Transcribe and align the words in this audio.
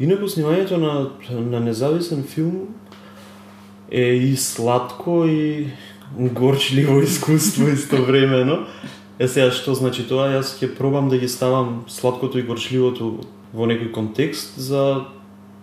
Инаку 0.00 0.28
снимањето 0.32 0.78
на, 0.80 1.10
на 1.30 1.60
независен 1.60 2.22
филм 2.24 2.72
е 3.90 4.14
и 4.14 4.36
сладко 4.36 5.24
и 5.28 5.66
горчливо 6.18 7.00
искуство 7.04 7.68
истовремено. 7.68 8.64
Е 9.18 9.28
сега 9.28 9.50
што 9.52 9.74
значи 9.76 10.06
тоа, 10.08 10.30
јас 10.32 10.56
ќе 10.56 10.72
пробам 10.78 11.10
да 11.12 11.18
ги 11.20 11.28
ставам 11.28 11.84
сладкото 11.88 12.40
и 12.40 12.46
горчливото 12.48 13.20
во 13.52 13.68
некој 13.68 13.92
контекст 13.92 14.56
за 14.56 15.04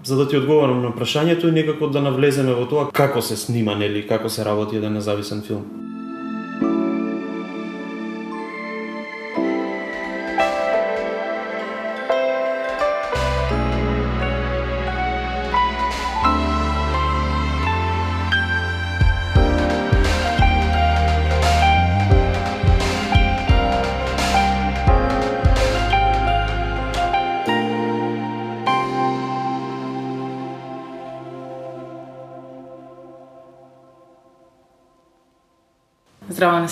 за 0.06 0.16
да 0.16 0.28
ти 0.30 0.38
одговорам 0.38 0.82
на 0.86 0.94
прашањето 0.94 1.50
и 1.50 1.52
некако 1.52 1.90
да 1.90 2.02
навлеземе 2.02 2.54
во 2.54 2.70
тоа 2.70 2.86
како 2.94 3.22
се 3.22 3.36
снима, 3.36 3.76
нели, 3.76 4.06
како 4.08 4.30
се 4.30 4.46
работи 4.46 4.78
еден 4.78 4.94
независен 4.94 5.42
филм. 5.42 5.87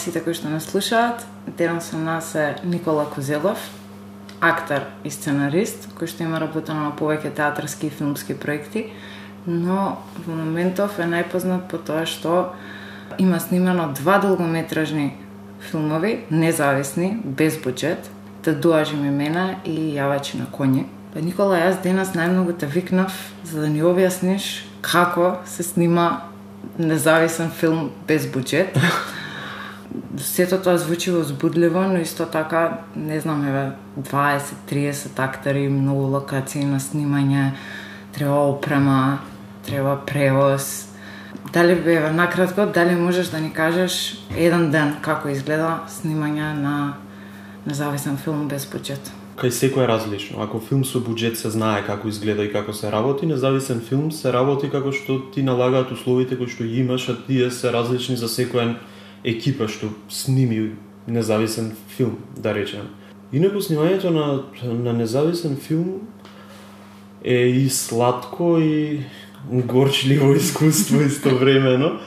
Сите 0.05 0.21
кои 0.21 0.37
што 0.37 0.51
не 0.53 0.61
слушаат. 0.61 1.25
Денес 1.57 1.89
со 1.89 1.97
нас 1.97 2.35
е 2.35 2.55
Никола 2.63 3.07
Козелов, 3.09 3.57
актер 4.41 4.85
и 5.03 5.09
сценарист, 5.09 5.89
кој 5.97 6.05
што 6.11 6.23
има 6.23 6.39
работено 6.39 6.85
на 6.85 6.93
повеќе 6.93 7.33
театарски 7.33 7.89
и 7.89 7.93
филмски 7.93 8.37
проекти, 8.37 8.91
но 9.47 9.97
во 10.25 10.35
моментов 10.35 10.99
е 10.99 11.09
најпознат 11.09 11.65
по 11.71 11.81
тоа 11.81 12.05
што 12.05 12.53
има 13.17 13.39
снимано 13.39 13.93
два 13.97 14.19
долгометражни 14.21 15.15
филмови, 15.71 16.25
независни, 16.29 17.17
без 17.23 17.57
буџет, 17.57 18.05
да 18.45 18.53
дуажим 18.53 19.07
имена 19.09 19.55
и 19.65 19.97
јавачи 19.97 20.37
на 20.37 20.45
коњи. 20.45 20.85
Па 21.13 21.21
Никола, 21.25 21.57
јас 21.65 21.81
денес 21.81 22.13
најмногу 22.13 22.53
те 22.53 22.69
викнав 22.69 23.13
за 23.43 23.65
да 23.65 23.73
ни 23.73 23.81
објасниш 23.81 24.65
како 24.85 25.37
се 25.49 25.63
снима 25.63 26.27
независен 26.77 27.49
филм 27.49 27.89
без 28.07 28.29
буџет 28.29 28.77
сето 30.17 30.57
тоа 30.57 30.77
звучи 30.77 31.11
возбудливо, 31.11 31.81
но 31.81 31.97
исто 31.97 32.25
така, 32.25 32.79
не 32.95 33.19
знам, 33.19 33.47
еве, 33.47 33.71
20-30 34.01 35.19
актери, 35.19 35.69
многу 35.69 36.07
локации 36.07 36.65
на 36.65 36.79
снимање, 36.79 37.51
треба 38.13 38.49
опрема, 38.49 39.19
треба 39.65 39.99
превоз. 40.05 40.87
Дали, 41.53 41.71
еве, 41.71 42.11
накратко, 42.11 42.65
дали 42.65 42.95
можеш 42.95 43.27
да 43.27 43.39
ни 43.39 43.53
кажеш 43.53 44.17
еден 44.37 44.71
ден 44.71 44.95
како 45.01 45.29
изгледа 45.29 45.85
снимање 45.87 46.53
на 46.59 46.97
независен 47.65 48.17
филм 48.17 48.47
без 48.47 48.65
буџет? 48.65 49.11
Кај 49.35 49.51
секој 49.51 49.83
е 49.83 49.87
различно. 49.87 50.39
Ако 50.43 50.61
филм 50.63 50.85
со 50.87 51.01
буџет 51.03 51.35
се 51.35 51.51
знае 51.51 51.83
како 51.83 52.07
изгледа 52.07 52.43
и 52.43 52.51
како 52.51 52.73
се 52.73 52.91
работи, 52.91 53.27
независен 53.27 53.81
филм 53.83 54.11
се 54.11 54.31
работи 54.31 54.69
како 54.71 54.91
што 54.95 55.19
ти 55.35 55.43
налагаат 55.43 55.91
условите 55.91 56.37
кои 56.39 56.47
што 56.47 56.63
имаш, 56.63 57.09
а 57.09 57.15
тие 57.27 57.51
се 57.51 57.71
различни 57.71 58.15
за 58.15 58.31
секој 58.31 58.75
екипа 59.25 59.67
што 59.67 59.89
сними 60.09 60.75
независен 61.07 61.73
филм, 61.97 62.17
да 62.37 62.53
речем. 62.53 62.93
Инаку 63.33 63.61
снимањето 63.61 64.13
на, 64.13 64.43
на 64.63 64.93
независен 64.93 65.57
филм 65.57 66.07
е 67.23 67.49
и 67.49 67.69
сладко 67.69 68.57
и 68.61 69.01
горчливо 69.51 70.33
искуство 70.33 71.01
истовремено. 71.01 71.99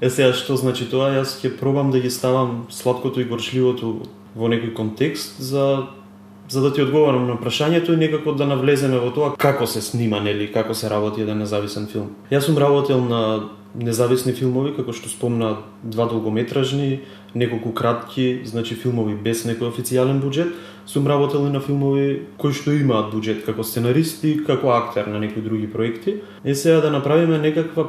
Е 0.00 0.10
сега 0.10 0.34
што 0.34 0.58
значи 0.58 0.88
тоа, 0.90 1.14
јас 1.14 1.38
ќе 1.38 1.54
пробам 1.56 1.94
да 1.94 2.02
ги 2.02 2.10
ставам 2.10 2.66
сладкото 2.70 3.22
и 3.22 3.28
горчливото 3.30 4.02
во 4.34 4.50
некој 4.50 4.74
контекст 4.74 5.38
за 5.38 5.86
за 6.48 6.60
да 6.60 6.72
ти 6.74 6.82
одговорам 6.82 7.26
на 7.26 7.38
прашањето 7.40 7.94
и 7.94 7.96
некако 7.96 8.34
да 8.36 8.44
навлеземе 8.46 8.98
во 9.00 9.08
тоа 9.14 9.30
како 9.38 9.66
се 9.66 9.80
снима, 9.80 10.20
нели, 10.20 10.50
како 10.52 10.74
се 10.74 10.90
работи 10.90 11.22
еден 11.22 11.38
независен 11.38 11.86
филм. 11.88 12.10
Јас 12.30 12.44
сум 12.50 12.58
работел 12.58 13.00
на 13.00 13.48
независни 13.74 14.32
филмови, 14.32 14.72
како 14.76 14.92
што 14.94 15.10
спомна 15.10 15.56
два 15.82 16.06
долгометражни, 16.06 17.00
неколку 17.34 17.72
кратки, 17.72 18.42
значи 18.46 18.76
филмови 18.78 19.16
без 19.18 19.44
некој 19.48 19.70
официјален 19.72 20.20
буџет, 20.22 20.54
сум 20.86 21.08
работел 21.10 21.46
и 21.46 21.50
на 21.50 21.60
филмови 21.60 22.26
кои 22.38 22.54
што 22.54 22.74
имаат 22.74 23.10
буџет 23.14 23.44
како 23.46 23.66
сценарист 23.66 24.24
и 24.24 24.36
како 24.46 24.70
актер 24.76 25.10
на 25.10 25.18
некои 25.18 25.42
други 25.42 25.70
проекти. 25.70 26.20
е 26.44 26.54
сега 26.54 26.80
да 26.80 26.90
направиме 26.90 27.38
некаква 27.38 27.88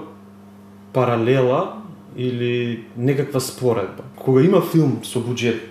паралела 0.94 1.82
или 2.18 2.86
некаква 2.98 3.42
споредба. 3.42 4.04
Кога 4.18 4.42
има 4.42 4.62
филм 4.62 5.00
со 5.04 5.20
буџет 5.20 5.62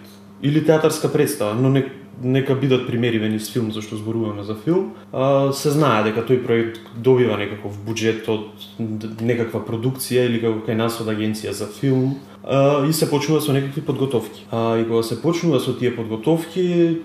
или 0.42 0.64
театарска 0.64 1.08
представа, 1.12 1.54
но 1.54 1.68
не 1.70 2.03
нека 2.22 2.54
бидат 2.54 2.86
примеривени 2.86 3.40
с 3.40 3.52
филм, 3.52 3.72
зашто 3.72 3.96
зборуваме 3.96 4.44
за 4.44 4.54
филм, 4.54 4.92
а, 5.12 5.52
се 5.52 5.70
знае 5.70 6.04
дека 6.10 6.26
тој 6.26 6.42
проект 6.44 6.80
добива 6.96 7.38
некаков 7.40 7.78
буџет 7.86 8.28
од 8.28 9.20
некаква 9.20 9.62
продукција 9.64 10.26
или 10.28 10.42
како 10.42 10.62
кај 10.66 10.78
нас 10.78 11.00
од 11.00 11.08
агенција 11.08 11.52
за 11.52 11.66
филм 11.66 12.14
а, 12.44 12.84
и 12.86 12.92
се 12.92 13.10
почнува 13.10 13.40
со 13.40 13.52
некакви 13.52 13.82
подготовки. 13.82 14.46
А, 14.50 14.78
и 14.78 14.86
кога 14.88 15.02
се 15.02 15.20
почнува 15.22 15.60
со 15.60 15.74
тие 15.78 15.94
подготовки, 15.96 17.00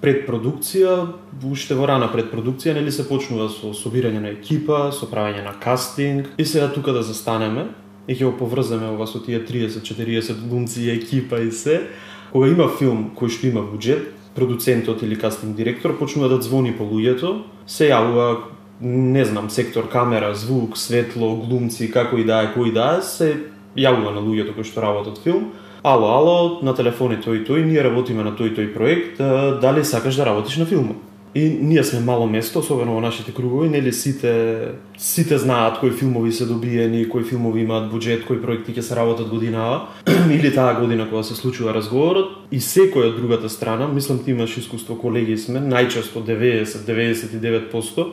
пред 0.00 0.24
продукција, 0.28 0.94
уште 1.44 1.76
во 1.76 1.86
рана 1.88 2.08
пред 2.12 2.30
продукција, 2.32 2.74
нели 2.78 2.92
се 2.92 3.04
почнува 3.08 3.50
со 3.52 3.74
собирање 3.76 4.22
на 4.22 4.32
екипа, 4.32 4.88
со 4.96 5.08
правење 5.10 5.44
на 5.44 5.52
кастинг 5.60 6.32
и 6.38 6.44
сега 6.44 6.70
тука 6.72 6.94
да 6.96 7.02
застанеме 7.04 7.68
и 8.08 8.16
ќе 8.16 8.30
го 8.30 8.32
поврземе 8.40 8.88
ова 8.94 9.06
со 9.06 9.20
тие 9.20 9.42
30-40 9.44 10.48
глумци 10.48 10.86
и 10.86 10.90
екипа 10.96 11.40
и 11.44 11.52
се. 11.52 11.82
Кога 12.32 12.48
има 12.48 12.68
филм 12.78 13.10
кој 13.18 13.28
што 13.28 13.50
има 13.50 13.62
буџет, 13.66 14.19
продуцентот 14.40 15.02
или 15.02 15.18
кастинг 15.18 15.56
директор 15.56 15.98
почнува 15.98 16.28
да 16.28 16.40
звони 16.42 16.72
по 16.72 16.84
луѓето, 16.88 17.42
се 17.66 17.90
јавува 17.92 18.56
не 18.80 19.24
знам, 19.24 19.50
сектор 19.50 19.88
камера, 19.92 20.34
звук, 20.34 20.78
светло, 20.78 21.34
глумци, 21.36 21.90
како 21.92 22.16
и 22.16 22.24
да 22.24 22.40
е, 22.46 22.52
кој 22.54 22.72
да 22.72 22.86
е, 22.98 23.02
се 23.04 23.28
јавува 23.76 24.14
на 24.16 24.24
луѓето 24.24 24.56
кои 24.56 24.64
што 24.64 24.80
работат 24.80 25.20
филм. 25.20 25.50
Ало, 25.84 26.08
ало, 26.08 26.36
на 26.64 26.72
телефони 26.76 27.20
тој 27.20 27.42
и 27.42 27.44
тој, 27.44 27.64
ние 27.68 27.84
работиме 27.84 28.24
на 28.24 28.32
тој 28.32 28.52
и 28.52 28.56
тој 28.56 28.72
проект, 28.72 29.20
дали 29.60 29.84
сакаш 29.84 30.16
да 30.16 30.28
работиш 30.32 30.56
на 30.56 30.66
филмот? 30.68 31.09
И 31.34 31.58
ние 31.62 31.84
сме 31.84 32.00
мало 32.00 32.26
место, 32.26 32.58
особено 32.58 32.94
во 32.94 33.00
нашите 33.00 33.32
кругови, 33.32 33.68
нели 33.68 33.92
сите 33.92 34.72
сите 34.98 35.38
знаат 35.38 35.78
кои 35.78 35.90
филмови 35.90 36.32
се 36.32 36.46
добиени, 36.46 37.08
кои 37.08 37.22
филмови 37.24 37.62
имаат 37.62 37.86
буџет, 37.92 38.26
кои 38.26 38.42
проекти 38.42 38.74
ќе 38.74 38.82
се 38.82 38.96
работат 38.98 39.30
годинава 39.30 39.86
или 40.34 40.50
таа 40.50 40.74
година 40.74 41.06
кога 41.06 41.22
се 41.22 41.38
случува 41.38 41.70
разговорот 41.70 42.50
и 42.50 42.58
секој 42.58 43.14
од 43.14 43.16
другата 43.22 43.46
страна, 43.48 43.86
мислам 43.86 44.18
ти 44.18 44.34
имаш 44.34 44.58
искуство, 44.58 44.98
колеги 44.98 45.38
сме, 45.38 45.62
најчесто 45.62 46.18
90-99% 46.18 48.10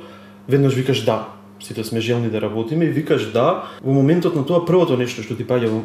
веднаш 0.47 0.73
викаш 0.77 1.01
да. 1.01 1.33
Сите 1.59 1.83
сме 1.83 1.99
желни 1.99 2.29
да 2.29 2.41
работиме 2.41 2.85
и 2.85 2.93
викаш 2.93 3.31
да, 3.33 3.65
во 3.81 3.97
моментот 3.97 4.35
на 4.37 4.45
тоа 4.45 4.61
првото 4.61 4.93
нешто 4.93 5.25
што 5.25 5.33
ти 5.33 5.41
паѓа 5.41 5.73
во 5.73 5.81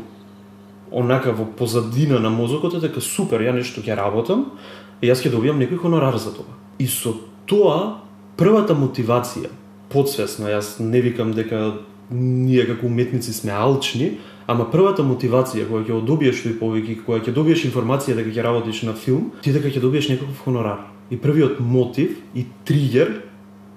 онака 0.93 1.32
во 1.32 1.49
позадина 1.49 2.20
на 2.20 2.28
мозокот 2.28 2.76
е 2.76 2.84
дека 2.84 3.00
супер, 3.00 3.41
ја 3.41 3.56
нешто 3.56 3.81
ќе 3.81 3.97
работам 3.97 4.53
и 5.00 5.09
јас 5.09 5.25
ќе 5.25 5.32
добијам 5.32 5.56
некој 5.56 5.81
хонорар 5.81 6.20
за 6.20 6.37
тоа. 6.37 6.60
И 6.82 6.88
со 6.91 7.15
тоа, 7.47 8.03
првата 8.34 8.75
мотивација, 8.75 9.53
подсвесно, 9.93 10.48
јас 10.50 10.81
не 10.82 11.03
викам 11.04 11.31
дека 11.37 11.78
ние 12.10 12.65
како 12.66 12.88
уметници 12.88 13.32
сме 13.32 13.53
алчни, 13.54 14.16
ама 14.50 14.66
првата 14.72 15.04
мотивација 15.06 15.69
кога 15.69 15.84
ќе 15.87 16.00
добиеш 16.06 16.43
тој 16.43 16.56
повеќе, 16.59 16.97
кога 17.06 17.20
ќе 17.22 17.34
добиеш 17.37 17.66
информација 17.69 18.16
дека 18.19 18.32
ќе 18.34 18.47
работиш 18.48 18.82
на 18.88 18.97
филм, 18.98 19.31
ти 19.44 19.54
дека 19.54 19.70
ќе 19.70 19.84
добиеш 19.84 20.10
некаков 20.10 20.43
хонорар. 20.44 20.88
И 21.10 21.19
првиот 21.20 21.60
мотив 21.60 22.19
и 22.34 22.47
тригер 22.65 23.20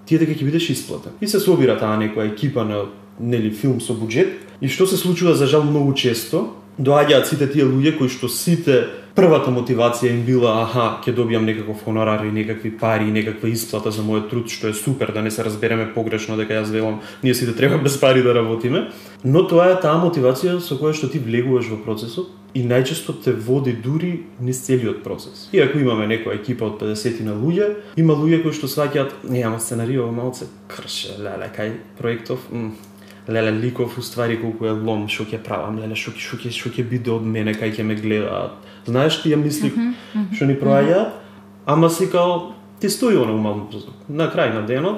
ти 0.05 0.15
е 0.15 0.23
дека 0.23 0.33
ќе 0.33 0.47
бидеш 0.47 0.69
исплатен. 0.73 1.13
И 1.21 1.27
се 1.27 1.39
собира 1.39 1.77
таа 1.77 1.99
некоја 2.01 2.31
екипа 2.31 2.65
на 2.65 2.85
нели 3.19 3.51
филм 3.51 3.79
со 3.81 3.93
буџет 3.93 4.33
и 4.61 4.67
што 4.67 4.87
се 4.87 4.97
случува 4.97 5.35
за 5.35 5.45
жал 5.47 5.63
многу 5.63 5.93
често, 5.93 6.47
доаѓаат 6.77 7.29
сите 7.29 7.47
тие 7.47 7.65
луѓе 7.65 7.97
кои 7.97 8.09
што 8.11 8.29
сите 8.31 8.83
првата 9.15 9.51
мотивација 9.51 10.11
им 10.11 10.23
била 10.27 10.57
аха, 10.65 10.85
ќе 11.05 11.13
добијам 11.15 11.45
некаков 11.47 11.83
хонорар 11.85 12.25
и 12.27 12.33
некакви 12.35 12.71
пари 12.77 13.07
и 13.07 13.13
некаква 13.15 13.49
исплата 13.49 13.91
за 13.95 14.03
мојот 14.03 14.29
труд, 14.29 14.51
што 14.51 14.67
е 14.67 14.75
супер, 14.75 15.13
да 15.15 15.21
не 15.23 15.31
се 15.31 15.45
разбереме 15.47 15.87
погрешно 15.93 16.35
дека 16.35 16.59
јас 16.59 16.71
велам 16.71 16.99
ние 17.23 17.33
сите 17.33 17.55
треба 17.55 17.77
без 17.77 17.97
пари 17.99 18.23
да 18.23 18.35
работиме, 18.35 18.89
но 19.23 19.47
тоа 19.47 19.71
е 19.71 19.77
таа 19.79 19.95
мотивација 20.03 20.59
со 20.59 20.75
која 20.75 20.93
што 20.93 21.07
ти 21.07 21.19
влегуваш 21.19 21.71
во 21.71 21.79
процесот 21.79 22.33
и 22.55 22.63
најчесто 22.63 23.15
те 23.23 23.31
води 23.31 23.71
дури 23.71 24.25
низ 24.39 24.59
целиот 24.63 25.03
процес. 25.03 25.49
И 25.51 25.59
ако 25.59 25.79
имаме 25.79 26.07
некоја 26.07 26.39
екипа 26.39 26.69
од 26.71 26.79
50 26.81 27.23
на 27.27 27.35
луѓе, 27.35 27.71
има 27.99 28.15
луѓе 28.15 28.41
кои 28.43 28.55
што 28.55 28.67
сваќаат, 28.71 29.27
не, 29.27 29.43
ама 29.43 29.59
сценарио 29.59 30.07
малце 30.11 30.47
крше, 30.71 31.15
леле, 31.19 31.51
кај 31.55 31.75
проектов, 31.99 32.47
леле 33.29 33.51
ликов 33.51 33.97
уствари 33.97 34.37
колку 34.41 34.65
е 34.65 34.71
лом, 34.71 35.07
што 35.07 35.25
ќе 35.25 35.41
правам, 35.43 35.79
леле 35.79 35.95
што 35.95 36.11
што 36.17 36.37
ќе 36.37 36.51
што 36.53 36.69
ќе 36.69 36.85
биде 36.89 37.11
од 37.11 37.25
мене 37.25 37.53
кај 37.53 37.75
ќе 37.75 37.83
ме 37.83 37.95
гледаат. 37.95 38.53
Знаеш 38.85 39.21
тие 39.23 39.35
мисли 39.35 39.69
mm 39.69 39.93
-hmm. 40.13 40.35
што 40.35 40.45
ни 40.45 40.55
проаѓаат, 40.55 41.09
ама 41.65 41.89
си 41.89 42.09
као 42.11 42.53
ти 42.79 42.89
стои 42.89 43.17
она 43.17 43.33
умално 43.33 43.67
На 44.09 44.29
крај 44.31 44.53
на 44.53 44.61
денот 44.61 44.97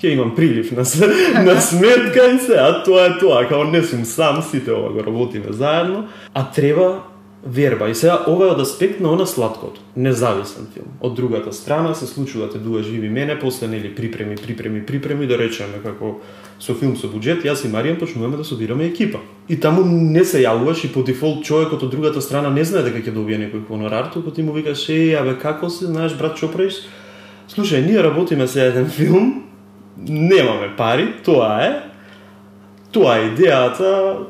ќе 0.00 0.12
имам 0.12 0.34
прилив 0.34 0.72
на, 0.72 0.84
на 1.44 1.60
сметка 1.60 2.26
и 2.34 2.38
се, 2.38 2.56
а 2.56 2.82
тоа 2.84 3.06
е 3.06 3.18
тоа, 3.18 3.48
као 3.48 3.64
не 3.64 3.82
сум 3.82 4.04
сам, 4.04 4.42
сите 4.42 4.72
ова 4.72 4.92
го 4.92 5.04
работиме 5.04 5.52
заедно, 5.52 6.08
а 6.34 6.50
треба 6.50 7.02
верба. 7.44 7.88
И 7.88 7.94
сега 7.94 8.24
ова 8.26 8.46
е 8.46 8.54
од 8.54 8.60
аспект 8.60 9.00
на 9.00 9.12
она 9.12 9.26
сладкото, 9.26 9.80
независен 9.96 10.66
филм. 10.74 10.88
Од 11.00 11.14
другата 11.14 11.52
страна 11.52 11.94
се 11.94 12.06
случува 12.06 12.46
да 12.46 12.52
те 12.52 12.58
дуа 12.58 12.82
живи 12.82 13.08
мене, 13.08 13.38
после 13.38 13.68
нели 13.68 13.94
припреми, 13.94 14.36
припреми, 14.36 14.86
припреми, 14.86 15.26
да 15.26 15.38
речеме 15.38 15.78
како 15.84 16.20
со 16.58 16.74
филм 16.74 16.96
со 16.96 17.08
буџет, 17.08 17.44
јас 17.44 17.66
и 17.66 17.70
Маријан 17.70 17.98
почнуваме 17.98 18.36
да 18.36 18.44
собираме 18.44 18.86
екипа. 18.86 19.18
И 19.48 19.60
таму 19.60 19.84
не 19.84 20.24
се 20.24 20.42
јавуваш 20.42 20.84
и 20.84 20.92
по 20.92 21.02
дефолт 21.02 21.44
човекот 21.44 21.82
од 21.82 21.90
другата 21.90 22.20
страна 22.20 22.50
не 22.50 22.64
знае 22.64 22.90
дека 22.90 23.04
ќе 23.04 23.14
добие 23.14 23.38
некој 23.38 23.66
хонорар, 23.68 24.10
туку 24.12 24.30
ти 24.30 24.42
му 24.42 24.52
викаш, 24.52 24.88
е, 24.88 25.14
абе, 25.14 25.38
како 25.38 25.70
се, 25.70 25.86
знаеш, 25.86 26.16
брат, 26.18 26.36
што 26.36 26.48
правиш? 26.48 26.82
Слушај, 27.48 27.86
ние 27.86 28.02
работиме 28.02 28.48
се 28.48 28.66
еден 28.66 28.88
филм, 28.90 29.44
немаме 29.96 30.72
пари, 30.76 31.12
тоа 31.24 31.60
е. 31.62 31.82
Тоа 32.92 33.18
е 33.18 33.30
идејата, 33.30 34.24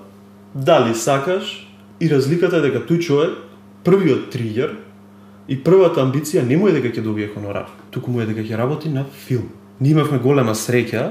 дали 0.54 0.94
сакаш, 0.94 1.65
и 2.00 2.08
разликата 2.10 2.60
е 2.60 2.68
дека 2.68 2.84
тој 2.86 3.00
човек, 3.00 3.38
првиот 3.84 4.30
тригер 4.30 4.76
и 5.48 5.56
првата 5.56 6.02
амбиција 6.02 6.42
не 6.46 6.56
му 6.56 6.68
е 6.68 6.74
дека 6.76 6.90
ќе 6.90 7.04
добие 7.04 7.30
хонорар, 7.34 7.70
туку 7.90 8.10
му 8.10 8.20
е 8.20 8.26
дека 8.26 8.42
ќе 8.42 8.58
работи 8.58 8.88
на 8.88 9.04
филм. 9.04 9.48
Ние 9.80 9.92
имавме 9.92 10.18
голема 10.18 10.54
среќа, 10.54 11.10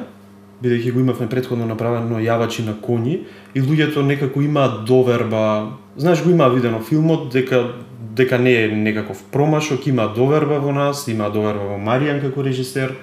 бидејќи 0.64 0.94
го 0.94 1.00
имавме 1.00 1.30
предходно 1.30 1.66
направено 1.66 2.20
јавачи 2.20 2.66
на 2.66 2.76
коњи 2.76 3.20
и 3.54 3.62
луѓето 3.62 4.06
некако 4.06 4.42
имаат 4.42 4.86
доверба, 4.86 5.78
знаеш 5.98 6.24
го 6.24 6.30
имаа 6.30 6.50
видено 6.50 6.80
филмот 6.80 7.32
дека 7.34 7.68
дека 8.16 8.38
не 8.40 8.54
е 8.64 8.68
некаков 8.68 9.24
промашок, 9.32 9.88
има 9.88 10.08
доверба 10.16 10.60
во 10.60 10.72
нас, 10.72 11.08
има 11.08 11.30
доверба 11.30 11.76
во 11.76 11.80
Маријан 11.80 12.22
како 12.22 12.44
режисер, 12.44 12.96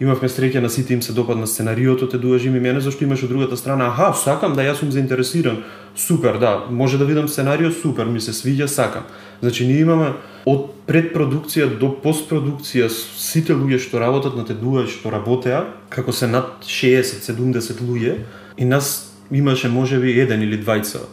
имавме 0.00 0.28
среќа 0.28 0.60
на 0.64 0.70
сите 0.72 0.94
им 0.94 1.02
се 1.02 1.12
допадна 1.12 1.46
сценариото, 1.46 2.08
те 2.08 2.18
дуажи 2.18 2.50
ми 2.50 2.60
мене, 2.60 2.80
зашто 2.80 3.04
имаш 3.04 3.22
од 3.22 3.28
другата 3.28 3.56
страна, 3.56 3.90
аха, 3.92 4.14
сакам 4.16 4.54
да 4.56 4.64
јас 4.64 4.80
сум 4.80 4.90
заинтересиран. 4.90 5.62
Супер, 5.96 6.38
да, 6.38 6.64
може 6.70 6.98
да 6.98 7.04
видам 7.04 7.28
сценарио, 7.28 7.70
супер, 7.70 8.06
ми 8.06 8.20
се 8.20 8.32
свиѓа, 8.32 8.66
сакам. 8.66 9.04
Значи 9.42 9.66
ние 9.66 9.80
имаме 9.84 10.14
од 10.48 10.70
предпродукција 10.88 11.68
до 11.78 11.92
постпродукција 12.02 12.88
сите 12.88 13.52
луѓе 13.52 13.78
што 13.78 14.00
работат 14.00 14.36
на 14.36 14.44
те 14.44 14.56
дуа 14.56 14.86
што 14.88 15.12
работеа, 15.12 15.66
како 15.90 16.12
се 16.12 16.26
над 16.26 16.64
60-70 16.64 17.84
луѓе, 17.84 18.16
и 18.56 18.64
нас 18.64 19.12
имаше 19.30 19.68
можеби 19.68 20.16
еден 20.20 20.42
или 20.42 20.56
двајца 20.56 21.04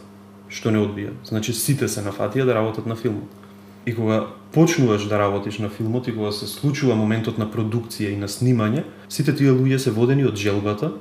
што 0.48 0.72
не 0.72 0.80
одбија. 0.80 1.12
Значи 1.28 1.52
сите 1.52 1.88
се 1.88 2.00
нафатија 2.00 2.48
да 2.48 2.56
работат 2.56 2.86
на 2.86 2.96
филмот. 2.96 3.47
И 3.86 3.94
кога 3.94 4.26
почнуваш 4.52 5.04
да 5.08 5.18
работиш 5.18 5.58
на 5.58 5.68
филмот 5.68 6.08
и 6.08 6.14
кога 6.14 6.32
се 6.32 6.46
случува 6.46 6.94
моментот 6.94 7.38
на 7.38 7.46
продукција 7.46 8.12
и 8.12 8.16
на 8.16 8.28
снимање, 8.28 8.84
сите 9.08 9.34
тие 9.34 9.52
луѓе 9.52 9.78
се 9.78 9.90
водени 9.90 10.24
од 10.24 10.36
желбата 10.36 10.92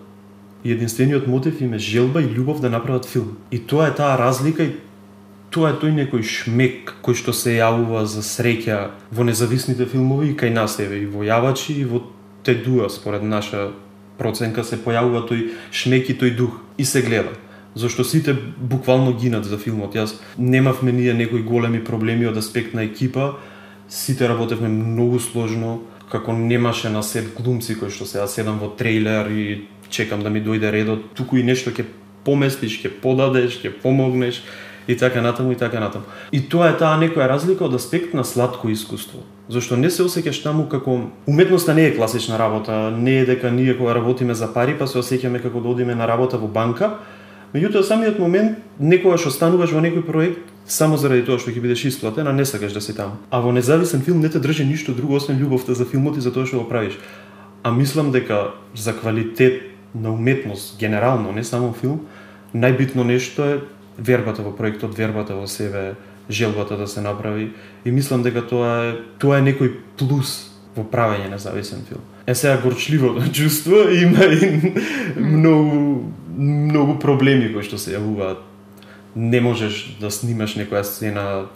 и 0.63 0.71
единствениот 0.71 1.27
мотив 1.27 1.61
им 1.61 1.73
е 1.73 1.79
желба 1.79 2.21
и 2.21 2.27
љубов 2.27 2.59
да 2.61 2.69
направат 2.69 3.05
филм. 3.05 3.37
И 3.51 3.59
тоа 3.59 3.87
е 3.87 3.95
таа 3.95 4.17
разлика 4.17 4.63
и 4.63 4.75
тоа 5.51 5.71
е 5.71 5.79
тој 5.79 5.95
некој 6.03 6.23
шмек 6.23 6.93
кој 7.03 7.15
што 7.15 7.33
се 7.33 7.57
јавува 7.57 8.03
за 8.05 8.21
среќа 8.25 8.77
во 9.11 9.23
независните 9.23 9.87
филмови 9.87 10.33
и 10.33 10.37
кај 10.37 10.53
нас 10.53 10.79
еве 10.83 11.03
и 11.03 11.09
во 11.09 11.23
јавачи 11.23 11.79
и 11.79 11.85
во 11.85 12.03
те 12.43 12.55
дуа 12.55 12.89
според 12.89 13.23
наша 13.23 13.71
проценка 14.17 14.63
се 14.63 14.77
појавува 14.77 15.23
тој 15.29 15.51
шмек 15.71 16.09
и 16.09 16.17
тој 16.19 16.35
дух 16.35 16.59
и 16.77 16.85
се 16.85 17.01
гледа 17.01 17.31
зашто 17.77 18.03
сите 18.03 18.35
буквално 18.57 19.13
гинат 19.13 19.45
за 19.45 19.57
филмот. 19.57 19.95
Јас 19.95 20.17
немавме 20.37 20.91
ние 20.91 21.13
некои 21.13 21.41
големи 21.41 21.83
проблеми 21.83 22.27
од 22.27 22.37
аспект 22.37 22.73
на 22.73 22.83
екипа, 22.83 23.37
сите 23.89 24.27
работевме 24.27 24.67
многу 24.67 25.19
сложно, 25.19 25.81
како 26.11 26.33
немаше 26.33 26.89
на 26.89 27.03
сет 27.03 27.33
глумци 27.35 27.77
кои 27.79 27.91
што 27.91 28.05
сега 28.05 28.27
седам 28.27 28.59
во 28.59 28.71
трейлер 28.73 29.29
и 29.29 29.67
чекам 29.89 30.23
да 30.23 30.29
ми 30.29 30.41
дојде 30.43 30.71
редот, 30.71 31.13
туку 31.13 31.37
и 31.37 31.43
нешто 31.43 31.71
ќе 31.71 31.85
поместиш, 32.25 32.81
ќе 32.81 32.91
подадеш, 33.01 33.59
ќе 33.61 33.71
помогнеш 33.83 34.41
и 34.87 34.95
така 34.97 35.21
натаму 35.21 35.51
и 35.51 35.55
така 35.55 35.79
натаму. 35.79 36.05
И 36.31 36.41
тоа 36.41 36.71
е 36.71 36.77
таа 36.79 36.97
некоја 36.99 37.27
разлика 37.27 37.67
од 37.67 37.75
аспект 37.75 38.13
на 38.13 38.23
сладко 38.23 38.69
искуство. 38.71 39.19
Зашто 39.51 39.77
не 39.77 39.91
се 39.91 40.03
осеќаш 40.07 40.41
таму 40.43 40.67
како 40.71 41.11
уметноста 41.27 41.75
не 41.75 41.87
е 41.87 41.95
класична 41.95 42.39
работа, 42.39 42.91
не 42.91 43.19
е 43.19 43.25
дека 43.25 43.51
ние 43.51 43.77
кога 43.77 43.95
работиме 43.95 44.33
за 44.33 44.47
пари 44.53 44.75
па 44.79 44.87
се 44.87 44.99
осеќаме 44.99 45.43
како 45.43 45.61
да 45.61 45.69
одиме 45.69 45.95
на 45.95 46.07
работа 46.07 46.37
во 46.37 46.47
банка, 46.47 46.97
Меѓутоа, 47.53 47.83
самиот 47.83 48.19
момент, 48.19 48.57
некогаш 48.79 49.29
остануваш 49.29 49.71
во 49.71 49.81
некој 49.83 50.03
проект 50.03 50.51
само 50.67 50.97
заради 50.97 51.23
тоа 51.23 51.39
што 51.39 51.53
ќе 51.53 51.63
бидеш 51.63 51.85
исплатен, 51.87 52.27
а 52.27 52.33
не 52.35 52.45
сакаш 52.45 52.73
да 52.75 52.81
си 52.83 52.93
таму. 52.95 53.15
А 53.31 53.39
во 53.39 53.53
независен 53.55 54.03
филм 54.03 54.19
не 54.19 54.29
те 54.29 54.39
држи 54.39 54.65
ништо 54.67 54.93
друго 54.93 55.15
освен 55.15 55.39
љубовта 55.39 55.73
за 55.73 55.85
филмот 55.85 56.17
и 56.17 56.21
за 56.21 56.33
тоа 56.35 56.45
што 56.45 56.59
го 56.59 56.67
правиш. 56.67 56.99
А 57.63 57.71
мислам 57.71 58.11
дека 58.11 58.51
за 58.75 58.93
квалитет 58.93 59.63
на 59.95 60.11
уметност, 60.11 60.77
генерално, 60.79 61.31
не 61.31 61.43
само 61.43 61.73
филм, 61.73 62.03
најбитно 62.53 63.07
нешто 63.07 63.43
е 63.43 63.59
вербата 63.97 64.43
во 64.43 64.51
проектот, 64.51 64.97
вербата 64.97 65.35
во 65.35 65.47
себе, 65.47 65.95
желбата 66.29 66.77
да 66.77 66.87
се 66.87 67.01
направи 67.01 67.51
и 67.85 67.91
мислам 67.91 68.23
дека 68.23 68.43
тоа 68.43 68.91
е 68.91 68.93
тоа 69.19 69.39
е 69.39 69.47
некој 69.47 69.71
плюс 69.97 70.51
во 70.75 70.83
правење 70.83 71.31
независен 71.31 71.87
филм. 71.87 72.03
Е 72.27 72.35
сега 72.35 72.59
горчливото 72.61 73.31
чувство 73.39 73.87
има 73.87 74.25
и 74.25 74.73
многу 75.19 76.11
многу 76.37 76.99
проблеми 76.99 77.51
кои 77.53 77.65
што 77.65 77.77
се 77.81 77.97
јавуваат. 77.97 78.43
Не 79.15 79.41
можеш 79.41 79.97
да 80.01 80.11
снимаш 80.13 80.55
некоја 80.55 80.83
сцена 80.85 81.47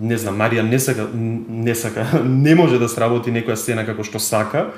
не 0.00 0.18
знам, 0.18 0.36
Марија 0.36 0.62
не 0.62 0.78
сака, 0.78 1.08
не 1.14 1.74
сака, 1.74 2.06
не 2.24 2.54
може 2.54 2.78
да 2.78 2.88
сработи 2.88 3.32
некоја 3.32 3.56
сцена 3.56 3.86
како 3.86 4.04
што 4.04 4.20
сака, 4.20 4.68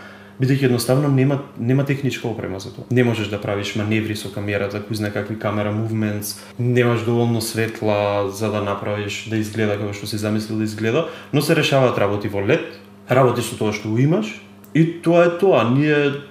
бидејќи 0.41 0.71
едноставно 0.71 1.11
нема 1.13 1.41
нема 1.59 1.85
техничка 1.85 2.29
опрема 2.29 2.61
за 2.61 2.73
тоа. 2.75 2.87
Не 2.91 3.05
можеш 3.05 3.29
да 3.29 3.41
правиш 3.41 3.75
маневри 3.77 4.17
со 4.17 4.31
камерата, 4.33 4.81
кој 4.81 5.03
знае 5.03 5.13
какви 5.13 5.37
камера 5.39 5.73
movements, 5.75 6.39
немаш 6.59 7.05
доволно 7.05 7.41
светла 7.41 8.31
за 8.31 8.51
да 8.51 8.63
направиш 8.65 9.27
да 9.31 9.37
изгледа 9.37 9.77
како 9.79 9.93
што 9.93 10.07
си 10.07 10.17
замислил 10.17 10.59
да 10.59 10.65
изгледа, 10.65 11.09
но 11.33 11.43
се 11.43 11.57
решаваат 11.57 11.99
работи 11.99 12.29
во 12.29 12.41
лед, 12.41 12.81
работиш 13.11 13.51
со 13.51 13.59
тоа 13.59 13.73
што 13.77 13.99
имаш 13.99 14.41
и 14.75 15.03
тоа 15.03 15.27
е 15.27 15.39
тоа. 15.39 15.67
Ние 15.75 16.23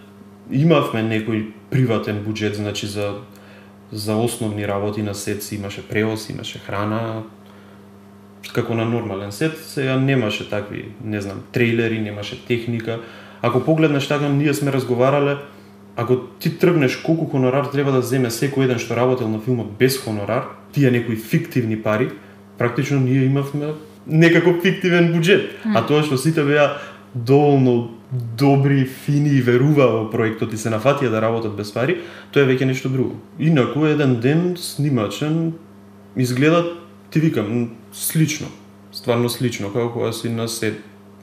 имавме 0.49 1.03
некои 1.03 1.53
приватен 1.69 2.23
буџет, 2.25 2.55
значи 2.55 2.87
за 2.87 3.13
за 3.91 4.15
основни 4.15 4.67
работи 4.67 5.01
на 5.01 5.15
сет 5.15 5.43
си 5.43 5.55
имаше 5.55 5.87
превоз, 5.87 6.29
имаше 6.29 6.59
храна, 6.59 7.23
како 8.53 8.75
на 8.75 8.85
нормален 8.85 9.31
сет, 9.31 9.57
сега 9.57 9.97
немаше 9.97 10.49
такви, 10.49 10.91
не 11.03 11.21
знам, 11.21 11.41
трейлери, 11.51 11.99
немаше 11.99 12.45
техника. 12.45 12.99
Ако 13.41 13.63
погледнеш 13.63 14.07
така, 14.07 14.29
ние 14.29 14.53
сме 14.53 14.71
разговарале, 14.71 15.37
ако 15.95 16.17
ти 16.17 16.57
тргнеш 16.57 16.97
колку 16.97 17.25
хонорар 17.25 17.65
треба 17.65 17.91
да 17.91 18.01
земе 18.01 18.29
секој 18.31 18.69
еден 18.69 18.79
што 18.79 18.95
работел 18.95 19.27
на 19.27 19.41
филмот 19.43 19.75
без 19.75 19.97
хонорар, 19.99 20.47
тие 20.71 20.91
некои 20.91 21.15
фиктивни 21.15 21.75
пари, 21.81 22.11
практично 22.57 22.99
ние 22.99 23.25
имавме 23.25 23.73
некако 24.07 24.55
фиктивен 24.61 25.11
буџет. 25.13 25.59
А 25.75 25.83
тоа 25.83 26.03
што 26.03 26.17
сите 26.17 26.43
беа 26.43 26.79
доволно 27.13 27.98
добри, 28.11 28.85
фини 28.85 29.29
и 29.37 29.41
верува 29.41 29.87
во 29.87 30.03
проектот 30.09 30.53
и 30.53 30.57
се 30.57 30.71
нафатија 30.73 31.11
да 31.13 31.21
работат 31.21 31.53
без 31.57 31.71
пари, 31.73 31.99
тоа 32.33 32.43
е 32.43 32.49
веќе 32.49 32.65
нешто 32.69 32.89
друго. 32.89 33.19
Инаку 33.39 33.85
еден 33.85 34.19
ден 34.21 34.55
снимачен 34.57 35.53
изгледа, 36.17 36.65
ти 37.11 37.19
викам, 37.19 37.71
слично. 37.93 38.47
Стварно 38.91 39.29
слично, 39.29 39.69
како 39.73 39.93
кога 39.93 40.11
си 40.11 40.29
на 40.29 40.47
сет 40.47 40.81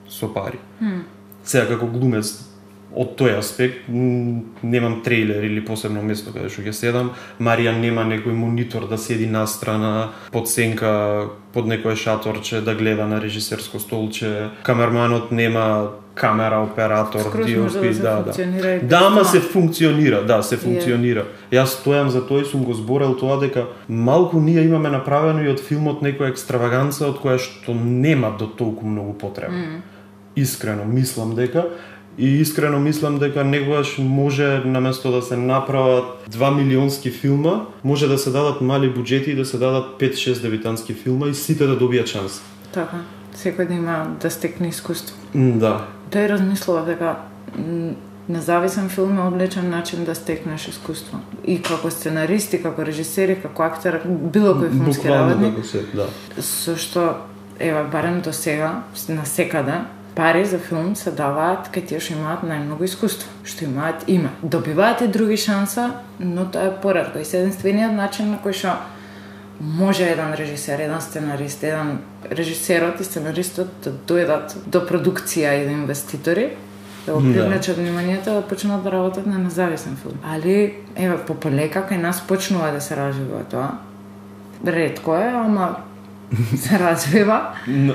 со 0.08 0.28
пари. 0.30 0.58
Mm. 0.82 1.02
Сега 1.42 1.66
како 1.74 1.86
глумец 1.90 2.46
од 2.96 3.16
тој 3.18 3.34
аспект 3.36 3.88
немам 3.88 5.00
трейлер 5.04 5.44
или 5.44 5.60
посебно 5.64 6.02
место 6.06 6.32
каде 6.32 6.48
што 6.48 6.62
ќе 6.62 6.72
седам. 6.72 7.10
Марија 7.42 7.74
нема 7.76 8.06
некој 8.06 8.32
монитор 8.32 8.86
да 8.88 8.96
седи 8.98 9.26
настрана 9.26 10.12
под 10.32 10.48
сенка 10.48 11.28
под 11.52 11.66
некој 11.66 11.98
шаторче 11.98 12.62
да 12.62 12.74
гледа 12.74 13.06
на 13.10 13.20
режисерско 13.20 13.82
столче. 13.82 14.50
Камерманот 14.62 15.32
нема 15.32 15.90
камера 16.16 16.60
оператор, 16.72 17.20
Скроз 17.20 17.46
DOP, 17.46 17.92
да 17.92 18.00
да, 18.00 18.22
да. 18.22 18.32
без 18.32 18.88
Да, 18.88 19.00
ама 19.02 19.24
се 19.24 19.40
функционира, 19.40 20.24
да, 20.24 20.42
се 20.42 20.56
функционира. 20.56 21.26
Јас 21.52 21.76
стојам 21.76 22.08
за 22.08 22.22
тоа 22.24 22.40
и 22.40 22.48
сум 22.48 22.64
го 22.64 22.72
зборел 22.72 23.12
тоа 23.20 23.36
дека 23.40 23.66
малку 23.88 24.40
ние 24.40 24.64
имаме 24.64 24.90
направено 24.90 25.44
и 25.44 25.52
од 25.52 25.60
филмот 25.60 26.00
некоја 26.00 26.32
екстраваганца 26.32 27.10
од 27.10 27.20
која 27.20 27.36
што 27.36 27.76
нема 27.76 28.32
до 28.38 28.48
толку 28.48 28.88
многу 28.88 29.12
потреба. 29.12 29.52
Mm. 29.52 29.84
Искрено 30.36 30.84
мислам 30.88 31.34
дека 31.36 31.68
и 32.18 32.40
искрено 32.40 32.78
мислам 32.78 33.18
дека 33.18 33.44
некогаш 33.44 33.98
може 33.98 34.62
наместо 34.64 35.12
да 35.12 35.22
се 35.22 35.36
направат 35.36 36.24
2 36.30 36.54
милионски 36.56 37.10
филма, 37.10 37.66
може 37.84 38.08
да 38.08 38.18
се 38.18 38.30
дадат 38.30 38.60
мали 38.60 38.88
буџети 38.88 39.28
и 39.28 39.36
да 39.36 39.44
се 39.44 39.58
дадат 39.58 40.00
5-6 40.00 40.40
дебитантски 40.42 40.94
филма 40.94 41.28
и 41.28 41.34
сите 41.34 41.66
да 41.66 41.76
добијат 41.76 42.06
шанс. 42.06 42.40
Така. 42.72 43.04
Секој 43.36 43.68
да 43.68 43.74
има 43.74 44.16
да 44.20 44.30
стекне 44.30 44.68
искуство. 44.72 45.16
Да. 45.34 45.95
Тој 46.10 46.28
размислува 46.30 46.84
дека 46.86 47.16
независен 48.28 48.88
филм 48.88 49.18
е 49.18 49.26
одличен 49.28 49.70
начин 49.70 50.04
да 50.04 50.14
стекнеш 50.14 50.68
искуство. 50.68 51.18
И 51.44 51.60
како 51.62 51.90
сценарист, 51.90 52.54
и 52.54 52.62
како 52.62 52.84
режисер, 52.84 53.30
и 53.30 53.40
како 53.42 53.62
актер, 53.62 54.00
било 54.04 54.54
кој 54.58 54.70
филмски 54.70 55.08
работник. 55.08 55.60
да. 55.94 56.08
со 56.42 56.76
што 56.76 57.26
ева 57.60 57.84
барем 57.92 58.20
до 58.20 58.32
сега 58.32 58.82
на 59.08 59.26
секаде 59.26 59.80
пари 60.16 60.44
за 60.44 60.58
филм 60.58 60.96
се 60.96 61.10
даваат 61.12 61.68
кај 61.74 61.86
тие 61.88 62.00
што 62.00 62.14
имаат 62.16 62.42
најмногу 62.42 62.84
искуство, 62.88 63.28
што 63.44 63.64
имаат 63.64 64.08
име. 64.08 64.30
Добиваат 64.42 65.02
и 65.04 65.08
други 65.08 65.36
шанса, 65.36 65.90
но 66.18 66.46
тоа 66.46 66.70
е 66.70 66.80
поредко. 66.82 67.18
И 67.18 67.22
единствениот 67.22 67.92
начин 67.92 68.30
на 68.30 68.38
кој 68.40 68.56
што 68.56 68.78
може 69.60 70.04
еден 70.04 70.34
режисер, 70.34 70.78
еден 70.78 71.00
сценарист, 71.00 71.62
еден 71.62 71.98
режисерот 72.32 73.00
и 73.00 73.04
сценаристот 73.04 73.68
да 73.84 73.92
дојдат 73.92 74.56
до 74.66 74.82
продукција 74.84 75.54
и 75.62 75.64
до 75.64 75.72
инвеститори, 75.72 76.50
да 77.06 77.12
го 77.12 77.20
привлечат 77.20 77.76
вниманието 77.76 78.30
да 78.34 78.42
почнат 78.42 78.84
да 78.84 78.92
работат 78.92 79.26
на 79.26 79.38
независен 79.38 79.96
филм. 79.96 80.14
Али, 80.24 80.74
еве, 80.96 81.16
по 81.26 81.34
полека 81.34 81.86
кај 81.88 82.02
нас 82.02 82.20
почнува 82.26 82.72
да 82.72 82.80
се 82.80 82.96
развива 82.96 83.44
тоа. 83.50 83.78
Редко 84.66 85.16
е, 85.16 85.32
ама 85.34 85.76
се 86.56 86.78
развива. 86.78 87.40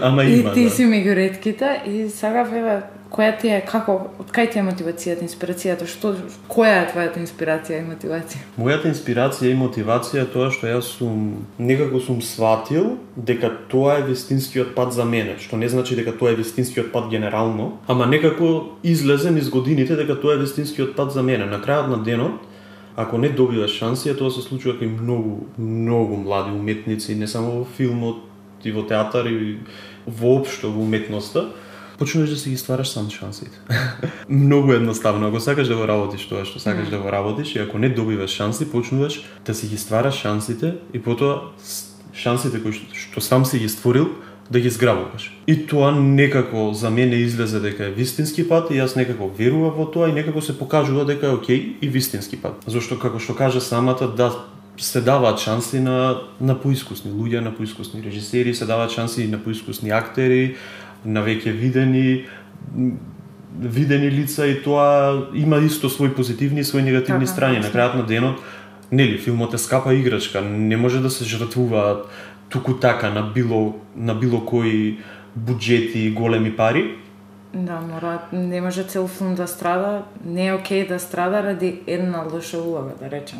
Ама 0.01 0.24
и 0.24 0.39
има, 0.39 0.53
ти 0.53 0.63
да. 0.63 0.70
си 0.70 0.86
меѓу 0.86 1.15
редките 1.15 1.82
и 1.86 2.10
сега 2.10 2.41
еве 2.41 2.82
која 3.12 3.32
ти 3.41 3.50
е 3.51 3.60
како 3.68 3.98
од 4.22 4.30
кај 4.32 4.50
ти 4.53 4.60
е 4.60 4.63
мотивацијата, 4.65 5.25
инспирацијата, 5.27 5.88
што 5.89 6.13
која 6.51 6.77
е 6.82 6.86
твојата 6.94 7.20
инспирација 7.20 7.82
и 7.82 7.88
мотивација? 7.89 8.44
Мојата 8.58 8.88
инспирација 8.91 9.51
и 9.51 9.58
мотивација 9.60 10.24
е 10.24 10.30
тоа 10.32 10.51
што 10.56 10.70
јас 10.70 10.94
сум 10.98 11.25
некако 11.60 12.00
сум 12.00 12.22
сватил 12.25 12.96
дека 13.15 13.51
тоа 13.72 14.00
е 14.00 14.06
вистинскиот 14.12 14.72
пат 14.75 14.96
за 14.96 15.06
мене, 15.06 15.36
што 15.44 15.60
не 15.60 15.70
значи 15.70 15.98
дека 16.00 16.15
тоа 16.18 16.32
е 16.32 16.39
вистинскиот 16.39 16.91
пат 16.94 17.10
генерално, 17.12 17.74
ама 17.88 18.08
некако 18.08 18.77
излезен 18.84 19.38
из 19.38 19.50
годините 19.50 20.00
дека 20.00 20.15
тоа 20.22 20.39
е 20.39 20.44
вистинскиот 20.46 20.96
пат 20.96 21.12
за 21.12 21.24
мене. 21.24 21.46
На 21.46 21.60
крајот 21.60 21.91
на 21.91 22.03
денот, 22.03 22.39
ако 22.96 23.18
не 23.18 23.30
добиваш 23.30 23.75
шанси, 23.75 24.15
тоа 24.15 24.32
се 24.32 24.41
случува 24.41 24.80
кај 24.80 24.88
многу, 24.88 25.48
многу 25.58 26.15
млади 26.15 26.56
уметници, 26.56 27.15
не 27.15 27.27
само 27.27 27.60
во 27.60 27.68
филмот, 27.77 28.27
и 28.63 28.72
во 28.72 28.84
театар, 28.84 29.25
и 29.25 29.58
воопшто 30.06 30.70
во 30.72 30.82
уметноста, 30.82 31.50
почнуваш 32.01 32.29
да 32.29 32.38
си 32.38 32.50
ги 32.50 32.58
ствараш 32.58 32.89
сам 32.89 33.10
шансите. 33.10 33.58
Многу 34.29 34.72
едноставно. 34.72 35.27
Ако 35.27 35.39
сакаш 35.39 35.67
да 35.67 35.75
го 35.77 35.86
работиш 35.86 36.25
тоа 36.25 36.41
што 36.50 36.58
сакаш 36.58 36.89
да 36.89 36.98
го 36.98 37.12
работиш 37.13 37.53
и 37.53 37.62
ако 37.62 37.77
не 37.77 37.93
добиваш 37.93 38.34
шанси, 38.34 38.65
почнуваш 38.65 39.22
да 39.46 39.53
си 39.53 39.70
ги 39.70 39.77
ствараш 39.77 40.17
шансите 40.17 40.74
и 40.93 40.98
потоа 40.98 41.53
шансите 42.10 42.58
кои 42.58 42.74
што, 42.74 42.89
што 42.98 43.22
сам 43.22 43.46
си 43.46 43.62
ги 43.62 43.70
створил 43.70 44.10
да 44.50 44.60
ги 44.60 44.74
зграбуваш. 44.74 45.29
И 45.46 45.67
тоа 45.70 45.91
некако 45.93 46.74
за 46.74 46.89
мене 46.89 47.22
излезе 47.22 47.62
дека 47.62 47.86
е 47.86 47.93
вистински 47.93 48.48
пат 48.50 48.74
и 48.74 48.81
јас 48.81 48.98
некако 48.98 49.29
верував 49.29 49.77
во 49.77 49.86
тоа 49.86 50.10
и 50.10 50.17
некако 50.17 50.41
се 50.41 50.58
покажува 50.58 51.05
дека 51.05 51.29
е 51.29 51.38
окей 51.38 51.77
и 51.81 51.88
вистински 51.88 52.41
пат. 52.41 52.65
Зошто 52.65 52.98
како 52.98 53.22
што 53.22 53.38
кажа 53.38 53.62
самата 53.62 54.10
да 54.10 54.34
се 54.81 55.01
даваат 55.05 55.38
шанси 55.39 55.79
на 55.79 56.17
на 56.41 56.58
поискусни 56.58 57.13
луѓе, 57.13 57.46
на 57.46 57.53
поискусни 57.53 58.01
режисери, 58.01 58.55
се 58.55 58.65
даваат 58.65 58.91
шанси 58.91 59.27
на 59.27 59.38
поискусни 59.38 59.93
актери, 59.93 60.55
на 61.05 61.24
веќе 61.25 61.51
видени 61.51 62.25
видени 63.60 64.12
лица 64.12 64.48
и 64.48 64.62
тоа 64.63 65.27
има 65.36 65.58
исто 65.58 65.89
свои 65.89 66.10
позитивни 66.10 66.60
и 66.60 66.63
свои 66.63 66.81
негативни 66.81 67.25
Така, 67.25 67.34
страни. 67.34 67.60
На 67.60 67.70
крајот 67.70 67.96
на 67.96 68.05
денот, 68.05 68.39
нели, 68.91 69.17
филмот 69.17 69.53
е 69.53 69.58
скапа 69.58 69.93
играчка, 69.93 70.41
не 70.41 70.77
може 70.77 71.01
да 71.01 71.10
се 71.10 71.25
жртвуваат 71.25 72.05
туку 72.50 72.74
така 72.74 73.10
на 73.10 73.22
било 73.22 73.75
на 73.96 74.15
било 74.15 74.46
кои 74.46 74.98
буџети 75.39 76.08
и 76.08 76.12
големи 76.12 76.55
пари. 76.55 76.96
Да, 77.53 77.81
мора, 77.81 78.20
не 78.34 78.62
може 78.62 78.84
цел 78.84 79.08
филм 79.08 79.36
да 79.36 79.48
страда, 79.48 80.03
не 80.25 80.48
е 80.48 80.53
окей 80.53 80.88
да 80.88 81.00
страда 81.00 81.43
ради 81.43 81.79
една 81.88 82.24
лоша 82.34 82.58
улога, 82.58 82.91
да 83.00 83.12
речем. 83.12 83.38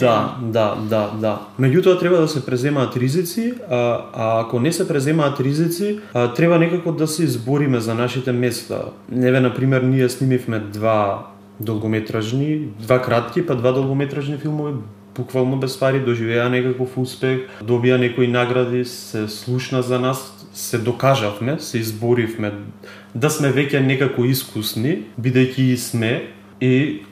Да, 0.00 0.36
да, 0.42 0.74
да, 0.74 1.10
да. 1.20 1.40
Меѓутоа 1.60 1.98
треба 2.00 2.16
да 2.16 2.28
се 2.28 2.46
преземаат 2.46 2.96
ризици, 2.96 3.54
а, 3.70 3.76
а 4.14 4.40
ако 4.40 4.60
не 4.60 4.72
се 4.72 4.88
преземаат 4.88 5.40
ризици, 5.40 6.00
а, 6.14 6.32
треба 6.32 6.58
некако 6.58 6.92
да 6.92 7.06
се 7.06 7.24
избориме 7.24 7.80
за 7.80 7.94
нашите 7.94 8.32
места. 8.32 8.82
Неве, 9.10 9.40
на 9.40 9.54
пример, 9.54 9.82
ние 9.82 10.08
снимивме 10.08 10.58
два 10.58 11.26
долгометражни, 11.60 12.68
два 12.80 13.02
кратки, 13.02 13.46
па 13.46 13.56
два 13.56 13.72
долгометражни 13.72 14.36
филмови 14.36 14.72
буквално 15.16 15.56
без 15.56 15.80
пари, 15.80 16.00
доживеа 16.04 16.48
некаков 16.50 16.96
успех, 16.98 17.46
добија 17.62 17.98
некои 18.00 18.26
награди, 18.28 18.84
се 18.84 19.28
слушна 19.28 19.82
за 19.82 20.00
нас, 20.00 20.33
се 20.54 20.78
докажавме, 20.78 21.58
се 21.58 21.78
изборивме 21.78 22.52
да 23.14 23.30
сме 23.30 23.50
веќе 23.50 23.82
некако 23.82 24.24
искусни, 24.24 25.02
бидејќи 25.20 25.66
и 25.74 25.76
сме, 25.76 26.12
и 26.60 27.02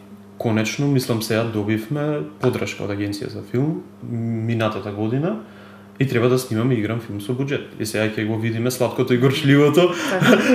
конечно, 0.43 0.87
мислам 0.87 1.23
сега 1.23 1.43
добивме 1.45 2.23
подршка 2.41 2.87
од 2.87 2.95
агенција 2.95 3.31
за 3.35 3.43
филм 3.51 3.83
минатата 4.47 4.93
година 4.95 5.41
и 5.99 6.09
треба 6.09 6.29
да 6.29 6.39
снимаме 6.39 6.75
и 6.75 6.79
играм 6.79 7.01
филм 7.01 7.21
со 7.21 7.35
буџет. 7.35 7.75
И 7.79 7.87
сега 7.87 8.09
ќе 8.11 8.27
го 8.27 8.39
видиме 8.39 8.71
сладкото 8.71 9.15
и 9.15 9.19
горчливото 9.19 9.91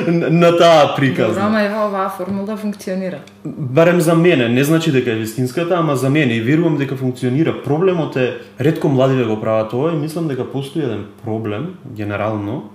на 0.08 0.30
на 0.48 0.52
таа 0.58 0.88
Добро, 0.88 0.96
приказна. 0.96 1.46
ама 1.46 1.62
ево 1.64 1.88
оваа 1.88 2.10
формула 2.10 2.58
функционира. 2.58 3.20
Барем 3.46 4.02
за 4.02 4.16
мене, 4.16 4.50
не 4.50 4.64
значи 4.64 4.92
дека 4.92 5.12
е 5.12 5.16
вистинската, 5.16 5.76
ама 5.78 5.96
за 5.96 6.10
мене 6.10 6.36
и 6.36 6.42
верувам 6.42 6.78
дека 6.78 6.96
функционира. 6.96 7.64
Проблемот 7.64 8.16
е 8.16 8.38
ретко 8.60 8.90
младиве 8.90 9.24
го 9.24 9.42
прават 9.42 9.70
тоа 9.70 9.94
и 9.94 9.96
мислам 9.96 10.28
дека 10.28 10.52
постои 10.52 10.84
еден 10.84 11.06
проблем 11.24 11.76
генерално 11.86 12.70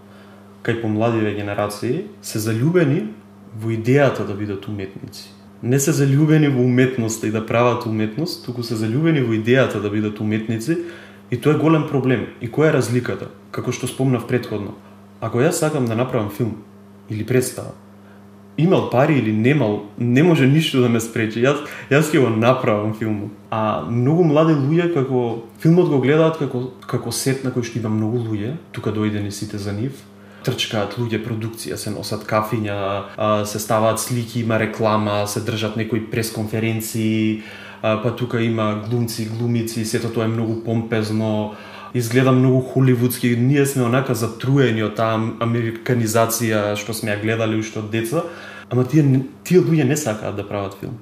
кај 0.63 0.81
помладиве 0.83 1.35
генерации 1.35 2.05
се 2.23 2.39
заљубени 2.39 3.09
во 3.59 3.71
идејата 3.75 4.27
да 4.27 4.35
бидат 4.35 4.69
уметници. 4.69 5.31
Не 5.63 5.79
се 5.79 5.93
заљубени 5.93 6.49
во 6.49 6.63
уметноста 6.63 7.27
и 7.27 7.31
да 7.31 7.45
прават 7.47 7.87
уметност, 7.87 8.45
туку 8.47 8.63
се 8.63 8.75
заљубени 8.75 9.23
во 9.23 9.35
идејата 9.35 9.83
да 9.83 9.91
бидат 9.91 10.21
уметници 10.21 10.79
и 11.31 11.37
тоа 11.37 11.55
е 11.55 11.59
голем 11.59 11.89
проблем. 11.89 12.27
И 12.41 12.51
која 12.51 12.71
е 12.71 12.79
разликата? 12.79 13.31
Како 13.51 13.73
што 13.73 13.87
спомнав 13.87 14.27
предходно. 14.27 14.75
Ако 15.21 15.43
јас 15.43 15.63
сакам 15.63 15.87
да 15.87 15.95
направам 15.95 16.31
филм 16.31 16.57
или 17.11 17.27
представа, 17.27 17.75
имал 18.57 18.91
пари 18.91 19.19
или 19.19 19.33
немал, 19.33 19.87
не 19.99 20.23
може 20.23 20.47
ништо 20.47 20.81
да 20.81 20.89
ме 20.89 21.01
спречи. 21.01 21.43
Јас 21.43 21.67
јас 21.91 22.13
ќе 22.13 22.21
го 22.21 22.31
направам 22.31 22.95
филмот. 22.95 23.31
А 23.51 23.85
многу 23.89 24.25
млади 24.25 24.53
луѓе 24.53 24.93
како 24.95 25.43
филмот 25.61 25.89
го 25.89 26.01
гледаат 26.01 26.39
како 26.39 26.71
како 26.87 27.13
сет 27.13 27.45
на 27.45 27.51
кој 27.51 27.65
што 27.65 27.79
има 27.79 27.89
многу 27.89 28.19
луѓе, 28.19 28.57
тука 28.73 28.93
дојдени 28.93 29.31
сите 29.31 29.59
за 29.59 29.73
нив. 29.73 29.93
Трчкаат 30.43 30.97
луѓе 30.99 31.23
продукција, 31.23 31.77
се 31.79 31.91
носат 31.95 32.25
кафиња, 32.27 33.45
се 33.47 33.59
ставаат 33.63 34.01
слики, 34.01 34.41
има 34.41 34.59
реклама, 34.59 35.23
се 35.27 35.41
држат 35.41 35.77
некои 35.77 36.05
пресконференции, 36.11 37.43
па 37.83 38.17
тука 38.17 38.43
има 38.43 38.83
глумци, 38.89 39.29
глумици, 39.31 39.85
сето 39.85 40.11
тоа 40.13 40.25
е 40.25 40.33
многу 40.33 40.61
помпезно, 40.65 41.55
изгледа 41.95 42.33
многу 42.33 42.61
холивудски. 42.61 43.37
Ние 43.37 43.67
сме 43.67 43.85
онака 43.85 44.15
затруени 44.15 44.83
од 44.83 44.97
таа 44.97 45.19
американизација 45.45 46.75
што 46.81 46.95
сме 46.97 47.13
ја 47.13 47.21
гледали 47.23 47.59
уште 47.61 47.83
од 47.83 47.91
деца, 47.91 48.25
ама 48.71 48.85
тие 48.89 49.05
тие 49.45 49.61
луѓе 49.61 49.85
не 49.85 49.97
сакаат 49.97 50.37
да 50.37 50.47
прават 50.49 50.79
филм. 50.81 50.97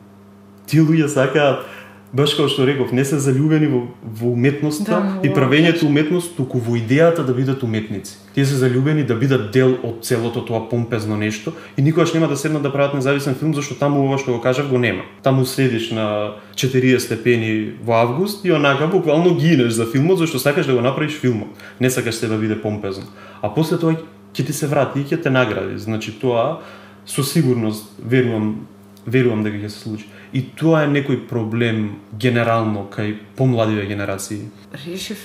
Тие 0.66 0.82
луѓе 0.82 1.06
сакаат 1.08 1.66
баш 2.12 2.34
како 2.34 2.48
што 2.50 2.64
реков, 2.66 2.90
не 2.92 3.04
се 3.06 3.20
заљубени 3.22 3.68
во, 3.70 3.80
во 4.02 4.32
уметноста 4.34 4.98
Да, 4.98 5.20
и 5.22 5.30
правењето 5.30 5.86
уметност, 5.86 6.34
туку 6.36 6.58
во 6.58 6.74
идејата 6.78 7.22
да 7.26 7.34
бидат 7.34 7.62
уметници. 7.62 8.16
Тие 8.34 8.44
се 8.44 8.58
заљубени 8.58 9.04
да 9.06 9.14
бидат 9.14 9.50
дел 9.54 9.76
од 9.86 10.02
целото 10.06 10.42
тоа 10.46 10.64
помпезно 10.70 11.16
нешто 11.16 11.52
и 11.76 11.82
никогаш 11.82 12.14
нема 12.14 12.28
да 12.28 12.36
седнат 12.36 12.62
да 12.62 12.72
прават 12.72 12.94
независен 12.94 13.34
филм 13.34 13.54
зашто 13.54 13.78
таму 13.78 14.02
ова 14.06 14.18
што 14.18 14.34
го 14.34 14.40
кажав 14.40 14.68
го 14.68 14.78
нема. 14.78 15.06
Таму 15.22 15.46
седиш 15.46 15.90
на 15.90 16.34
40 16.54 16.98
степени 16.98 17.74
во 17.84 18.02
август 18.02 18.44
и 18.44 18.52
онака 18.52 18.88
буквално 18.90 19.34
гинеш 19.34 19.72
за 19.72 19.86
филмот 19.86 20.18
зашто 20.18 20.38
сакаш 20.38 20.66
да 20.66 20.74
го 20.74 20.80
направиш 20.80 21.20
филмот. 21.20 21.54
Не 21.80 21.90
сакаш 21.90 22.14
се 22.14 22.28
да 22.28 22.38
биде 22.38 22.62
помпезно. 22.62 23.06
А 23.42 23.54
после 23.54 23.78
тоа 23.78 23.94
ќе 24.34 24.46
ти 24.46 24.52
се 24.52 24.66
врати 24.66 25.00
и 25.00 25.06
ќе 25.06 25.22
те 25.22 25.30
награди. 25.30 25.78
Значи 25.78 26.18
тоа 26.18 26.58
со 27.06 27.22
сигурност 27.22 27.86
верувам 28.02 28.66
верувам 29.06 29.42
дека 29.42 29.56
ќе 29.56 29.68
се 29.68 29.78
случи. 29.78 30.06
И 30.32 30.42
тоа 30.54 30.84
е 30.84 30.90
некој 30.90 31.24
проблем 31.28 32.00
генерално 32.12 32.86
кај 32.90 33.16
помладиве 33.36 33.86
генерации. 33.86 34.46
Решив 34.86 35.18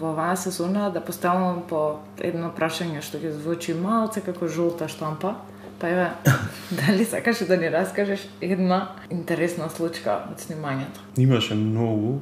во 0.00 0.10
оваа 0.10 0.36
сезона 0.36 0.90
да 0.90 1.00
поставам 1.00 1.62
по 1.68 2.00
едно 2.18 2.50
прашање 2.56 3.02
што 3.02 3.20
ќе 3.22 3.32
звучи 3.36 3.74
малце 3.74 4.20
како 4.24 4.48
жолта 4.48 4.88
штампа. 4.88 5.36
Па 5.80 5.88
еве, 5.88 6.08
дали 6.80 7.04
сакаш 7.04 7.46
да 7.48 7.56
ни 7.56 7.70
раскажеш 7.70 8.26
една 8.40 8.88
интересна 9.10 9.70
случка 9.70 10.26
од 10.32 10.42
снимањето? 10.42 11.00
Имаше 11.16 11.54
многу. 11.54 12.20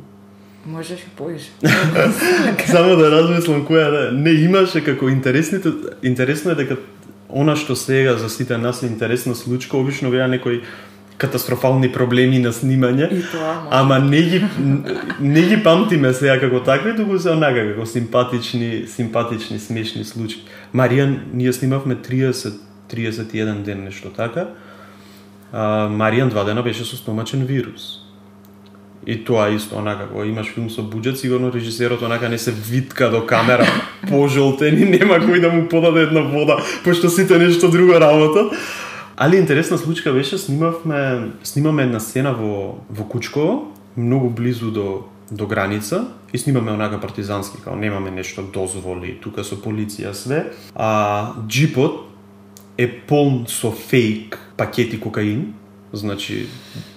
Можеш 0.67 1.01
и 1.01 1.11
поиш. 1.17 1.51
Само 2.67 2.97
да 2.97 3.11
размислам 3.11 3.67
која 3.67 3.91
да 3.91 4.05
е. 4.09 4.13
Не 4.13 4.31
имаше 4.45 4.85
како 4.85 5.09
интересните 5.09 5.73
интересно 6.03 6.53
е 6.53 6.61
дека 6.61 6.77
она 7.29 7.57
што 7.57 7.77
сега 7.77 8.17
за 8.17 8.29
сите 8.29 8.59
нас 8.59 8.83
е 8.83 8.87
интересна 8.87 9.35
случка, 9.35 9.77
обично 9.77 10.11
беа 10.11 10.29
некои 10.29 10.63
катастрофални 11.19 11.91
проблеми 11.93 12.39
на 12.39 12.53
снимање. 12.53 13.11
И 13.11 13.23
тоа 13.33 13.55
може. 13.55 13.69
Ама 13.71 13.99
не 13.99 14.23
ги 14.23 14.45
не 15.21 15.43
ги 15.43 15.63
памтиме 15.63 16.13
сега 16.15 16.39
како 16.41 16.61
такви, 16.61 16.95
туку 16.97 17.19
се 17.19 17.35
онака 17.35 17.67
како 17.73 17.87
симпатични, 17.87 18.87
симпатични, 18.87 19.59
смешни 19.59 20.05
случаи. 20.05 20.43
Маријан, 20.75 21.17
ние 21.35 21.53
снимавме 21.53 21.97
30 21.97 22.69
31 22.89 23.63
ден 23.63 23.85
нешто 23.85 24.09
така. 24.09 24.49
А, 25.53 25.89
Маријан 25.89 26.31
два 26.31 26.45
дена 26.45 26.63
беше 26.63 26.85
со 26.85 26.97
стомачен 26.97 27.45
вирус. 27.47 28.05
И 29.07 29.25
тоа 29.25 29.49
исто, 29.55 29.79
онака, 29.79 30.09
кога 30.09 30.25
имаш 30.27 30.53
филм 30.55 30.71
со 30.71 30.83
буџет, 30.83 31.17
сигурно 31.17 31.53
режисерот 31.53 32.03
онака 32.03 32.29
не 32.29 32.39
се 32.39 32.53
витка 32.53 33.11
до 33.11 33.27
камера 33.27 33.67
пожолтен 34.09 34.83
и 34.83 34.85
нема 34.85 35.21
кој 35.23 35.41
да 35.41 35.51
му 35.53 35.69
подаде 35.69 36.03
една 36.03 36.21
вода, 36.21 36.59
пошто 36.85 37.09
сите 37.09 37.39
нешто 37.39 37.71
друго 37.71 38.01
работа. 38.01 38.51
Али 39.21 39.37
интересна 39.37 39.79
случка 39.79 40.13
беше, 40.13 40.39
снимавме, 40.39 41.31
снимаме 41.43 41.83
една 41.83 42.01
сцена 42.01 42.33
во, 42.35 42.79
во 42.91 43.05
Кучково, 43.05 43.75
многу 43.97 44.31
близу 44.31 44.71
до 44.71 45.05
до 45.31 45.47
граница 45.47 46.07
и 46.33 46.39
снимаме 46.39 46.73
онака 46.73 47.01
партизански, 47.01 47.59
као 47.65 47.77
немаме 47.77 48.11
нешто 48.11 48.43
дозволи, 48.43 49.19
тука 49.21 49.45
со 49.45 49.59
полиција 49.59 50.15
све. 50.15 50.55
А 50.75 51.35
джипот 51.49 52.07
е 52.79 52.87
полн 52.89 53.45
со 53.51 53.73
фейк 53.73 54.39
пакети 54.57 55.01
кокаин, 55.01 55.55
Значи, 55.93 56.47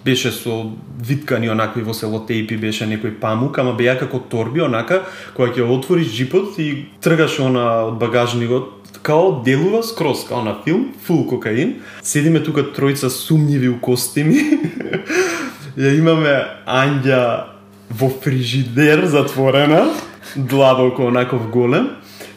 беше 0.06 0.32
со 0.32 0.72
виткани 1.00 1.50
онакви 1.50 1.82
во 1.82 1.94
селотейпи, 1.96 2.58
беше 2.60 2.84
некој 2.84 3.14
памук, 3.24 3.56
ама 3.64 3.72
беа 3.72 3.96
како 3.96 4.20
торби, 4.20 4.60
онака, 4.60 5.06
која 5.32 5.54
ќе 5.56 5.64
отвориш 5.64 6.12
джипот 6.12 6.60
и 6.60 6.92
тргаш 7.00 7.40
она 7.40 7.86
од 7.88 7.96
багажникот, 8.04 8.81
као 9.02 9.42
делува 9.44 9.84
скроз, 9.84 10.26
као 10.28 10.44
на 10.44 10.56
филм, 10.66 10.94
фул 11.06 11.26
кокаин. 11.28 11.80
Седиме 12.04 12.44
тука 12.44 12.64
тројца 12.76 13.10
сумњиви 13.10 13.72
у 13.74 13.80
костими. 13.82 14.60
Ја 15.82 15.96
имаме 15.98 16.36
Анѓа 16.68 17.24
во 17.90 18.10
фрижидер 18.10 19.06
затворена, 19.06 19.90
длабоко 20.36 21.08
онаков 21.08 21.50
голем. 21.50 21.90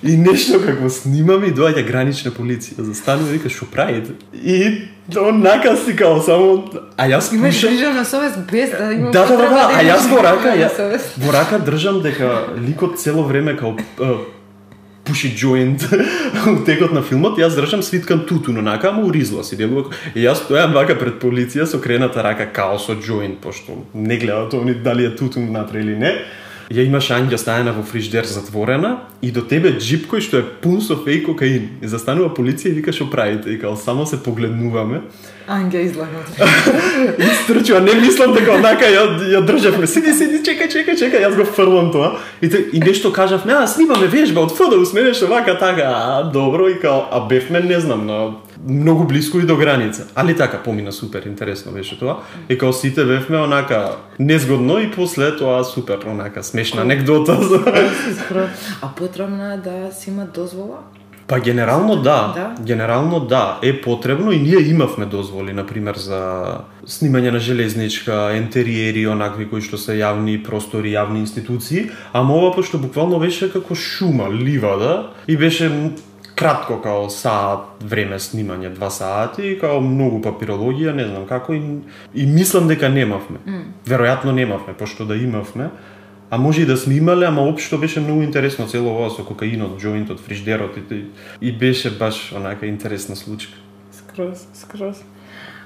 И 0.04 0.18
нешто 0.20 0.58
како 0.60 0.90
снимаме 0.92 1.48
и 1.48 1.54
доаѓа 1.56 1.84
гранична 1.86 2.30
полиција. 2.34 2.84
Застанува 2.84 3.32
и 3.32 3.38
вика 3.38 3.48
што 3.48 3.64
правите? 3.72 4.12
И 4.36 4.90
онака 5.16 5.76
си 5.80 5.96
као 5.96 6.20
само 6.22 6.64
а 6.96 7.08
јас 7.08 7.32
Имаш 7.34 7.62
грижа 7.64 7.92
на 7.92 8.04
совест 8.04 8.38
без 8.50 8.70
да 8.70 8.92
има 8.92 9.10
Да, 9.10 9.24
да, 9.26 9.36
да, 9.36 9.48
да, 9.48 9.64
а 9.72 9.82
јас 9.84 10.08
во 10.08 10.22
рака, 10.22 10.52
ја, 10.56 10.70
во 11.16 11.32
рака 11.32 11.58
држам 11.58 12.02
дека 12.02 12.46
ликот 12.60 12.98
цело 13.00 13.22
време 13.22 13.56
као 13.56 13.76
пуши 15.04 15.32
джоинт 15.36 15.88
у 16.46 16.56
текот 16.64 16.92
на 16.92 17.02
филмот, 17.02 17.38
јас 17.38 17.56
држам 17.56 17.82
свиткан 17.82 18.24
тутун, 18.28 18.58
онака, 18.58 18.88
ама 18.88 19.04
уризла 19.04 19.44
си 19.44 19.56
делува. 19.56 19.92
И 20.14 20.24
јас 20.24 20.46
стојам 20.46 20.72
вака 20.74 20.96
пред 20.98 21.20
полиција 21.22 21.66
со 21.66 21.78
крената 21.78 22.22
рака 22.22 22.46
као 22.46 22.78
со 22.78 22.96
джоинт, 22.96 23.38
пошто 23.40 23.84
не 23.94 24.16
гледаат 24.16 24.54
они 24.54 24.74
дали 24.74 25.04
е 25.04 25.16
тутун 25.16 25.46
внатре 25.48 25.80
или 25.80 25.96
не 25.96 26.14
ја 26.70 26.86
имаш 26.86 27.10
Ангја 27.10 27.38
стаена 27.38 27.72
во 27.72 27.82
фриждер 27.82 28.24
затворена 28.24 28.96
и 29.22 29.30
до 29.32 29.42
тебе 29.42 29.74
джип 29.78 30.06
кој 30.10 30.20
што 30.24 30.40
е 30.40 30.46
пун 30.62 30.80
со 30.80 30.96
фейк 30.96 31.26
кокаин. 31.26 31.68
И 31.82 31.88
застанува 31.88 32.32
полиција 32.34 32.72
и 32.72 32.78
вика 32.80 32.92
што 32.92 33.10
правите? 33.10 33.52
И 33.52 33.58
као 33.60 33.76
само 33.76 34.06
се 34.06 34.20
погледнуваме. 34.22 35.02
Ангја 35.48 35.82
излага. 35.84 36.22
Истрчува, 37.18 37.80
не 37.88 37.94
мислам 38.00 38.32
дека 38.32 38.56
онака 38.56 38.88
ја, 38.88 39.04
ја 39.28 39.42
државме. 39.44 39.86
Сиди, 39.86 40.14
сиди, 40.16 40.40
чекај, 40.40 40.70
чекај, 40.72 40.96
чекај, 41.02 41.26
јас 41.26 41.36
го 41.36 41.44
фрлам 41.44 41.92
тоа. 41.92 42.14
И, 42.40 42.48
те, 42.48 42.64
и 42.72 42.80
нешто 42.80 43.12
кажавме, 43.12 43.52
а, 43.52 43.66
снимаме 43.68 44.08
вежба 44.08 44.46
од 44.46 44.56
ФДУ, 44.56 44.84
сме 44.88 45.04
нешто 45.04 45.28
вака, 45.28 45.58
така, 45.58 45.90
а, 45.92 46.22
добро, 46.32 46.68
и 46.72 46.78
као, 46.80 47.04
а 47.12 47.20
бевме, 47.28 47.60
не 47.60 47.80
знам, 47.80 48.06
на 48.06 48.32
многу 48.68 49.04
близко 49.04 49.38
и 49.38 49.46
до 49.46 49.56
граница. 49.56 50.06
Али 50.14 50.36
така 50.36 50.62
помина 50.62 50.92
супер 50.92 51.22
интересно 51.26 51.72
беше 51.72 51.98
тоа. 51.98 52.16
И 52.48 52.58
као 52.58 52.72
сите 52.72 53.04
бевме 53.04 53.38
онака 53.38 53.96
незгодно 54.18 54.78
и 54.78 54.90
после 54.90 55.36
тоа 55.36 55.64
супер 55.64 55.98
онака 56.06 56.42
смешна 56.42 56.82
анекдота. 56.82 57.38
а 58.82 58.88
потребно 58.96 59.52
е 59.52 59.56
да 59.56 59.92
си 59.92 60.10
има 60.10 60.24
дозвола? 60.24 60.78
Па 61.26 61.40
генерално 61.40 61.96
да. 61.96 62.32
Да? 62.36 62.54
Генерално 62.62 63.20
да, 63.20 63.58
е 63.62 63.80
потребно 63.80 64.32
и 64.32 64.38
ние 64.38 64.60
имавме 64.68 65.06
дозволи, 65.06 65.52
на 65.52 65.66
пример 65.66 65.96
за 65.96 66.20
снимање 66.84 67.32
на 67.32 67.40
железничка, 67.40 68.36
ентериери, 68.36 69.06
онакви 69.08 69.48
кои 69.48 69.64
што 69.64 69.80
се 69.80 69.96
јавни 69.96 70.36
простори, 70.44 70.92
јавни 70.92 71.24
институции, 71.24 71.88
ама 72.12 72.36
ова 72.36 72.52
пошто 72.52 72.78
буквално 72.78 73.18
беше 73.18 73.48
како 73.48 73.74
шума, 73.74 74.28
ливада 74.28 75.16
и 75.28 75.36
беше 75.36 75.72
кратко 76.34 76.80
као 76.82 77.08
саат 77.10 77.82
време 77.82 78.18
снимање, 78.18 78.72
два 78.74 78.90
сати, 78.90 79.54
и 79.54 79.58
као 79.58 79.80
многу 79.80 80.20
папирологија, 80.24 80.94
не 80.94 81.06
знам 81.06 81.26
како 81.30 81.54
и, 81.54 81.62
и 82.14 82.26
мислам 82.26 82.68
дека 82.68 82.88
немавме. 82.88 83.38
Mm. 83.46 83.64
Веројатно 83.86 84.34
немавме, 84.34 84.74
пошто 84.74 85.06
да 85.06 85.16
имавме. 85.16 85.70
А 86.30 86.38
може 86.38 86.62
и 86.62 86.66
да 86.66 86.76
сме 86.76 86.94
имале, 86.94 87.26
ама 87.26 87.42
општо 87.42 87.78
беше 87.78 88.00
многу 88.00 88.22
интересно 88.22 88.66
цело 88.66 88.90
ова 88.96 89.10
со 89.10 89.24
кокаинот, 89.24 89.78
джоинтот, 89.78 90.20
фриждерот 90.20 90.76
и, 90.90 91.04
и 91.40 91.52
беше 91.52 91.98
баш 91.98 92.32
онака 92.32 92.66
интересна 92.66 93.16
случка. 93.16 93.54
Скроз, 93.92 94.48
скроз. 94.54 95.04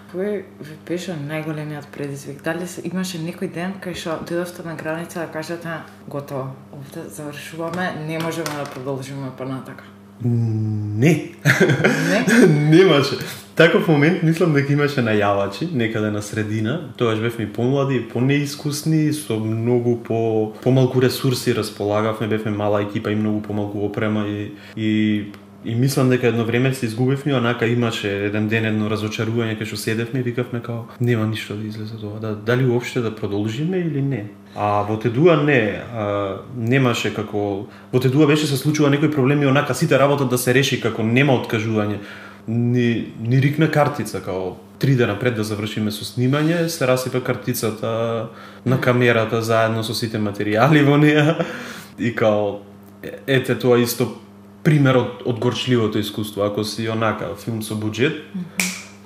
Кој 0.09 0.45
ви 0.65 0.75
беше 0.89 1.13
најголемиот 1.21 1.91
предизвик? 1.93 2.41
Дали 2.45 2.65
се, 2.65 2.81
имаше 2.89 3.21
некој 3.21 3.53
ден 3.53 3.75
кај 3.77 3.93
што 3.93 4.17
дојдовте 4.25 4.65
на 4.65 4.73
граница 4.73 5.21
да 5.21 5.29
кажете 5.33 5.83
готово, 6.09 6.57
овде 6.73 7.05
завршуваме, 7.13 7.93
не 8.09 8.19
можеме 8.19 8.57
да 8.57 8.65
продолжиме 8.65 9.29
понатака? 9.37 9.85
Не. 10.25 10.99
Не? 10.99 11.35
Немаше. 12.49 13.19
Таков 13.57 13.89
момент 13.89 14.23
мислам 14.23 14.53
дека 14.55 14.73
имаше 14.73 15.03
најавачи 15.03 15.67
некаде 15.75 16.13
на 16.15 16.23
средина. 16.23 16.93
Тоаш 16.97 17.19
бевме 17.19 17.49
помлади, 17.53 17.99
понеискусни, 18.13 19.13
со 19.13 19.39
многу 19.39 19.97
по 19.97 20.53
помалку 20.63 21.03
ресурси 21.03 21.55
располагавме, 21.55 22.29
бевме 22.29 22.53
мала 22.53 22.83
екипа 22.83 23.11
и 23.11 23.17
многу 23.17 23.43
помалку 23.43 23.85
опрема 23.85 24.27
и 24.29 24.53
и 24.77 25.25
И 25.65 25.75
мислам 25.75 26.09
дека 26.09 26.27
едно 26.27 26.45
време 26.45 26.75
се 26.75 26.87
изгубивме, 26.87 27.35
онака 27.35 27.67
имаше 27.67 28.27
еден 28.27 28.47
ден 28.49 28.65
едно 28.65 28.87
разочарување 28.87 29.59
кај 29.59 29.67
што 29.67 29.77
седевме 29.77 30.21
и 30.23 30.23
викавме 30.23 30.63
као 30.63 30.87
нема 31.01 31.27
ништо 31.27 31.57
да 31.59 31.67
излезе 31.67 31.99
од 31.99 32.05
ова, 32.07 32.21
да, 32.23 32.31
дали 32.37 32.65
уопште 32.65 33.03
да 33.03 33.11
продолжиме 33.11 33.79
или 33.83 34.03
не. 34.03 34.31
А 34.57 34.83
во 34.83 34.97
Тедуа 34.97 35.37
не, 35.37 35.79
а, 35.79 36.39
немаше 36.57 37.13
како 37.15 37.67
во 37.93 38.01
Тедуа 38.01 38.27
беше 38.27 38.47
се 38.47 38.57
случува 38.57 38.91
некои 38.91 39.11
проблеми 39.11 39.47
онака 39.47 39.75
сите 39.75 39.99
работат 39.99 40.31
да 40.31 40.39
се 40.39 40.55
реши 40.55 40.81
како 40.81 41.03
нема 41.03 41.37
откажување. 41.39 41.99
Ни, 42.49 43.13
ни 43.21 43.43
рикна 43.43 43.71
картица 43.71 44.23
као 44.25 44.57
три 44.79 44.95
дена 44.97 45.19
пред 45.19 45.35
да 45.37 45.45
завршиме 45.45 45.91
со 45.91 46.07
снимање, 46.07 46.69
се 46.69 46.87
расипа 46.87 47.21
картицата 47.21 48.29
на 48.65 48.81
камерата 48.81 49.43
заедно 49.43 49.83
со 49.85 49.95
сите 49.95 50.19
материјали 50.19 50.85
во 50.87 50.97
неа 50.97 51.45
и 51.99 52.15
као 52.15 52.61
ете 53.27 53.55
тоа 53.59 53.79
исто 53.83 54.09
пример 54.63 54.97
од, 54.97 55.23
од 55.27 55.39
горчливото 55.39 55.99
искуство. 55.99 56.47
Ако 56.47 56.65
си 56.65 56.89
онака 56.89 57.35
филм 57.37 57.63
со 57.63 57.75
буџет, 57.75 58.23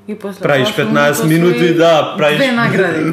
И 0.08 0.14
после 0.14 0.42
правиш 0.42 0.68
тоа 0.68 0.84
филмот 0.84 0.98
15 0.98 1.10
освои 1.10 1.28
минути, 1.28 1.74
да, 1.74 2.14
правиш 2.18 2.36
Две 2.36 2.52
награди. 2.52 3.12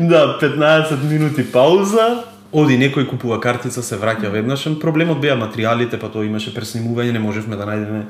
да, 0.00 0.38
15 0.40 1.02
минути 1.10 1.44
пауза, 1.52 2.24
оди 2.52 2.76
некој 2.76 3.08
купува 3.08 3.40
картица, 3.40 3.82
се 3.82 3.96
враќа 3.96 4.30
веднаш. 4.30 4.68
Проблемот 4.80 5.20
беа 5.20 5.36
материјалите, 5.40 6.00
па 6.00 6.12
тоа 6.12 6.24
имаше 6.28 6.52
преснимување, 6.54 7.16
не 7.16 7.22
можевме 7.22 7.56
да 7.56 7.64
најдеме 7.68 8.04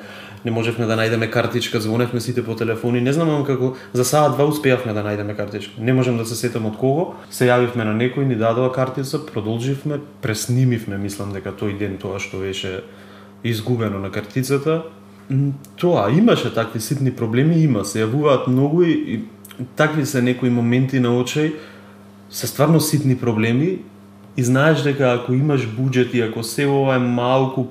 не 0.47 0.53
можевме 0.55 0.87
да 0.87 0.95
најдеме 0.95 1.27
картичка, 1.31 1.81
звоневме 1.83 2.21
сите 2.23 2.43
по 2.47 2.55
телефони, 2.55 3.01
не 3.03 3.13
знам 3.13 3.43
како 3.45 3.73
за 3.93 4.05
саат 4.07 4.37
два 4.37 4.47
успеавме 4.47 4.95
да 4.95 5.03
најдеме 5.03 5.35
картичка. 5.37 5.81
Не 5.83 5.93
можам 5.97 6.21
да 6.21 6.27
се 6.27 6.37
сетам 6.39 6.69
од 6.71 6.77
кого. 6.79 7.17
Се 7.35 7.49
јавивме 7.51 7.83
на 7.89 7.95
некој, 7.99 8.29
ни 8.31 8.39
дадоа 8.39 8.71
картица, 8.73 9.19
продолживме, 9.19 9.99
преснимивме, 10.23 11.01
мислам 11.03 11.33
дека 11.35 11.51
тој 11.51 11.75
ден 11.81 11.99
тоа 11.99 12.21
што 12.23 12.45
беше 12.45 12.85
изгубено 13.43 13.99
на 13.99 14.13
картицата. 14.15 14.85
Тоа, 15.77 16.11
имаше 16.11 16.55
такви 16.55 16.81
ситни 16.81 17.11
проблеми, 17.11 17.59
има, 17.63 17.85
се 17.85 18.05
јавуваат 18.05 18.47
многу 18.47 18.85
и, 18.87 18.93
и 18.93 19.65
такви 19.77 20.07
се 20.07 20.23
некои 20.23 20.51
моменти 20.51 21.01
на 21.01 21.11
очај, 21.19 21.55
се 22.31 22.47
стварно 22.47 22.81
ситни 22.81 23.17
проблеми 23.19 23.79
и 24.37 24.43
знаеш 24.45 24.83
дека 24.87 25.17
ако 25.17 25.33
имаш 25.35 25.67
буџет 25.67 26.15
и 26.15 26.21
ако 26.23 26.43
се 26.43 26.67
ова 26.67 26.95
е 26.95 26.99
малку 27.03 27.67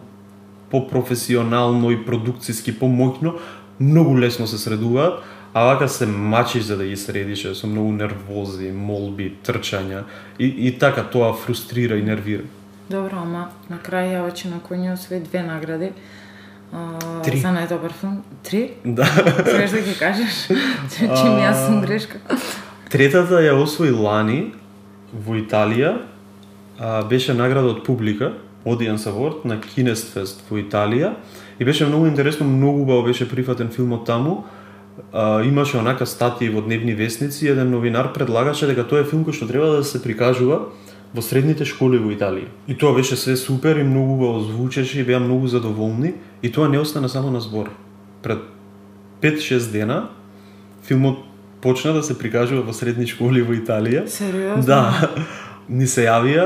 попрофесионално 0.72 1.92
и 1.92 2.02
продукциски 2.06 2.74
помоќно, 2.76 3.38
многу 3.80 4.18
лесно 4.20 4.48
се 4.48 4.58
средуваат, 4.58 5.24
а 5.54 5.64
вака 5.64 5.88
се 5.90 6.06
мачиш 6.06 6.64
за 6.64 6.78
да 6.78 6.86
ги 6.86 6.98
средиш, 6.98 7.48
со 7.56 7.68
многу 7.68 7.92
нервози, 7.96 8.72
молби, 8.72 9.32
трчања 9.46 10.04
и, 10.40 10.48
и 10.68 10.76
така 10.80 11.04
тоа 11.08 11.32
фрустрира 11.34 11.96
и 11.96 12.04
нервира. 12.04 12.44
Добро, 12.90 13.24
ама 13.24 13.48
на 13.70 13.80
крај 13.80 14.20
јавачи 14.20 14.52
на 14.52 14.60
коњи 14.60 14.92
освои 14.94 15.24
две 15.24 15.44
награди. 15.48 15.94
Три. 17.26 17.40
За 17.42 17.52
најдобар 17.56 17.94
филм. 18.00 18.22
Три? 18.44 18.72
Да. 18.86 19.06
Сакаш 19.06 19.72
да 19.72 19.82
ги 19.82 19.94
кажеш? 20.00 20.48
Че 20.92 21.08
Чим 21.08 21.38
јас 21.42 21.66
сум 21.66 21.82
грешка. 21.82 22.20
Третата 22.90 23.42
ја 23.42 23.56
освои 23.58 23.92
лани 23.92 24.54
во 25.14 25.38
Италија, 25.40 25.98
а, 26.80 27.04
беше 27.04 27.34
награда 27.34 27.74
од 27.74 27.84
публика, 27.86 28.34
Audience 28.66 29.06
Award 29.06 29.46
на 29.46 29.60
Кинестфест 29.62 30.44
во 30.50 30.58
Италија 30.58 31.14
и 31.60 31.66
беше 31.66 31.86
многу 31.86 32.08
интересно, 32.08 32.46
многу 32.46 32.82
убаво 32.82 33.04
беше 33.04 33.30
прифатен 33.30 33.70
филмот 33.70 34.06
таму. 34.06 34.44
А, 35.14 35.44
имаше 35.44 35.78
онака 35.78 36.06
статии 36.06 36.50
во 36.50 36.62
дневни 36.62 36.94
вестници, 36.94 37.48
еден 37.48 37.72
новинар 37.72 38.14
предлагаше 38.14 38.68
дека 38.68 38.88
тоа 38.88 39.02
е 39.02 39.10
филм 39.10 39.26
кој 39.26 39.34
што 39.34 39.48
треба 39.48 39.78
да 39.78 39.84
се 39.84 40.02
прикажува 40.02 40.70
во 41.16 41.22
средните 41.22 41.66
школи 41.66 41.98
во 41.98 42.12
Италија. 42.12 42.50
И 42.68 42.76
тоа 42.76 42.96
беше 42.96 43.16
се 43.16 43.36
супер 43.36 43.78
и 43.78 43.84
многу 43.84 44.14
убаво 44.14 44.40
звучеше 44.40 45.00
и 45.00 45.04
беа 45.04 45.20
многу 45.20 45.48
задоволни 45.48 46.14
и 46.46 46.52
тоа 46.52 46.70
не 46.70 46.78
остана 46.80 47.10
само 47.10 47.32
на 47.32 47.42
збор. 47.42 47.72
Пред 48.22 48.40
5-6 49.22 49.72
дена 49.72 50.10
филмот 50.84 51.18
почна 51.62 51.94
да 51.94 52.04
се 52.04 52.14
прикажува 52.18 52.62
во 52.62 52.74
средни 52.74 53.08
школи 53.10 53.42
во 53.42 53.58
Италија. 53.58 54.06
Сериозно? 54.06 54.62
Да. 54.62 55.10
Ни 55.70 55.88
се 55.90 56.06
јавија 56.06 56.46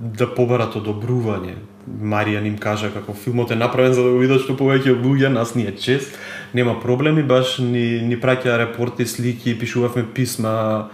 да 0.00 0.26
побарат 0.26 0.74
одобрување. 0.74 1.54
Марија 1.86 2.42
им 2.46 2.58
кажа 2.58 2.90
како 2.90 3.14
филмот 3.14 3.54
е 3.54 3.60
направен 3.60 3.94
за 3.94 4.02
да 4.02 4.10
го 4.10 4.18
видат 4.18 4.42
што 4.42 4.58
повеќе 4.58 4.96
луѓе, 4.98 5.30
нас 5.30 5.54
ни 5.54 5.68
е 5.70 5.76
чест, 5.78 6.18
нема 6.54 6.74
проблеми, 6.82 7.22
баш 7.22 7.60
ни, 7.62 8.02
ни 8.02 8.18
праќа 8.18 8.58
репорти, 8.58 9.06
слики, 9.06 9.54
пишувавме 9.54 10.02
писма, 10.14 10.90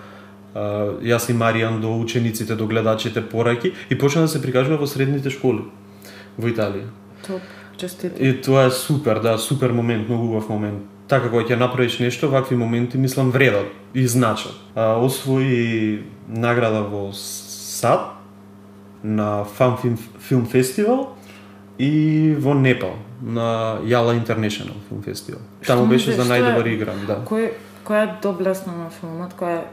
јас 1.00 1.32
и 1.32 1.34
Маријан 1.34 1.80
до 1.80 1.96
учениците, 1.96 2.54
до 2.54 2.68
гледачите 2.68 3.24
пораки 3.24 3.72
и 3.90 3.98
почна 3.98 4.28
да 4.28 4.28
се 4.28 4.42
прикажува 4.44 4.84
во 4.84 4.86
средните 4.86 5.32
школи 5.32 5.64
во 6.36 6.52
Италија. 6.52 6.92
Топ. 7.26 7.40
Честито. 7.76 8.22
И 8.22 8.40
тоа 8.40 8.66
е 8.66 8.70
супер, 8.70 9.20
да, 9.20 9.38
супер 9.38 9.70
момент, 9.70 10.08
многу 10.08 10.26
убав 10.26 10.48
момент. 10.48 10.82
Така 11.08 11.28
кога 11.28 11.44
ќе 11.44 11.58
направиш 11.60 11.98
нешто, 12.00 12.30
вакви 12.30 12.56
моменти 12.56 12.98
мислам 12.98 13.30
вредат 13.30 13.68
и 13.94 14.06
значат. 14.08 14.54
А, 14.74 14.96
освои 14.96 16.02
награда 16.28 16.82
во 16.82 17.12
САД 17.12 18.00
на 19.04 19.44
Фан 19.44 19.76
Филм, 20.18 20.46
Фестивал 20.46 21.16
и 21.78 22.34
во 22.38 22.54
Непал 22.54 22.96
на 23.22 23.78
Јала 23.84 24.16
Интернешнл 24.16 24.72
Филм 24.88 25.02
Фестивал. 25.02 25.42
Таму 25.66 25.86
беше 25.86 26.12
за 26.12 26.24
најдобар 26.24 26.68
игран, 26.72 27.04
да. 27.06 27.20
Кој 27.28 27.52
која 27.84 28.04
е 28.08 28.12
доблесна 28.22 28.72
на 28.72 28.90
филмот, 28.90 29.34
која 29.36 29.60
е 29.60 29.64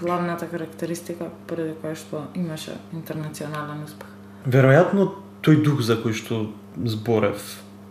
главната 0.00 0.48
карактеристика 0.48 1.28
поради 1.46 1.74
која 1.82 1.94
што 1.94 2.24
имаше 2.34 2.78
интернационален 2.92 3.84
успех? 3.84 4.08
Веројатно 4.48 5.10
тој 5.42 5.62
дух 5.64 5.82
за 5.82 5.96
кој 6.00 6.16
што 6.16 6.46
зборев 6.76 7.40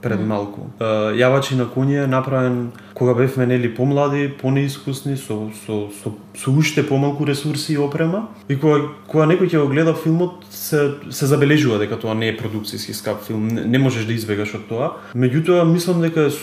пред 0.01 0.21
малку. 0.23 0.69
Јавачи 0.79 1.57
на 1.59 1.65
куње 1.67 2.03
е 2.03 2.07
направен 2.07 2.71
кога 2.95 3.13
бевме 3.17 3.45
нели 3.47 3.71
помлади, 3.75 4.29
понеискусни, 4.41 5.17
со, 5.17 5.49
со, 5.65 5.79
со, 6.01 6.13
со 6.35 6.51
уште 6.51 6.83
помалку 6.87 7.25
ресурси 7.27 7.73
и 7.73 7.77
опрема. 7.77 8.27
И 8.47 8.55
кога, 8.55 8.93
кога 9.07 9.27
некој 9.27 9.51
ќе 9.51 9.63
го 9.63 9.67
гледа 9.71 9.93
филмот, 9.95 10.45
се, 10.51 10.95
се 11.11 11.27
забележува 11.27 11.79
дека 11.83 11.99
тоа 11.99 12.15
не 12.15 12.31
е 12.31 12.37
продукцијски 12.37 12.95
скап 12.95 13.23
филм, 13.27 13.47
не, 13.47 13.65
не 13.65 13.79
можеш 13.79 14.07
да 14.07 14.15
избегаш 14.15 14.55
од 14.61 14.69
тоа. 14.71 14.93
Меѓутоа, 15.15 15.67
мислам 15.67 16.01
дека 16.03 16.29
е 16.29 16.35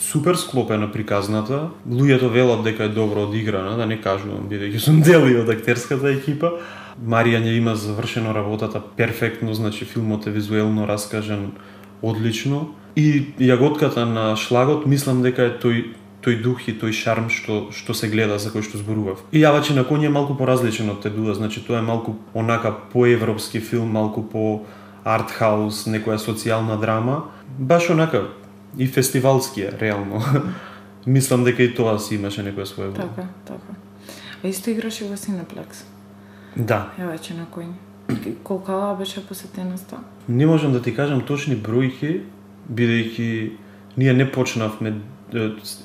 супер 0.00 0.38
склопена 0.38 0.90
приказната. 0.92 1.68
Луѓето 1.88 2.30
велат 2.32 2.64
дека 2.64 2.86
е 2.86 2.94
добро 2.94 3.26
одиграна, 3.28 3.76
да 3.76 3.86
не 3.86 4.00
кажувам, 4.00 4.46
бидејќи 4.50 4.86
сум 4.86 5.02
дел 5.06 5.26
од 5.42 5.50
актерската 5.50 6.14
екипа. 6.14 6.54
Маријан 6.98 7.46
ја 7.46 7.56
има 7.56 7.76
завршено 7.76 8.34
работата 8.34 8.82
перфектно, 8.96 9.54
значи 9.54 9.84
филмот 9.84 10.26
е 10.26 10.30
визуелно 10.30 10.86
раскажен 10.88 11.52
одлично. 12.02 12.74
И 12.96 13.32
јаготката 13.38 14.04
на 14.04 14.36
шлагот 14.36 14.86
мислам 14.86 15.22
дека 15.22 15.46
е 15.46 15.58
тој 15.62 15.84
тој 16.20 16.42
дух 16.42 16.68
и 16.68 16.74
тој 16.76 16.92
шарм 16.92 17.30
што 17.32 17.70
што 17.72 17.94
се 17.96 18.08
гледа 18.12 18.38
за 18.38 18.50
кој 18.52 18.64
што 18.66 18.78
зборував. 18.78 19.22
И 19.32 19.40
јавачи 19.40 19.74
на 19.76 19.84
коњ 19.88 20.06
е 20.06 20.12
малку 20.12 20.36
поразличен 20.36 20.90
од 20.90 21.00
Тедуа, 21.02 21.34
значи 21.34 21.62
тоа 21.64 21.78
е 21.78 21.86
малку 21.86 22.16
онака 22.34 22.74
поевропски 22.92 23.60
филм, 23.60 23.88
малку 23.92 24.22
по 24.22 24.62
артхаус, 25.04 25.86
некоја 25.88 26.18
социјална 26.20 26.80
драма, 26.80 27.30
баш 27.58 27.90
онака 27.90 28.28
и 28.78 28.86
фестивалски 28.86 29.62
е 29.62 29.72
реално. 29.80 30.22
Мислам 31.06 31.44
дека 31.44 31.62
и 31.62 31.74
тоа 31.74 31.98
си 31.98 32.20
имаше 32.20 32.44
некоја 32.44 32.68
своја. 32.68 32.92
Така, 32.96 33.28
така. 33.48 33.78
А 34.42 34.48
исто 34.48 34.70
играше 34.70 35.08
во 35.08 35.16
Синеплекс. 35.16 35.84
Да, 36.56 36.90
Ја 36.98 37.10
вече 37.10 37.34
на 37.34 37.46
кој. 37.46 37.70
Колкава 38.42 38.96
беше 38.98 39.26
посетеноста? 39.26 39.98
не 40.28 40.46
можам 40.46 40.72
да 40.72 40.82
ти 40.82 40.94
кажам 40.94 41.20
точни 41.20 41.56
бројки, 41.56 42.20
бидејќи 42.72 43.50
ние 43.96 44.12
не 44.14 44.26
почнавме 44.32 44.94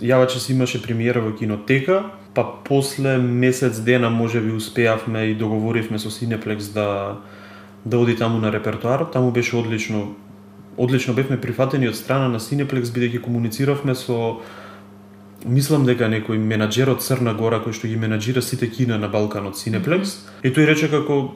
јаваче 0.02 0.40
си 0.40 0.54
имаше 0.54 0.82
премиера 0.82 1.22
во 1.22 1.32
кинотека, 1.38 2.04
па 2.34 2.46
после 2.66 3.18
месец 3.18 3.80
дена 3.80 4.10
може 4.10 4.42
би 4.42 4.52
успеавме 4.52 5.26
и 5.32 5.36
договоривме 5.36 6.00
со 6.00 6.10
Cineplex 6.10 6.74
да 6.74 7.18
да 7.86 8.00
оди 8.00 8.16
таму 8.16 8.40
на 8.40 8.52
репертоар, 8.52 9.06
таму 9.14 9.32
беше 9.32 9.56
одлично 9.56 10.16
одлично 10.78 11.14
бевме 11.14 11.42
прифатени 11.42 11.88
од 11.88 11.96
страна 11.96 12.28
на 12.28 12.40
Cineplex 12.40 12.92
бидејќи 12.94 13.22
комунициравме 13.22 13.96
со 13.96 14.42
мислам 15.46 15.86
дека 15.86 16.10
некој 16.10 16.40
менаџер 16.42 16.90
од 16.96 17.04
Црна 17.06 17.34
Гора 17.38 17.62
кој 17.64 17.78
што 17.78 17.88
ги 17.88 17.96
менаџира 18.02 18.42
сите 18.42 18.70
кина 18.70 18.98
на 18.98 19.08
Балканот 19.08 19.56
Cineplex 19.56 20.18
и 20.44 20.50
тој 20.50 20.70
рече 20.72 20.90
како 20.92 21.36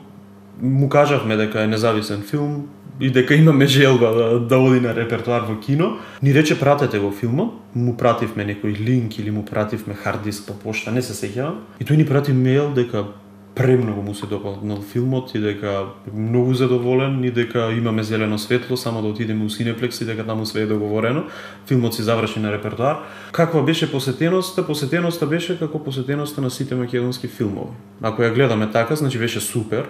му 0.61 0.89
кажавме 0.89 1.37
дека 1.37 1.63
е 1.63 1.67
независен 1.67 2.21
филм 2.21 2.67
и 2.99 3.09
дека 3.09 3.35
имаме 3.35 3.67
желба 3.67 4.11
да, 4.11 4.39
да 4.39 4.57
оди 4.57 4.79
на 4.81 4.95
репертоар 4.95 5.45
во 5.47 5.55
кино. 5.59 5.97
Ни 6.21 6.33
рече 6.33 6.59
пратете 6.59 6.99
го 6.99 7.11
филмот, 7.11 7.53
му 7.75 7.95
пративме 7.97 8.43
некој 8.43 8.75
линк 8.75 9.19
или 9.19 9.31
му 9.31 9.45
пративме 9.45 9.93
хард 9.93 10.23
диск 10.23 10.47
по 10.47 10.53
пошта, 10.53 10.91
не 10.91 11.01
се 11.01 11.15
сеќавам. 11.15 11.63
И 11.79 11.87
тој 11.87 12.01
ни 12.01 12.05
прати 12.05 12.35
мејл 12.35 12.73
дека 12.75 13.05
премногу 13.59 14.01
му 14.01 14.15
се 14.15 14.25
допаднал 14.25 14.81
филмот 14.81 15.35
и 15.35 15.39
дека 15.39 15.85
многу 16.13 16.53
задоволен 16.53 17.23
и 17.23 17.31
дека 17.31 17.71
имаме 17.77 18.03
зелено 18.03 18.37
светло 18.39 18.77
само 18.77 19.01
да 19.01 19.07
отидеме 19.07 19.45
у 19.45 19.49
Cineplex 19.49 20.01
и 20.01 20.05
дека 20.05 20.25
таму 20.25 20.45
све 20.45 20.61
е 20.61 20.65
договорено. 20.65 21.23
Филмот 21.67 21.93
си 21.95 22.01
заврши 22.01 22.39
на 22.39 22.51
репертоар. 22.51 22.97
Каква 23.31 23.61
беше 23.61 23.91
посетеноста? 23.91 24.67
Посетеноста 24.67 25.27
беше 25.27 25.59
како 25.59 25.83
посетеноста 25.83 26.41
на 26.41 26.49
сите 26.49 26.75
македонски 26.75 27.27
филмови. 27.27 27.75
Ако 28.01 28.21
ја 28.21 28.33
гледаме 28.33 28.71
така, 28.71 28.95
значи 28.95 29.19
беше 29.19 29.39
супер. 29.43 29.89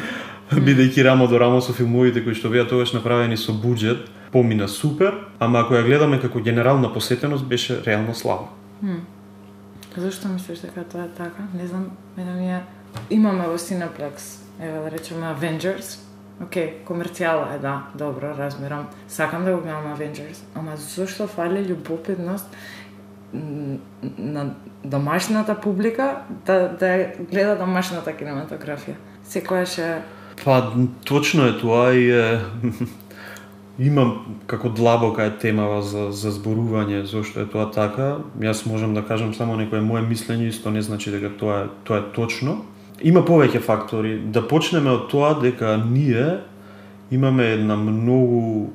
Бидејќи 0.52 1.04
рамо 1.04 1.28
до 1.28 1.36
рамо 1.38 1.60
со 1.60 1.76
филмовите 1.76 2.24
кои 2.24 2.32
што 2.34 2.48
беа 2.48 2.64
тогаш 2.64 2.96
направени 2.96 3.36
со 3.36 3.52
буџет, 3.52 4.08
помина 4.32 4.68
супер, 4.68 5.12
ама 5.38 5.60
ако 5.60 5.76
ја 5.76 5.84
гледаме 5.84 6.20
како 6.20 6.40
генерална 6.40 6.88
посетеност 6.92 7.44
беше 7.44 7.82
реално 7.84 8.14
слаба. 8.14 8.48
Зошто 9.96 10.28
мислиш 10.28 10.64
дека 10.64 10.84
тоа 10.84 11.04
е 11.04 11.08
така? 11.12 11.44
Не 11.52 11.66
знам, 11.66 11.90
мене 12.16 12.32
ми 12.32 12.48
е... 12.48 12.60
Имаме 13.10 13.48
во 13.48 13.58
Cineplex, 13.58 14.40
еве 14.60 14.78
да 14.78 14.90
речеме 14.90 15.26
Avengers. 15.32 15.98
Океј, 16.42 16.82
комерцијала 16.88 17.54
е, 17.54 17.58
да, 17.58 17.86
добро, 17.94 18.32
разбирам. 18.38 18.88
Сакам 19.08 19.44
да 19.44 19.52
го 19.54 19.60
гледам 19.60 19.94
Avengers, 19.94 20.42
ама 20.54 20.76
зошто 20.76 21.26
фали 21.26 21.62
љубопитност 21.62 22.46
на 24.18 24.54
домашната 24.84 25.60
публика 25.60 26.16
да, 26.46 26.68
да 26.80 27.12
гледа 27.30 27.56
домашната 27.56 28.12
кинематографија? 28.12 28.96
Секојаш 29.24 29.78
е... 29.78 30.02
Па 30.44 30.72
точно 31.04 31.46
е 31.46 31.54
тоа 31.60 31.92
и 31.94 32.10
е 32.10 32.40
имам 33.78 34.36
како 34.46 34.68
длабока 34.68 35.24
е 35.24 35.36
темава 35.38 35.82
за, 35.82 36.10
за 36.12 36.32
зборување 36.32 37.04
зошто 37.08 37.40
е 37.40 37.48
тоа 37.48 37.70
така. 37.70 38.18
Јас 38.40 38.66
можам 38.66 38.94
да 38.94 39.04
кажам 39.06 39.34
само 39.34 39.56
некое 39.56 39.80
мое 39.80 40.02
мислење, 40.02 40.48
исто 40.48 40.70
не 40.70 40.82
значи 40.82 41.10
дека 41.10 41.32
тоа 41.38 41.64
е, 41.64 41.68
тоа 41.84 42.02
е 42.02 42.10
точно. 42.12 42.62
Има 43.02 43.24
повеќе 43.26 43.60
фактори. 43.60 44.18
Да 44.32 44.42
почнеме 44.46 44.90
од 44.90 45.08
тоа 45.10 45.34
дека 45.40 45.76
ние 45.76 46.40
имаме 47.10 47.52
една 47.52 47.76
многу 47.76 48.70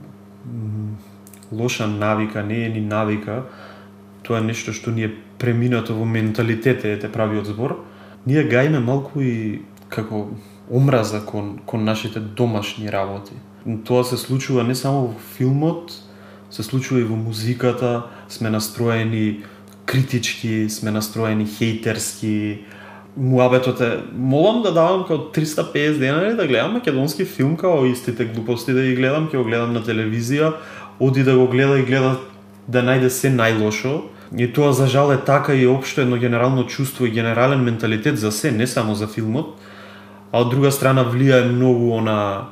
лоша 1.51 1.87
навика, 1.87 2.43
не 2.43 2.65
е 2.65 2.69
ни 2.69 2.81
навика, 2.81 3.43
тоа 4.23 4.39
е 4.39 4.47
нешто 4.51 4.73
што 4.75 4.91
ни 4.91 5.07
е 5.07 5.13
преминато 5.39 5.95
во 5.95 6.05
менталитете, 6.05 6.97
е 6.99 7.11
правиот 7.11 7.47
збор. 7.47 7.77
Ние 8.27 8.43
гајме 8.43 8.83
малку 8.83 9.21
и 9.21 9.61
како 9.89 10.27
омраза 10.69 11.23
кон, 11.25 11.59
кон 11.65 11.83
нашите 11.83 12.19
домашни 12.19 12.91
работи. 12.91 13.33
Тоа 13.85 14.03
се 14.03 14.17
случува 14.17 14.63
не 14.63 14.75
само 14.75 15.07
во 15.07 15.19
филмот, 15.37 15.91
се 16.49 16.63
случува 16.63 17.01
и 17.01 17.07
во 17.07 17.15
музиката, 17.15 18.07
сме 18.29 18.49
настроени 18.49 19.43
критички, 19.85 20.69
сме 20.69 20.91
настроени 20.91 21.47
хејтерски, 21.47 22.59
муабетот 23.17 23.81
е, 23.81 23.99
молам 24.13 24.61
да 24.61 24.71
давам 24.73 25.03
као 25.07 25.17
350 25.17 25.97
денари 25.97 26.35
да 26.35 26.47
гледам 26.47 26.73
македонски 26.73 27.25
филм 27.25 27.57
као 27.57 27.85
истите 27.85 28.25
глупости 28.25 28.73
да 28.73 28.81
ги 28.81 28.95
гледам, 28.95 29.29
ќе 29.29 29.37
го 29.37 29.43
гледам 29.43 29.73
на 29.73 29.81
телевизија, 29.81 30.53
оди 30.99 31.23
да 31.23 31.37
го 31.37 31.47
гледа 31.47 31.79
и 31.79 31.85
гледа 31.85 32.17
да 32.67 32.83
најде 32.83 33.09
се 33.09 33.31
најлошо. 33.33 34.01
И 34.37 34.47
тоа 34.53 34.73
за 34.73 34.87
жал 34.87 35.11
е 35.11 35.17
така 35.17 35.55
и 35.55 35.67
општо 35.67 36.01
едно 36.01 36.17
генерално 36.17 36.67
чувство 36.67 37.05
и 37.05 37.11
генерален 37.11 37.63
менталитет 37.63 38.17
за 38.17 38.31
се, 38.31 38.51
не 38.51 38.67
само 38.67 38.95
за 38.95 39.07
филмот. 39.07 39.55
А 40.31 40.43
од 40.43 40.51
друга 40.51 40.71
страна 40.71 41.05
влијае 41.07 41.47
многу 41.47 41.95
она 41.95 42.51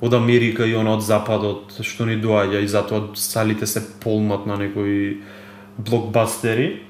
од 0.00 0.14
Америка 0.14 0.64
и 0.64 0.76
она 0.78 0.94
од 0.94 1.02
Западот 1.02 1.74
што 1.82 2.06
ни 2.06 2.16
доаѓа 2.22 2.62
и 2.62 2.70
затоа 2.70 3.10
салите 3.18 3.66
се 3.66 3.82
полнат 4.00 4.46
на 4.46 4.56
некои 4.56 5.18
блокбастери. 5.78 6.86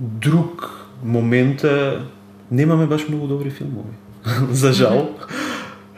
Друг 0.00 0.88
момент 1.04 1.64
е 1.64 2.00
немаме 2.50 2.86
баш 2.86 3.08
многу 3.08 3.26
добри 3.26 3.50
филмови. 3.50 3.94
За 4.50 4.72
жал. 4.72 5.10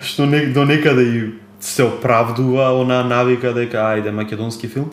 што 0.00 0.26
не, 0.26 0.46
до 0.46 0.64
некаде 0.64 1.02
и 1.02 1.22
се 1.60 1.82
оправдува 1.82 2.70
онаа 2.78 3.02
навика 3.04 3.50
дека 3.52 3.82
ајде 3.82 4.14
македонски 4.14 4.68
филм 4.70 4.92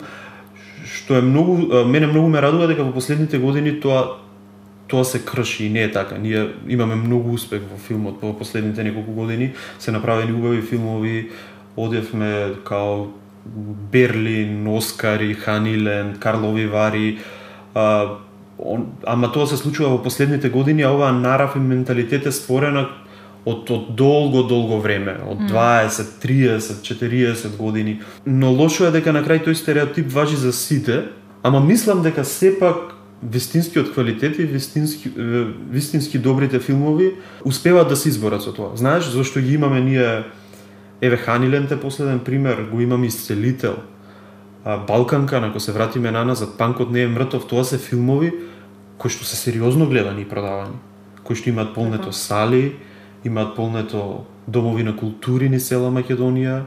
што 0.82 1.14
е 1.14 1.22
многу 1.22 1.84
мене 1.86 2.06
многу 2.06 2.28
ме 2.28 2.42
радува 2.42 2.66
дека 2.66 2.82
во 2.82 2.92
последните 2.92 3.38
години 3.38 3.80
тоа 3.80 4.18
тоа 4.88 5.04
се 5.04 5.24
крши 5.24 5.64
и 5.64 5.70
не 5.70 5.82
е 5.82 5.92
така. 5.92 6.18
Ние 6.18 6.48
имаме 6.68 6.94
многу 6.94 7.34
успех 7.34 7.62
во 7.70 7.78
филмот 7.78 8.22
во 8.22 8.32
последните 8.38 8.84
неколку 8.84 9.12
години, 9.12 9.52
се 9.78 9.92
направени 9.92 10.32
убави 10.32 10.62
филмови, 10.62 11.30
одевме 11.76 12.54
као 12.64 13.06
Берлин, 13.92 14.66
Оскари, 14.68 15.34
Ханиленд, 15.34 16.18
Карлови 16.18 16.66
Вари, 16.66 17.18
а, 17.74 18.18
он, 18.58 18.86
ама 19.04 19.32
тоа 19.32 19.46
се 19.46 19.56
случува 19.56 19.90
во 19.96 20.02
последните 20.02 20.48
години, 20.48 20.82
а 20.82 20.92
оваа 20.92 21.12
нарав 21.12 21.56
и 21.56 21.60
менталитет 21.60 22.26
е 22.26 22.32
створена 22.32 22.88
од, 23.46 23.70
од 23.70 23.94
долго, 23.96 24.42
долго 24.42 24.80
време, 24.80 25.16
од 25.28 25.46
20, 25.50 26.18
30, 26.22 26.82
40 26.82 27.56
години. 27.56 28.00
Но 28.26 28.52
лошо 28.52 28.88
е 28.88 28.94
дека 28.96 29.12
на 29.12 29.22
крај 29.22 29.44
тој 29.46 29.54
стереотип 29.54 30.10
важи 30.12 30.36
за 30.36 30.52
сите, 30.52 31.04
ама 31.42 31.60
мислам 31.60 32.02
дека 32.02 32.24
сепак 32.24 32.96
вистинскиот 33.22 33.92
квалитет 33.92 34.38
и 34.38 34.44
вистински, 34.44 35.10
вистински 35.70 36.18
добрите 36.18 36.60
филмови 36.60 37.14
успеваат 37.44 37.88
да 37.88 37.96
се 37.96 38.08
изборат 38.08 38.42
со 38.42 38.52
тоа. 38.52 38.76
Знаеш, 38.76 39.08
зашто 39.08 39.40
ги 39.40 39.54
имаме 39.54 39.80
ние 39.80 40.24
Еве 41.00 41.16
Ханилен 41.16 41.66
те 41.66 41.80
последен 41.80 42.18
пример, 42.18 42.68
го 42.72 42.80
имаме 42.80 43.06
Исцелител, 43.06 43.76
Балканка, 44.66 45.36
ако 45.36 45.60
се 45.60 45.72
вратиме 45.72 46.10
на 46.10 46.24
назад, 46.24 46.58
Панкот 46.58 46.90
не 46.90 47.02
е 47.02 47.08
мртов, 47.08 47.46
тоа 47.46 47.64
се 47.64 47.78
филмови 47.78 48.32
кои 48.98 49.10
што 49.10 49.24
се 49.28 49.36
сериозно 49.36 49.86
гледани 49.86 50.24
и 50.24 50.28
продавани, 50.28 50.80
кои 51.22 51.36
што 51.36 51.50
имаат 51.52 51.74
полнето 51.74 52.10
така. 52.10 52.16
сали, 52.16 52.76
имаат 53.24 53.56
полнето 53.56 54.24
домови 54.48 54.82
на 54.82 54.96
култури 54.96 55.48
ни 55.48 55.60
села 55.60 55.90
Македонија, 55.92 56.62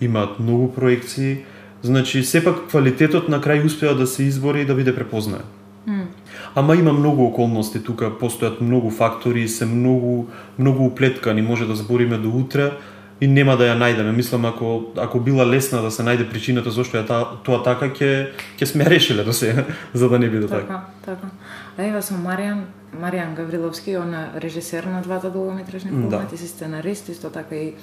имаат 0.00 0.40
многу 0.40 0.72
проекции, 0.72 1.44
значи 1.82 2.24
сепак 2.24 2.66
квалитетот 2.68 3.28
на 3.28 3.40
крај 3.40 3.64
успеа 3.64 3.94
да 3.94 4.06
се 4.06 4.24
избори 4.24 4.60
и 4.60 4.64
да 4.64 4.74
биде 4.74 4.94
препознаен. 4.94 5.44
Mm. 5.88 6.06
Ама 6.54 6.76
има 6.76 6.92
многу 6.92 7.24
околности 7.24 7.82
тука, 7.82 8.10
постојат 8.10 8.60
многу 8.60 8.90
фактори, 8.90 9.48
се 9.48 9.66
многу 9.66 10.26
многу 10.58 10.84
уплеткани, 10.84 11.42
може 11.42 11.66
да 11.66 11.76
збориме 11.76 12.18
до 12.18 12.28
утре, 12.30 12.72
и 13.20 13.26
нема 13.26 13.56
да 13.56 13.68
ја 13.68 13.76
најдеме. 13.78 14.12
Мислам 14.12 14.44
ако 14.44 14.92
ако 14.96 15.20
била 15.20 15.46
лесна 15.46 15.82
да 15.82 15.90
се 15.90 16.02
најде 16.02 16.28
причината 16.30 16.70
зашто 16.70 16.98
е 16.98 17.06
та, 17.06 17.24
тоа 17.44 17.62
така 17.62 17.86
ќе 17.94 18.32
ќе 18.58 18.64
сме 18.64 18.84
решиле 18.84 19.24
до 19.24 19.32
сега 19.32 19.64
за 19.94 20.08
да 20.08 20.18
не 20.18 20.28
биде 20.28 20.46
така. 20.46 20.66
Така, 20.66 20.80
така. 21.04 21.30
А 21.78 21.82
ева 21.82 22.02
со 22.02 22.14
Маријан 22.14 22.64
Маријан 22.94 23.34
Гавриловски, 23.34 23.96
он 23.96 24.14
е 24.14 24.30
режисер 24.40 24.84
на 24.84 25.02
двата 25.02 25.30
долгометражни 25.30 26.08
да. 26.08 26.26
ти 26.26 26.36
си 26.36 26.48
сценарист, 26.48 27.08
исто 27.08 27.30
така 27.30 27.54
и 27.56 27.74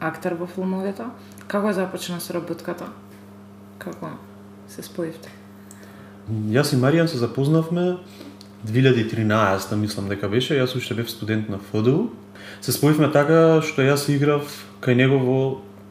актер 0.00 0.34
во 0.34 0.46
филмовите. 0.46 1.04
Како 1.46 1.70
е 1.70 1.72
започна 1.72 2.20
соработката? 2.20 2.88
Како 3.78 4.16
се 4.68 4.82
споивте? 4.82 5.28
Јас 6.30 6.72
и 6.72 6.80
Маријан 6.80 7.06
се 7.06 7.18
запознавме 7.18 7.98
2013, 8.66 9.74
мислам 9.76 10.08
дека 10.08 10.28
беше, 10.28 10.54
јас 10.54 10.76
уште 10.76 10.94
бев 10.94 11.10
студент 11.10 11.48
на 11.48 11.58
ФДУ 11.58 12.10
Се 12.60 12.72
споивме 12.72 13.08
така 13.12 13.62
што 13.62 13.82
јас 13.82 14.08
играв 14.12 14.46
кај 14.82 14.94
него 14.94 15.18
во 15.18 15.40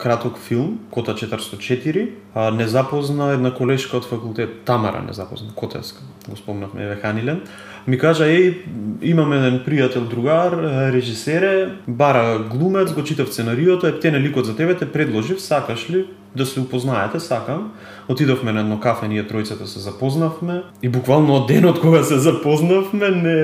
краток 0.01 0.37
филм, 0.37 0.79
Кота 0.89 1.13
404, 1.13 2.09
а 2.33 2.51
не 2.51 2.67
запозна 2.67 3.33
една 3.33 3.51
колешка 3.53 3.97
од 3.97 4.05
факултет, 4.09 4.63
Тамара 4.65 5.03
не 5.05 5.13
запозна, 5.13 5.53
Котеска, 5.55 6.01
го 6.29 6.35
спомнавме, 6.35 6.83
Еве 6.83 6.95
Ханилен, 6.95 7.41
ми 7.87 7.97
кажа, 7.97 8.25
еј, 8.25 8.55
имаме 9.01 9.37
еден 9.37 9.59
пријател 9.65 10.07
другар, 10.09 10.57
режисере, 10.93 11.77
бара 11.87 12.39
глумец, 12.49 12.93
го 12.93 13.03
читав 13.03 13.29
сценариото, 13.29 13.87
е 13.87 13.99
птене 13.99 14.19
ликот 14.19 14.45
за 14.45 14.55
тебе, 14.55 14.77
те 14.77 14.91
предложив, 14.91 15.41
сакаш 15.41 15.89
ли 15.89 16.05
да 16.35 16.45
се 16.45 16.59
упознаете, 16.59 17.19
сакам. 17.19 17.73
Отидовме 18.09 18.51
на 18.51 18.59
едно 18.59 18.79
кафе, 18.79 19.07
ние 19.07 19.27
тројцата 19.27 19.65
се 19.65 19.79
запознавме 19.79 20.63
и 20.81 20.89
буквално 20.89 21.35
од 21.43 21.47
денот 21.47 21.81
кога 21.81 22.03
се 22.03 22.17
запознавме, 22.17 23.09
не 23.09 23.37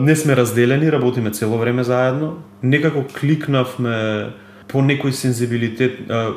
не 0.00 0.16
сме 0.16 0.36
разделени, 0.36 0.92
работиме 0.92 1.30
цело 1.30 1.58
време 1.58 1.84
заедно. 1.84 2.36
Некако 2.62 3.04
кликнавме 3.20 4.30
по 4.68 4.78
некој 4.78 5.10
сензибилитет. 5.10 6.10
А, 6.10 6.36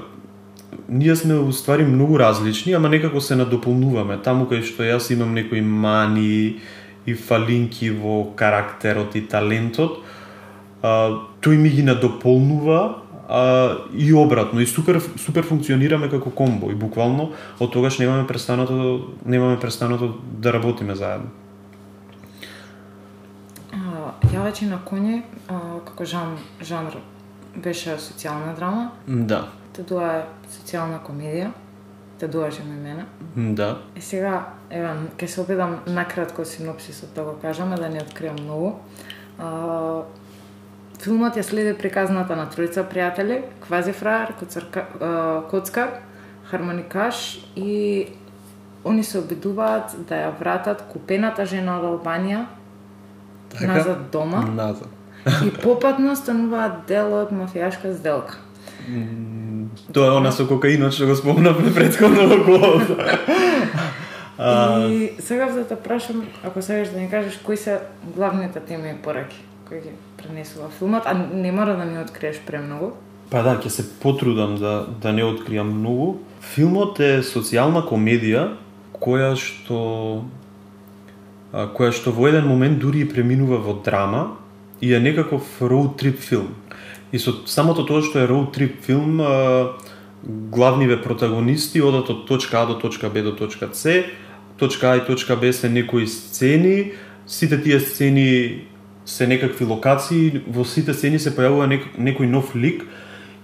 ние 0.90 1.16
сме 1.16 1.36
уствари 1.36 1.84
многу 1.84 2.20
различни, 2.20 2.74
ама 2.74 2.90
некако 2.90 3.22
се 3.22 3.36
надополнуваме. 3.36 4.18
Таму 4.24 4.48
кај 4.50 4.64
што 4.66 4.88
јас 4.88 5.12
имам 5.14 5.36
некои 5.36 5.62
мани 5.62 6.62
и 7.06 7.14
фалинки 7.14 7.92
во 7.92 8.32
карактерот 8.36 9.16
и 9.16 9.22
талентот, 9.22 10.00
а, 10.82 11.22
тој 11.44 11.58
ми 11.62 11.70
ги 11.70 11.84
надополнува 11.84 13.04
а, 13.30 13.78
и 13.94 14.14
обратно 14.14 14.62
и 14.62 14.66
супер 14.66 15.02
супер 15.18 15.44
функционираме 15.44 16.10
како 16.10 16.32
комбо 16.32 16.72
и 16.72 16.76
буквално 16.76 17.32
од 17.60 17.72
тогаш 17.72 18.00
немаме 18.00 18.26
престанато 18.28 19.12
немаме 19.26 19.60
престанато 19.60 20.16
да 20.40 20.54
работиме 20.54 20.96
заедно. 20.96 21.41
Јавачи 24.42 24.66
на 24.66 24.80
коње, 24.82 25.20
а, 25.54 25.56
како 25.86 26.06
жан, 26.06 26.32
жанр 26.66 26.96
беше 27.62 27.94
социјална 28.02 28.56
драма. 28.58 28.88
Да. 29.06 29.44
Те 29.76 29.84
дуа 29.86 30.08
е 30.16 30.22
социјална 30.50 30.98
комедија. 31.06 31.52
Те 32.18 32.28
дуаше 32.28 32.64
ми 32.66 32.74
мене. 32.74 33.06
Да. 33.36 33.76
И 33.96 34.02
сега, 34.02 34.48
еве, 34.70 34.96
ќе 35.18 35.28
се 35.30 35.42
опитам 35.44 35.76
накратко 35.86 36.46
синопсисот 36.46 37.14
да 37.14 37.24
го 37.28 37.36
кажам, 37.42 37.76
да 37.78 37.90
не 37.90 38.02
откриам 38.02 38.40
многу. 38.42 38.72
А, 39.38 40.02
филмот 41.04 41.38
ја 41.38 41.46
следи 41.46 41.76
приказната 41.78 42.34
на 42.36 42.48
тројца 42.50 42.82
пријатели, 42.90 43.44
квазифраер, 43.62 44.34
коцарка, 44.40 44.88
коцкар, 45.52 46.00
хармоникаш 46.50 47.46
и 47.56 48.08
они 48.86 49.04
се 49.04 49.22
обидуваат 49.22 49.94
да 50.10 50.24
ја 50.24 50.34
вратат 50.40 50.82
купената 50.90 51.46
жена 51.46 51.78
од 51.78 51.86
Албанија 51.92 52.42
така? 53.60 53.74
назад 53.74 53.98
дома. 54.12 54.42
Назад. 54.42 54.88
и 55.46 55.52
попатно 55.52 56.16
стануваат 56.16 56.86
дел 56.88 57.14
од 57.14 57.32
мафијашка 57.32 57.94
сделка. 57.94 58.40
Тоа 59.94 60.08
е 60.08 60.18
она 60.18 60.32
со 60.32 60.48
кокаинот 60.50 60.94
што 60.94 61.06
го 61.06 61.16
спомнавме 61.16 61.74
предходно 61.74 62.28
во 62.28 62.44
головата. 62.44 63.20
И 64.90 65.12
сега 65.20 65.52
за 65.52 65.60
да 65.60 65.66
те 65.68 65.76
прашам, 65.76 66.26
ако 66.44 66.62
сакаш 66.62 66.90
да 66.90 67.00
ни 67.00 67.10
кажеш 67.10 67.38
кои 67.46 67.58
се 67.58 67.80
главните 68.16 68.60
теми 68.60 68.90
и 68.90 69.04
пораки 69.04 69.38
кои 69.68 69.80
ги 69.80 69.90
пренесува 70.18 70.70
филмот, 70.70 71.04
а 71.06 71.14
не 71.34 71.52
мора 71.52 71.78
да 71.78 71.86
ми 71.86 72.02
откриеш 72.02 72.42
премногу. 72.48 72.92
Па 73.30 73.44
да, 73.44 73.56
ќе 73.56 73.70
се 73.70 73.86
потрудам 74.04 74.58
да 74.60 74.88
да 75.02 75.14
не 75.14 75.24
откриам 75.24 75.70
многу. 75.80 76.18
Филмот 76.42 77.00
е 77.00 77.22
социјална 77.24 77.86
комедија 77.88 78.58
која 78.98 79.38
што 79.40 80.26
која 81.52 81.92
што 81.92 82.12
во 82.16 82.30
еден 82.30 82.48
момент 82.48 82.80
дури 82.80 83.04
и 83.04 83.10
преминува 83.10 83.60
во 83.60 83.76
драма 83.84 84.38
и 84.82 84.94
е 84.94 85.00
некаков 85.00 85.44
роуд 85.62 85.98
трип 86.00 86.20
филм. 86.20 86.56
И 87.12 87.20
со 87.20 87.34
самото 87.46 87.84
тоа 87.84 88.02
што 88.02 88.24
е 88.24 88.28
роуд 88.28 88.54
трип 88.56 88.80
филм, 88.86 89.20
главниве 90.24 91.02
протагонисти 91.02 91.82
одат 91.82 92.10
од 92.10 92.26
точка 92.28 92.62
А 92.62 92.66
до 92.66 92.80
точка 92.80 93.10
Б 93.10 93.22
до 93.22 93.36
точка 93.36 93.70
С, 93.74 94.06
точка 94.58 94.92
А 94.92 94.98
и 94.98 95.06
точка 95.06 95.36
Б 95.36 95.54
се 95.54 95.70
некои 95.70 96.08
сцени, 96.08 96.94
сите 97.28 97.62
тие 97.62 97.80
сцени 97.80 98.68
се 99.06 99.28
некакви 99.28 99.66
локации, 99.66 100.42
во 100.48 100.64
сите 100.64 100.94
сцени 100.94 101.20
се 101.20 101.36
појавува 101.36 101.68
некој 101.98 102.30
нов 102.30 102.56
лик 102.56 102.86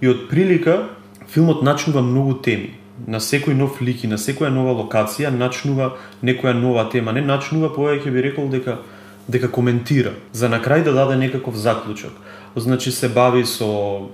и 0.01 0.07
од 0.07 0.29
прилика 0.29 0.89
филмот 1.27 1.63
начнува 1.63 2.01
многу 2.01 2.39
теми 2.39 2.77
на 3.05 3.19
секој 3.19 3.53
нов 3.53 3.81
лик 3.81 4.03
и 4.03 4.07
на 4.07 4.17
секоја 4.17 4.49
нова 4.49 4.73
локација 4.81 5.29
начнува 5.29 5.97
некоја 6.23 6.53
нова 6.57 6.89
тема. 6.89 7.13
Не 7.13 7.21
начнува, 7.21 7.69
повеќе 7.75 8.11
би 8.11 8.21
рекол 8.21 8.49
дека 8.49 8.79
дека 9.27 9.51
коментира, 9.51 10.13
за 10.31 10.47
на 10.49 10.61
крај 10.63 10.83
да 10.87 10.93
даде 10.93 11.17
некаков 11.19 11.55
заклучок. 11.55 12.13
Значи 12.55 12.91
се 12.91 13.09
бави 13.09 13.45
со 13.45 14.07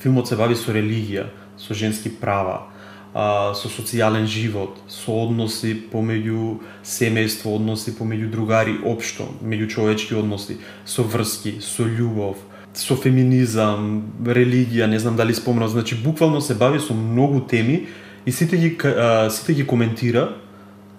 филмот 0.00 0.28
се 0.28 0.36
бави 0.36 0.56
со 0.56 0.72
религија, 0.72 1.28
со 1.58 1.74
женски 1.74 2.08
права, 2.08 2.68
а, 3.12 3.54
со 3.54 3.68
социјален 3.68 4.26
живот, 4.26 4.80
со 4.88 5.12
односи 5.24 5.74
помеѓу 5.92 6.60
семејство, 6.84 7.56
односи 7.56 7.92
помеѓу 7.96 8.30
другари, 8.30 8.78
општо, 8.84 9.28
меѓучовечки 9.42 10.16
односи, 10.18 10.58
со 10.84 11.02
врски, 11.02 11.58
со 11.60 11.84
љубов, 11.84 12.40
со 12.76 12.96
феминизам, 12.96 14.02
религија, 14.24 14.86
не 14.86 14.98
знам 14.98 15.16
дали 15.16 15.34
спомнав, 15.34 15.70
значи 15.70 15.96
буквално 15.96 16.40
се 16.40 16.54
бави 16.54 16.80
со 16.80 16.94
многу 16.94 17.40
теми 17.40 17.86
и 18.26 18.32
сите 18.32 18.56
ги 18.56 18.76
а, 18.84 19.30
сите 19.30 19.54
ги 19.54 19.66
коментира, 19.66 20.36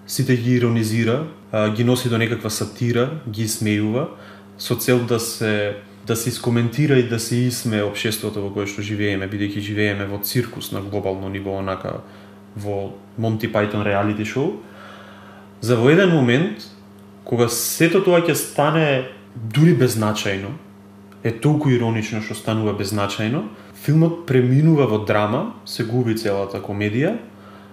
сите 0.06 0.36
ги 0.36 0.54
иронизира, 0.54 1.26
а, 1.52 1.70
ги 1.70 1.84
носи 1.84 2.08
до 2.08 2.18
некаква 2.18 2.50
сатира, 2.50 3.20
ги 3.30 3.46
смејува 3.48 4.08
со 4.58 4.74
цел 4.74 5.06
да 5.06 5.20
се 5.20 5.76
да 6.06 6.16
се 6.16 6.28
искоментира 6.28 6.98
и 6.98 7.08
да 7.08 7.18
се 7.20 7.36
исме 7.36 7.82
општеството 7.84 8.40
во 8.40 8.48
кое 8.48 8.64
што 8.66 8.80
живееме, 8.80 9.28
бидејќи 9.28 9.60
живееме 9.60 10.06
во 10.08 10.18
циркус 10.24 10.72
на 10.72 10.80
глобално 10.80 11.28
ниво, 11.28 11.58
онака 11.60 12.00
во 12.56 12.96
Монти 13.18 13.46
Пајтон 13.46 13.84
реалити 13.84 14.24
шоу. 14.24 14.64
За 15.60 15.76
во 15.76 15.92
еден 15.92 16.08
момент, 16.08 16.64
кога 17.28 17.48
сето 17.52 18.00
тоа 18.00 18.24
ќе 18.24 18.34
стане 18.34 19.04
дури 19.36 19.76
безначајно, 19.76 20.56
е 21.24 21.32
толку 21.32 21.70
иронично 21.70 22.22
што 22.22 22.34
станува 22.34 22.74
беззначајно. 22.78 23.42
Филмот 23.84 24.26
преминува 24.26 24.86
во 24.86 25.04
драма, 25.06 25.54
се 25.64 25.84
губи 25.84 26.14
целата 26.14 26.60
комедија, 26.62 27.16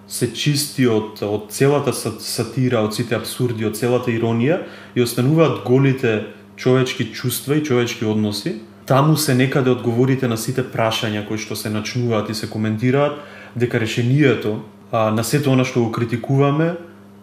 се 0.08 0.30
чисти 0.34 0.86
од, 0.88 1.22
од 1.26 1.50
целата 1.50 1.94
сатира, 1.94 2.84
од 2.86 2.94
сите 2.94 3.16
абсурди, 3.18 3.66
од 3.66 3.78
целата 3.78 4.12
иронија 4.14 4.62
и 4.96 5.02
остануваат 5.02 5.64
голите 5.66 6.28
човечки 6.56 7.12
чувства 7.14 7.58
и 7.58 7.64
човечки 7.64 8.06
односи. 8.06 8.62
Таму 8.86 9.18
се 9.18 9.36
некаде 9.36 9.70
одговорите 9.70 10.28
на 10.28 10.38
сите 10.38 10.62
прашања 10.62 11.26
кои 11.28 11.42
што 11.42 11.56
се 11.58 11.70
начнуваат 11.74 12.30
и 12.30 12.36
се 12.38 12.50
коментираат, 12.50 13.18
дека 13.56 13.80
решението 13.80 14.62
а, 14.92 15.10
на 15.12 15.24
сето 15.24 15.52
она 15.52 15.66
што 15.66 15.82
го 15.84 15.92
критикуваме 15.92 16.76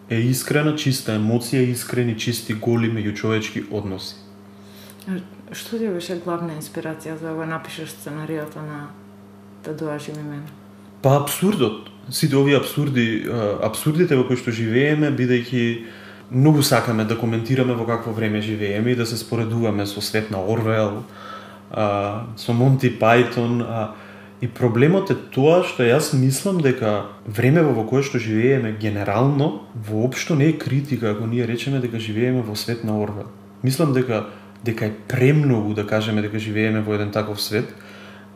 е 0.09 0.19
искрена, 0.19 0.75
чиста 0.75 1.15
емоција, 1.15 1.63
искрени, 1.71 2.17
чисти, 2.19 2.53
голи 2.53 2.91
меѓучовечки 2.91 3.63
односи. 3.71 4.15
Што 5.53 5.77
ти 5.77 5.85
беше 5.85 6.17
главна 6.25 6.55
инспирација 6.57 7.19
за 7.19 7.29
да 7.29 7.33
го 7.37 7.45
напишеш 7.45 7.93
сценариото 7.93 8.61
на 8.65 8.87
Тадуа 9.63 9.99
живи 9.99 10.23
мене? 10.23 10.49
Па 11.01 11.19
абсурдот. 11.21 11.89
Сите 12.09 12.35
овие 12.35 12.57
абсурди, 12.57 13.23
абсурдите 13.61 14.17
во 14.17 14.25
кои 14.27 14.35
што 14.35 14.51
живееме, 14.51 15.13
бидејќи 15.13 15.61
многу 16.31 16.63
сакаме 16.65 17.05
да 17.05 17.15
коментираме 17.19 17.77
во 17.77 17.85
какво 17.85 18.11
време 18.11 18.41
живееме 18.41 18.91
и 18.91 18.95
да 18.95 19.05
се 19.05 19.17
споредуваме 19.17 19.85
со 19.85 20.01
свет 20.01 20.31
на 20.31 20.41
Орвел, 20.41 21.03
со 21.71 22.53
Монти 22.53 22.89
Пајтон, 22.89 23.61
и 24.41 24.47
проблемот 24.47 25.11
е 25.13 25.15
тоа 25.31 25.61
што 25.63 25.85
јас 25.87 26.11
мислам 26.17 26.59
дека 26.59 27.13
време 27.23 27.61
во 27.63 27.85
кое 27.87 28.03
што 28.03 28.19
живееме 28.19 28.73
генерално 28.75 29.69
воопшто 29.75 30.35
не 30.35 30.49
е 30.51 30.57
критика 30.57 31.11
ако 31.11 31.27
ние 31.27 31.47
речеме 31.47 31.79
дека 31.79 31.99
живееме 31.99 32.41
во 32.41 32.55
свет 32.55 32.83
на 32.83 32.99
Орвел. 32.99 33.29
Мислам 33.63 33.93
дека 33.93 34.25
дека 34.65 34.85
е 34.85 34.95
премногу 35.07 35.73
да 35.73 35.87
кажеме 35.87 36.21
дека 36.21 36.39
живееме 36.39 36.81
во 36.81 36.95
еден 36.95 37.11
таков 37.11 37.41
свет, 37.41 37.73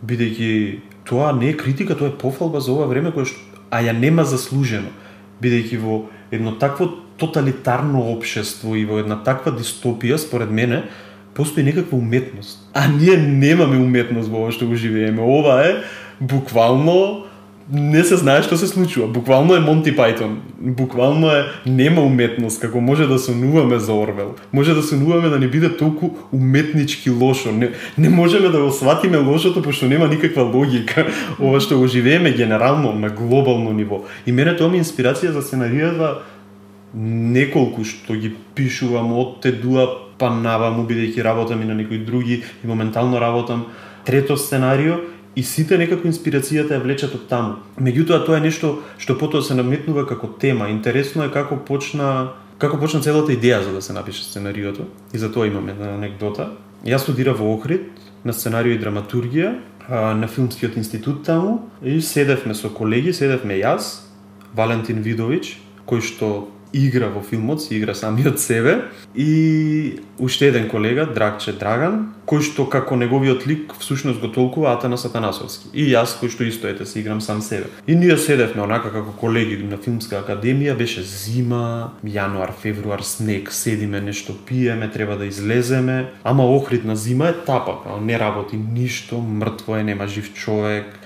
бидејќи 0.05 0.79
тоа 1.07 1.31
не 1.33 1.51
е 1.51 1.57
критика, 1.57 1.95
тоа 1.95 2.11
е 2.11 2.17
пофалба 2.19 2.61
за 2.61 2.71
ова 2.75 2.87
време 2.87 3.11
кое 3.11 3.25
што 3.25 3.39
а 3.71 3.81
ја 3.83 3.93
нема 3.95 4.23
заслужено, 4.23 4.91
бидејќи 5.41 5.77
во 5.81 6.07
едно 6.31 6.55
такво 6.59 6.89
тоталитарно 7.17 8.03
општество 8.13 8.75
и 8.75 8.85
во 8.85 9.01
една 9.01 9.17
таква 9.23 9.51
дистопија, 9.55 10.17
според 10.17 10.51
мене, 10.51 10.83
постои 11.33 11.63
некаква 11.63 11.97
уметност. 11.97 12.69
А 12.73 12.87
ние 12.87 13.17
немаме 13.17 13.77
уметност 13.77 14.29
во 14.29 14.45
ова 14.45 14.51
што 14.51 14.67
го 14.67 14.75
живееме. 14.75 15.21
Ова 15.21 15.61
е 15.65 15.81
буквално 16.19 17.25
не 17.71 18.03
се 18.03 18.15
знае 18.15 18.43
што 18.47 18.55
се 18.57 18.67
случува. 18.67 19.07
Буквално 19.11 19.55
е 19.55 19.59
Монти 19.59 19.91
Пајтон. 19.91 20.39
Буквално 20.59 21.27
е 21.31 21.45
нема 21.65 22.01
уметност 22.01 22.61
како 22.61 22.81
може 22.81 23.07
да 23.07 23.19
сонуваме 23.19 23.79
за 23.79 23.93
Орвел. 23.93 24.35
Може 24.53 24.73
да 24.73 24.83
сонуваме 24.83 25.29
да 25.29 25.39
не 25.39 25.47
биде 25.47 25.77
толку 25.77 26.09
уметнички 26.31 27.09
лошо. 27.09 27.51
Не, 27.51 27.71
не 27.97 28.09
можеме 28.09 28.49
да 28.49 28.63
го 28.63 28.71
сватиме 28.71 29.17
лошото 29.17 29.61
пошто 29.61 29.85
нема 29.85 30.07
никаква 30.07 30.43
логика. 30.43 31.07
Ова 31.39 31.59
што 31.59 31.79
го 31.79 31.87
живееме 31.87 32.31
генерално 32.31 32.93
на 32.93 33.09
глобално 33.09 33.73
ниво. 33.73 34.03
И 34.27 34.31
мене 34.31 34.55
тоа 34.55 34.71
ми 34.71 34.79
инспирација 34.79 35.35
за 35.35 35.43
сценаријата 35.43 36.23
неколку 36.95 37.83
што 37.83 38.15
ги 38.15 38.31
пишувам 38.55 39.11
од 39.11 39.41
Тедуа 39.43 40.07
па 40.17 40.31
наваму 40.31 40.87
бидејќи 40.87 41.23
работам 41.23 41.61
и 41.61 41.67
на 41.67 41.75
некои 41.75 41.99
други 41.99 42.41
и 42.63 42.67
моментално 42.67 43.19
работам 43.21 43.67
трето 44.05 44.37
сценарио 44.37 45.03
и 45.37 45.43
сите 45.45 45.77
некако 45.77 46.09
инспирацијата 46.09 46.73
ја 46.73 46.81
влечат 46.81 47.13
од 47.13 47.27
таму. 47.29 47.59
Меѓутоа 47.77 48.23
тоа 48.25 48.39
е 48.39 48.45
нешто 48.47 48.79
што 48.97 49.17
потоа 49.21 49.45
се 49.45 49.53
наметнува 49.53 50.07
како 50.09 50.31
тема. 50.41 50.71
Интересно 50.73 51.27
е 51.27 51.33
како 51.33 51.59
почна 51.61 52.33
како 52.57 52.79
почна 52.81 53.03
целата 53.05 53.35
идеја 53.35 53.61
за 53.63 53.73
да 53.75 53.81
се 53.85 53.93
напише 53.93 54.23
сценариото 54.25 54.87
и 55.13 55.17
за 55.21 55.29
тоа 55.31 55.45
имаме 55.45 55.75
една 55.77 55.93
анекдота. 55.93 56.49
Јас 56.85 57.05
студирав 57.05 57.37
во 57.37 57.53
Охрид 57.53 57.85
на 58.25 58.33
сценарио 58.33 58.73
и 58.73 58.81
драматургија 58.81 59.53
на 60.17 60.27
филмскиот 60.27 60.77
институт 60.77 61.23
таму 61.23 61.69
и 61.83 62.01
седевме 62.01 62.55
со 62.55 62.69
колеги, 62.73 63.13
седевме 63.13 63.61
јас, 63.61 64.09
Валентин 64.55 65.05
Видович, 65.05 65.59
кој 65.85 66.01
што 66.01 66.49
игра 66.73 67.07
во 67.07 67.21
филмот, 67.21 67.61
си 67.61 67.77
игра 67.77 67.93
самиот 67.93 68.39
себе 68.39 68.81
и 69.15 69.99
уште 70.19 70.47
еден 70.47 70.69
колега, 70.69 71.05
Драгче 71.05 71.53
Драган, 71.53 72.13
кој 72.27 72.43
што 72.43 72.65
како 72.69 72.97
неговиот 72.99 73.45
лик 73.47 73.73
всушност 73.79 74.19
го 74.19 74.27
толкува 74.33 74.73
Атанас 74.75 75.05
Атанасовски. 75.07 75.71
И 75.73 75.87
јас 75.93 76.17
кој 76.19 76.31
што 76.33 76.47
исто 76.47 76.67
ете 76.67 76.85
си 76.85 76.99
играм 76.99 77.21
сам 77.21 77.41
себе. 77.41 77.71
И 77.87 77.95
ние 77.95 78.17
седевме 78.17 78.61
онака 78.61 78.91
како 78.91 79.15
колеги 79.17 79.57
на 79.63 79.77
филмска 79.77 80.21
академија, 80.21 80.77
беше 80.77 81.03
зима, 81.03 81.93
јануар, 82.03 82.53
февруар, 82.61 83.03
снег, 83.03 83.51
седиме 83.51 84.01
нешто 84.01 84.35
пиеме, 84.45 84.91
треба 84.91 85.15
да 85.17 85.25
излеземе, 85.25 86.11
ама 86.23 86.45
охридна 86.45 86.95
зима 86.95 87.29
е 87.29 87.33
тапа, 87.33 87.79
не 88.01 88.19
работи 88.19 88.57
ништо, 88.57 89.21
мртво 89.21 89.77
е, 89.77 89.83
нема 89.83 90.07
жив 90.07 90.33
човек, 90.33 90.99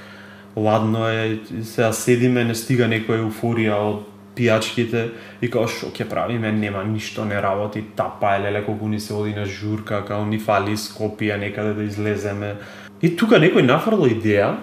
ладно 0.56 1.08
е, 1.08 1.40
сега 1.64 1.94
седиме, 1.94 2.44
не 2.44 2.56
стига 2.56 2.90
некоја 2.90 3.22
еуфорија 3.24 3.78
од 3.78 4.08
пијачките 4.42 5.06
и 5.42 5.50
као 5.54 5.70
што 5.70 5.92
ќе 5.94 6.10
правиме, 6.10 6.52
нема 6.52 6.82
ништо 6.84 7.26
не 7.26 7.38
работи, 7.42 7.84
тапа 7.96 8.36
е 8.38 8.48
леле 8.48 8.66
колку 8.66 8.90
ни 8.90 9.00
се 9.00 9.14
оди 9.14 9.36
на 9.38 9.46
журка, 9.46 10.02
као 10.08 10.26
ни 10.26 10.40
фали 10.40 10.74
Скопија 10.74 11.38
некаде 11.38 11.78
да 11.78 11.86
излеземе. 11.86 12.56
И 13.02 13.14
тука 13.16 13.38
некој 13.38 13.66
нафрла 13.66 14.10
идеја 14.10 14.56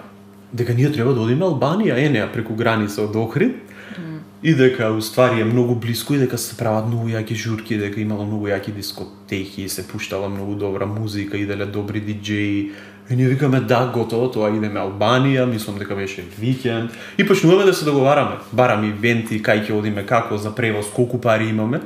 дека 0.51 0.73
ние 0.73 0.91
треба 0.91 1.13
да 1.13 1.21
одиме 1.21 1.45
Албанија, 1.45 1.97
е 1.97 2.09
неа 2.09 2.27
преку 2.31 2.55
граница 2.57 3.03
од 3.03 3.15
Охрид, 3.15 3.55
mm. 3.95 4.17
и 4.43 4.53
дека 4.57 4.89
уствари 4.97 5.41
е 5.41 5.45
многу 5.45 5.75
блиско 5.75 6.15
и 6.15 6.17
дека 6.17 6.37
се 6.37 6.57
прават 6.57 6.87
многу 6.87 7.09
јаки 7.13 7.37
журки, 7.37 7.77
дека 7.77 8.01
имало 8.01 8.25
многу 8.25 8.49
јаки 8.49 8.73
дискотеки, 8.73 9.69
се 9.69 9.87
пуштала 9.87 10.29
многу 10.29 10.55
добра 10.55 10.85
музика, 10.85 11.37
иделе 11.37 11.65
добри 11.65 12.01
диџеи, 12.01 12.71
И 13.11 13.15
ние 13.15 13.27
викаме 13.27 13.59
да, 13.59 13.89
готово, 13.93 14.27
тоа 14.29 14.51
идеме 14.53 14.77
Албанија, 14.77 15.47
мислам 15.49 15.79
дека 15.81 15.95
беше 15.97 16.21
викенд. 16.37 16.91
И 17.17 17.25
почнуваме 17.25 17.65
да 17.65 17.73
се 17.73 17.85
договараме. 17.85 18.37
Бараме 18.53 18.91
ивенти, 18.93 19.41
кај 19.41 19.65
ќе 19.65 19.73
одиме, 19.73 20.05
како 20.05 20.37
за 20.37 20.53
превоз, 20.53 20.91
колку 20.93 21.17
пари 21.17 21.49
имаме. 21.49 21.81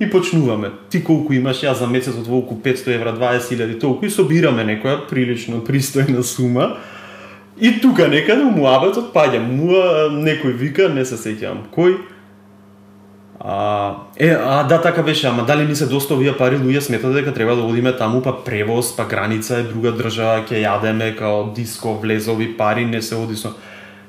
И 0.00 0.10
почнуваме. 0.10 0.70
Ти 0.90 1.00
колку 1.04 1.32
имаш, 1.32 1.64
јас 1.64 1.80
за 1.80 1.88
месецот 1.88 2.28
волку 2.28 2.60
500 2.64 2.94
евра, 2.94 3.16
20.000, 3.16 3.80
толку 3.80 4.06
и 4.06 4.10
собираме 4.10 4.66
некоја 4.68 5.08
прилично 5.08 5.64
пристојна 5.64 6.22
сума. 6.22 6.76
И 7.56 7.80
тука 7.80 8.08
некаде 8.08 8.44
муабетот 8.44 9.14
паѓа. 9.16 9.40
Муа 9.40 10.12
некој 10.12 10.52
вика, 10.52 10.92
не 10.92 11.04
се 11.08 11.16
сеќавам 11.16 11.64
кој, 11.72 11.96
А, 13.40 13.94
е, 14.16 14.30
а 14.30 14.62
да, 14.62 14.80
така 14.82 15.02
беше, 15.02 15.26
ама 15.26 15.44
дали 15.44 15.66
ни 15.66 15.76
се 15.76 15.86
доста 15.86 16.14
овие 16.14 16.34
пари, 16.34 16.58
луѓе 16.58 16.80
сметате 16.80 17.20
дека 17.20 17.34
треба 17.34 17.54
да 17.56 17.62
одиме 17.62 17.92
таму, 17.96 18.18
па 18.22 18.32
превоз, 18.44 18.90
па 18.96 19.04
граница 19.06 19.60
е 19.62 19.68
друга 19.70 19.92
држава, 19.94 20.42
ќе 20.42 20.58
јадеме 20.58 21.14
као 21.14 21.52
диско, 21.54 21.94
влезови 22.02 22.50
пари, 22.58 22.84
не 22.84 23.02
се 23.02 23.14
оди 23.14 23.38
со... 23.38 23.54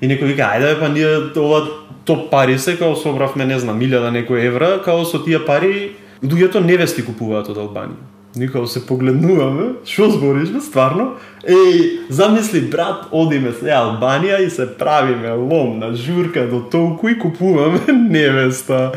И 0.01 0.09
некој 0.09 0.33
вика, 0.33 0.49
ајде 0.49 0.79
па 0.79 0.89
ние 0.89 1.29
ова 1.37 1.61
топ 2.05 2.31
пари 2.31 2.57
се, 2.57 2.73
као 2.79 2.95
собравме, 2.97 3.45
не 3.45 3.59
знам, 3.59 3.77
милјада 3.77 4.09
некој 4.09 4.49
евра, 4.49 4.79
као 4.81 5.05
со 5.05 5.21
тие 5.21 5.45
пари, 5.45 5.93
луѓето 6.25 6.65
невести 6.65 7.05
купуваат 7.05 7.53
од 7.53 7.61
Албанија. 7.61 8.18
Никао 8.35 8.67
се 8.69 8.83
погледнуваме, 8.85 9.71
што 9.89 10.05
збориш, 10.13 10.51
стварно? 10.61 11.15
Еј, 11.49 12.11
замисли, 12.13 12.61
брат, 12.69 13.07
одиме 13.09 13.55
се 13.57 13.73
Албанија 13.73 14.43
и 14.45 14.51
се 14.53 14.67
правиме 14.77 15.31
лом 15.33 15.79
на 15.79 15.95
журка 15.97 16.45
до 16.45 16.59
толку 16.61 17.09
и 17.09 17.17
купуваме 17.17 17.79
невеста. 18.09 18.91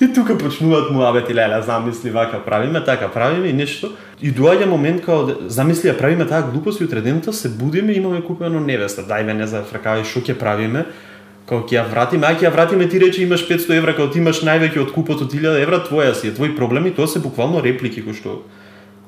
И 0.00 0.12
тука 0.12 0.38
почнуваат 0.38 0.90
му 0.90 1.02
абети 1.02 1.34
леле, 1.34 1.62
замисли 1.62 2.10
вака 2.10 2.38
правиме, 2.44 2.84
така 2.84 3.08
правиме 3.08 3.48
и 3.48 3.52
нешто. 3.52 3.90
И 4.22 4.30
доаѓа 4.30 4.70
момент 4.70 5.02
као 5.02 5.34
замисли 5.48 5.90
ја 5.90 5.98
правиме 5.98 6.26
таа 6.26 6.46
глупост 6.46 6.80
и 6.80 6.84
утре 6.84 7.00
дента 7.00 7.32
се 7.32 7.48
будиме 7.48 7.92
и 7.92 7.98
имаме 7.98 8.22
купено 8.22 8.60
невеста. 8.60 9.02
Дајме 9.02 9.34
не 9.34 9.46
за 9.50 9.64
фракави 9.66 10.04
што 10.06 10.22
ќе 10.22 10.38
правиме. 10.38 10.84
Као 11.48 11.66
ќе 11.66 11.80
ја 11.80 11.88
вратиме, 11.90 12.26
а 12.26 12.38
ќе 12.38 12.46
ја 12.46 12.52
вратиме 12.54 12.86
ти 12.86 13.02
рече 13.02 13.26
имаш 13.26 13.48
500 13.48 13.82
евра, 13.82 13.96
као 13.96 14.06
ти 14.14 14.22
имаш 14.22 14.44
највеќе 14.46 14.78
од 14.78 14.94
купот 14.94 15.26
од 15.26 15.34
1000 15.34 15.62
евра, 15.66 15.82
твоја 15.82 16.14
си 16.14 16.30
е, 16.30 16.36
твој 16.38 16.54
проблем 16.54 16.86
и 16.86 16.94
тоа 16.94 17.10
се 17.10 17.18
буквално 17.18 17.64
реплики 17.64 18.04
кои 18.04 18.14
што 18.14 18.42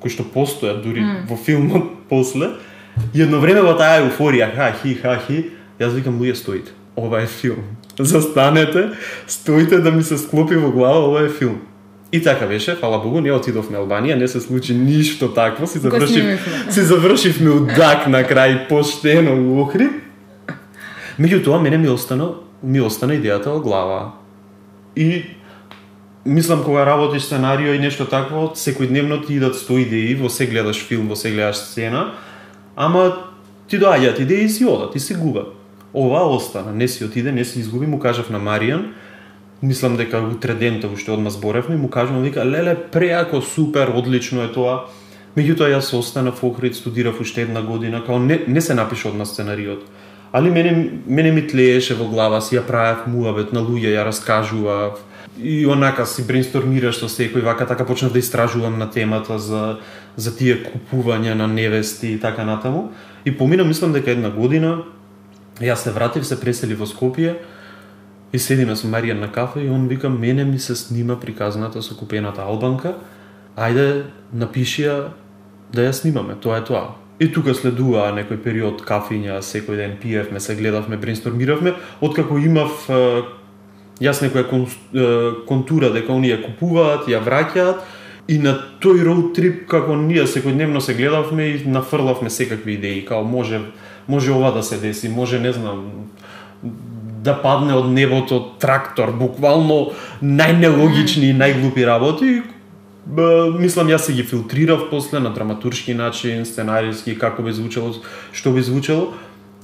кои 0.01 0.11
што 0.11 0.27
постојат 0.27 0.83
дури 0.83 1.03
mm. 1.03 1.29
во 1.29 1.37
филмот 1.37 1.93
после. 2.11 2.55
И 3.15 3.23
едно 3.23 3.41
време 3.41 3.63
во 3.63 3.75
таа 3.79 4.03
еуфорија, 4.03 4.51
ха 4.55 4.73
хи 4.83 4.95
ха 4.99 5.19
хи, 5.27 5.51
јас 5.79 5.95
викам 5.95 6.19
луѓе 6.21 6.35
стоите. 6.35 6.75
Ова 6.97 7.23
е 7.23 7.27
филм. 7.27 7.63
Застанете, 7.99 8.91
стоите 9.27 9.79
да 9.79 9.93
ми 9.93 10.03
се 10.03 10.19
склопи 10.19 10.57
во 10.57 10.71
глава, 10.71 11.05
ова 11.09 11.25
е 11.27 11.29
филм. 11.29 11.61
И 12.13 12.23
така 12.23 12.47
беше, 12.47 12.75
фала 12.75 12.99
Богу, 12.99 13.21
не 13.21 13.33
отидовме 13.33 13.77
Албанија, 13.77 14.17
не 14.17 14.29
се 14.29 14.41
случи 14.41 14.75
ништо 14.75 15.29
такво, 15.29 15.67
си 15.67 15.79
завршив, 15.79 16.41
си 16.71 16.81
завршивме 16.81 17.51
удак 17.51 18.07
на 18.09 18.23
крај 18.25 18.69
поштено 18.69 19.35
у 19.37 19.61
Охрид. 19.61 19.93
Меѓутоа, 21.21 21.61
мене 21.61 21.79
ми 21.79 21.89
остана, 21.93 22.31
ми 22.63 22.81
остана 22.81 23.13
идејата 23.19 23.53
во 23.53 23.61
глава. 23.61 24.15
И 24.97 25.37
мислам 26.29 26.64
кога 26.64 26.87
работиш 26.87 27.23
сценарио 27.23 27.73
и 27.73 27.79
нешто 27.79 28.05
такво, 28.05 28.53
секојдневно 28.55 29.27
ти 29.27 29.35
идат 29.35 29.57
100 29.57 29.83
идеи, 29.87 30.14
во 30.14 30.29
се 30.29 30.47
гледаш 30.47 30.85
филм, 30.87 31.09
во 31.09 31.17
се 31.17 31.31
гледаш 31.31 31.57
сцена, 31.57 32.12
ама 32.77 33.17
ти 33.69 33.81
доаѓаат 33.81 34.21
идеи 34.21 34.45
и 34.45 34.49
си 34.49 34.64
одат, 34.64 34.97
и 34.97 35.01
се 35.01 35.14
губат. 35.14 35.55
Ова 35.95 36.23
остана, 36.29 36.73
не 36.73 36.88
си 36.88 37.05
отиде, 37.05 37.33
не 37.33 37.45
си 37.45 37.61
изгуби, 37.61 37.87
му 37.87 37.99
кажав 37.99 38.31
на 38.31 38.41
Маријан, 38.41 38.93
мислам 39.62 39.97
дека 39.97 40.21
утре 40.21 40.55
дента 40.55 40.89
уште 40.89 41.11
одма 41.11 41.31
зборевме, 41.31 41.76
му 41.76 41.91
кажувам, 41.91 42.22
вика, 42.22 42.45
леле, 42.45 42.76
преако, 42.76 43.43
супер, 43.43 43.89
одлично 43.89 44.45
е 44.45 44.53
тоа. 44.53 44.85
Меѓутоа 45.37 45.72
јас 45.72 45.95
останав 45.97 46.43
во 46.43 46.51
Охрид, 46.51 46.76
студирав 46.76 47.20
уште 47.20 47.43
една 47.43 47.62
година, 47.62 48.05
као 48.05 48.18
не, 48.18 48.43
не 48.49 48.61
се 48.61 48.74
напиша 48.74 49.09
одма 49.09 49.24
сценариот. 49.24 49.85
Али 50.33 50.51
мене, 50.51 50.91
мене 51.07 51.33
ми 51.33 51.47
тлееше 51.47 51.95
во 51.95 52.09
глава, 52.09 52.41
си 52.41 52.57
ја 52.57 52.66
правев 52.66 53.07
муавет 53.07 53.53
на 53.53 53.61
луѓе, 53.64 53.95
ја 53.97 54.05
раскажував, 54.05 55.01
и 55.41 55.66
онака 55.66 56.07
си 56.07 56.26
брейнстормираш 56.29 57.01
со 57.01 57.09
секој 57.09 57.45
вака 57.45 57.66
така 57.66 57.87
почнав 57.87 58.12
да 58.12 58.18
истражувам 58.18 58.79
на 58.79 58.91
темата 58.91 59.39
за 59.39 59.79
за 60.16 60.35
тие 60.37 60.59
купувања 60.64 61.35
на 61.35 61.47
невести 61.47 62.12
и 62.12 62.20
така 62.20 62.45
натаму. 62.45 62.91
И 63.24 63.37
помина 63.37 63.64
мислам 63.64 63.93
дека 63.93 64.11
една 64.11 64.31
година 64.31 64.83
јас 65.61 65.85
се 65.87 65.91
вратив, 65.91 66.26
се 66.26 66.41
пресели 66.41 66.74
во 66.74 66.87
Скопје 66.87 67.37
И 68.33 68.39
седиме 68.39 68.76
со 68.76 68.87
Маријан 68.87 69.20
на 69.20 69.33
кафе 69.33 69.64
и 69.64 69.70
он 69.70 69.89
вика, 69.89 70.11
мене 70.11 70.45
ми 70.45 70.59
се 70.59 70.76
снима 70.76 71.16
приказната 71.16 71.83
со 71.83 71.97
купената 71.97 72.43
албанка, 72.43 72.99
ајде 73.57 74.05
напиши 74.33 74.85
ја 74.85 74.97
да 75.72 75.89
ја 75.89 75.93
снимаме, 75.93 76.37
тоа 76.37 76.59
е 76.61 76.64
тоа. 76.64 76.93
И 77.19 77.27
тука 77.35 77.55
следува 77.55 78.09
некој 78.14 78.39
период 78.43 78.83
кафиња, 78.87 79.41
секој 79.43 79.77
ден 79.77 79.97
пиевме, 79.99 80.41
се 80.41 80.55
гледавме, 80.55 80.97
брейнстормиравме, 80.97 81.75
откако 82.01 82.39
имав 82.39 82.87
јас 83.99 84.23
некоја 84.23 84.47
контура 85.49 85.91
дека 85.91 86.14
оние 86.14 86.39
купуваат, 86.43 87.09
ја 87.11 87.19
враќаат, 87.25 87.83
и 88.29 88.39
на 88.39 88.55
тој 88.83 89.03
роуд 89.09 89.33
трип 89.35 89.64
како 89.71 89.97
ние 89.97 90.29
секојдневно 90.29 90.81
се 90.85 90.95
гледавме 90.95 91.49
и 91.49 91.62
нафрлавме 91.66 92.31
секакви 92.31 92.77
идеи, 92.77 93.05
као 93.05 93.25
може 93.25 93.61
може 94.09 94.33
ова 94.33 94.51
да 94.51 94.62
се 94.62 94.79
деси, 94.79 95.09
може 95.09 95.41
не 95.41 95.53
знам 95.53 96.09
да 97.25 97.35
падне 97.43 97.75
од 97.77 97.91
небото 97.93 98.41
трактор, 98.61 99.12
буквално 99.12 99.93
најнелогични 100.23 101.29
и 101.29 101.37
најглупи 101.37 101.85
работи, 101.87 102.43
мислам 103.59 103.89
јас 103.89 104.07
се 104.09 104.13
ги 104.13 104.23
филтрирав 104.23 104.91
после 104.91 105.21
на 105.21 105.31
драматуршки 105.35 105.95
начин, 105.95 106.45
сценариски, 106.45 107.19
како 107.19 107.43
би 107.43 107.53
звучело, 107.53 107.95
што 108.33 108.53
би 108.53 108.63
звучело. 108.63 109.15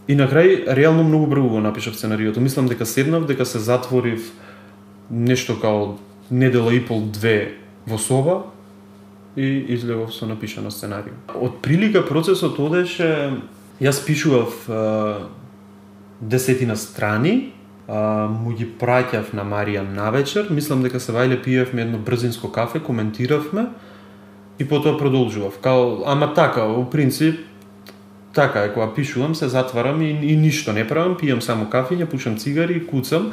И 0.09 0.15
на 0.15 0.29
крај 0.29 0.69
реално 0.77 1.05
многу 1.05 1.27
брзо 1.27 1.49
го 1.49 1.61
напишав 1.61 1.97
сценариото. 1.97 2.41
Мислам 2.41 2.69
дека 2.69 2.87
седнав, 2.87 3.27
дека 3.27 3.45
се 3.47 3.59
затворив 3.59 4.33
нешто 5.11 5.61
као 5.61 5.97
недела 6.31 6.75
и 6.75 6.81
пол 6.81 7.01
две 7.01 7.57
во 7.87 7.99
соба 7.99 8.43
и 9.37 9.65
излегов 9.69 10.15
со 10.15 10.27
напишано 10.27 10.71
сценарио. 10.71 11.17
Од 11.35 11.61
прилика 11.63 12.05
процесот 12.05 12.59
одеше 12.59 13.41
Јас 13.81 14.05
пишував 14.07 14.55
десетина 16.21 16.77
страни, 16.77 17.54
а, 17.89 18.29
му 18.29 18.55
ги 18.57 18.67
праќав 18.81 19.35
на 19.35 19.45
Маријан 19.45 19.95
навечер, 19.95 20.51
мислам 20.51 20.83
дека 20.83 21.01
се 21.01 21.13
вајле 21.13 21.41
пиевме 21.43 21.83
едно 21.83 21.99
брзинско 21.99 22.53
кафе, 22.53 22.81
коментиравме 22.81 23.67
и 24.59 24.65
потоа 24.69 24.99
продолжував. 24.99 25.59
Као, 25.61 26.05
ама 26.07 26.33
така, 26.35 26.65
во 26.65 26.85
принцип, 26.91 27.41
така 28.35 28.65
е, 28.65 28.73
кога 28.73 28.95
пишувам, 28.95 29.35
се 29.35 29.49
затварам 29.49 30.03
и, 30.03 30.11
и 30.11 30.37
ништо 30.37 30.73
не 30.73 30.87
правам, 30.89 31.19
пијам 31.21 31.41
само 31.41 31.67
кафење, 31.67 32.07
пушам 32.07 32.39
цигари 32.39 32.79
и 32.79 32.87
куцам, 32.87 33.33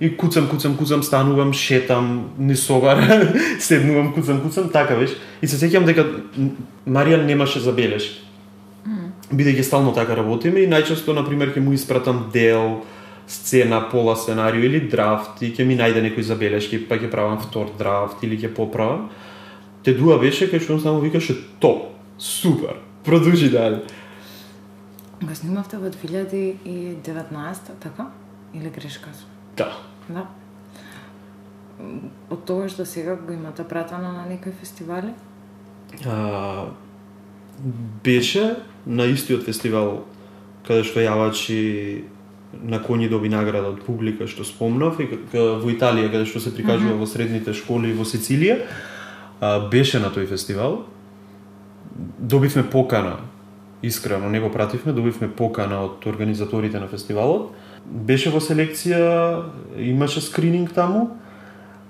и 0.00 0.16
куцам, 0.16 0.48
куцам, 0.48 0.76
куцам, 0.76 1.02
станувам, 1.02 1.52
шетам, 1.52 2.30
ни 2.38 2.56
совар, 2.56 3.02
седнувам, 3.58 4.14
куцам, 4.14 4.40
куцам, 4.42 4.70
така 4.70 4.94
веш. 4.94 5.16
И 5.42 5.48
се 5.48 5.58
сеќам 5.58 5.84
дека 5.84 6.06
Маријан 6.86 7.26
немаше 7.26 7.60
забелешки 7.60 8.28
бидејќи 9.28 9.62
стално 9.66 9.92
така 9.92 10.16
работиме 10.16 10.62
и 10.64 10.68
најчесто 10.70 11.12
на 11.12 11.24
пример 11.26 11.52
ќе 11.52 11.60
му 11.60 11.74
испратам 11.76 12.28
дел 12.32 12.80
сцена, 13.28 13.88
пола 13.90 14.16
сценарио 14.16 14.64
или 14.64 14.80
драфт 14.80 15.42
и 15.44 15.52
ќе 15.52 15.66
ми 15.68 15.76
најде 15.76 16.00
некои 16.02 16.24
забелешки, 16.24 16.80
па 16.88 16.96
ќе 16.96 17.10
правам 17.12 17.36
втор 17.42 17.70
драфт 17.78 18.24
или 18.24 18.40
ќе 18.40 18.54
поправам. 18.56 19.10
Те 19.84 19.92
дуа 19.94 20.16
беше 20.18 20.48
кај 20.48 20.64
што 20.64 20.78
он 20.78 20.80
само 20.80 21.04
викаше 21.04 21.36
топ, 21.60 21.92
супер, 22.18 22.80
продолжи 23.04 23.50
дали. 23.52 23.84
Го 25.20 25.34
снимавте 25.34 25.76
во 25.76 25.92
2019, 25.92 27.76
така? 27.80 28.10
Или 28.54 28.70
грешка? 28.70 29.12
Да. 29.56 29.76
Да. 30.08 30.26
Од 32.30 32.44
тоа 32.48 32.68
што 32.68 32.86
сега 32.88 33.16
го 33.16 33.32
имате 33.32 33.64
пратено 33.64 34.12
на 34.12 34.26
некои 34.26 34.52
фестивали? 34.52 35.12
А, 36.06 36.70
беше 38.04 38.56
на 38.86 39.04
истиот 39.04 39.44
фестивал 39.44 40.06
каде 40.66 40.84
што 40.84 41.00
јавачи 41.00 42.04
на 42.52 42.80
коњи 42.80 43.08
доби 43.08 43.28
награда 43.28 43.68
од 43.68 43.82
публика 43.86 44.26
што 44.26 44.44
спомнав 44.44 45.00
и 45.00 45.08
во 45.32 45.68
Италија 45.68 46.10
каде 46.12 46.26
што 46.26 46.40
се 46.40 46.54
прикажува 46.54 46.94
mm 46.94 46.96
-hmm. 46.96 47.00
во 47.00 47.06
средните 47.06 47.54
школи 47.54 47.92
во 47.92 48.04
Сицилија 48.04 48.56
а, 49.40 49.68
беше 49.70 50.00
на 50.00 50.10
тој 50.10 50.26
фестивал 50.26 50.84
добивме 52.18 52.70
покана 52.70 53.16
искрено 53.82 54.30
не 54.30 54.40
го 54.40 54.50
пративме 54.50 54.92
добивме 54.92 55.28
покана 55.28 55.80
од 55.80 56.06
организаторите 56.06 56.80
на 56.80 56.88
фестивалот 56.88 57.50
беше 57.86 58.30
во 58.30 58.40
селекција 58.40 59.42
имаше 59.78 60.20
скрининг 60.20 60.72
таму 60.72 61.10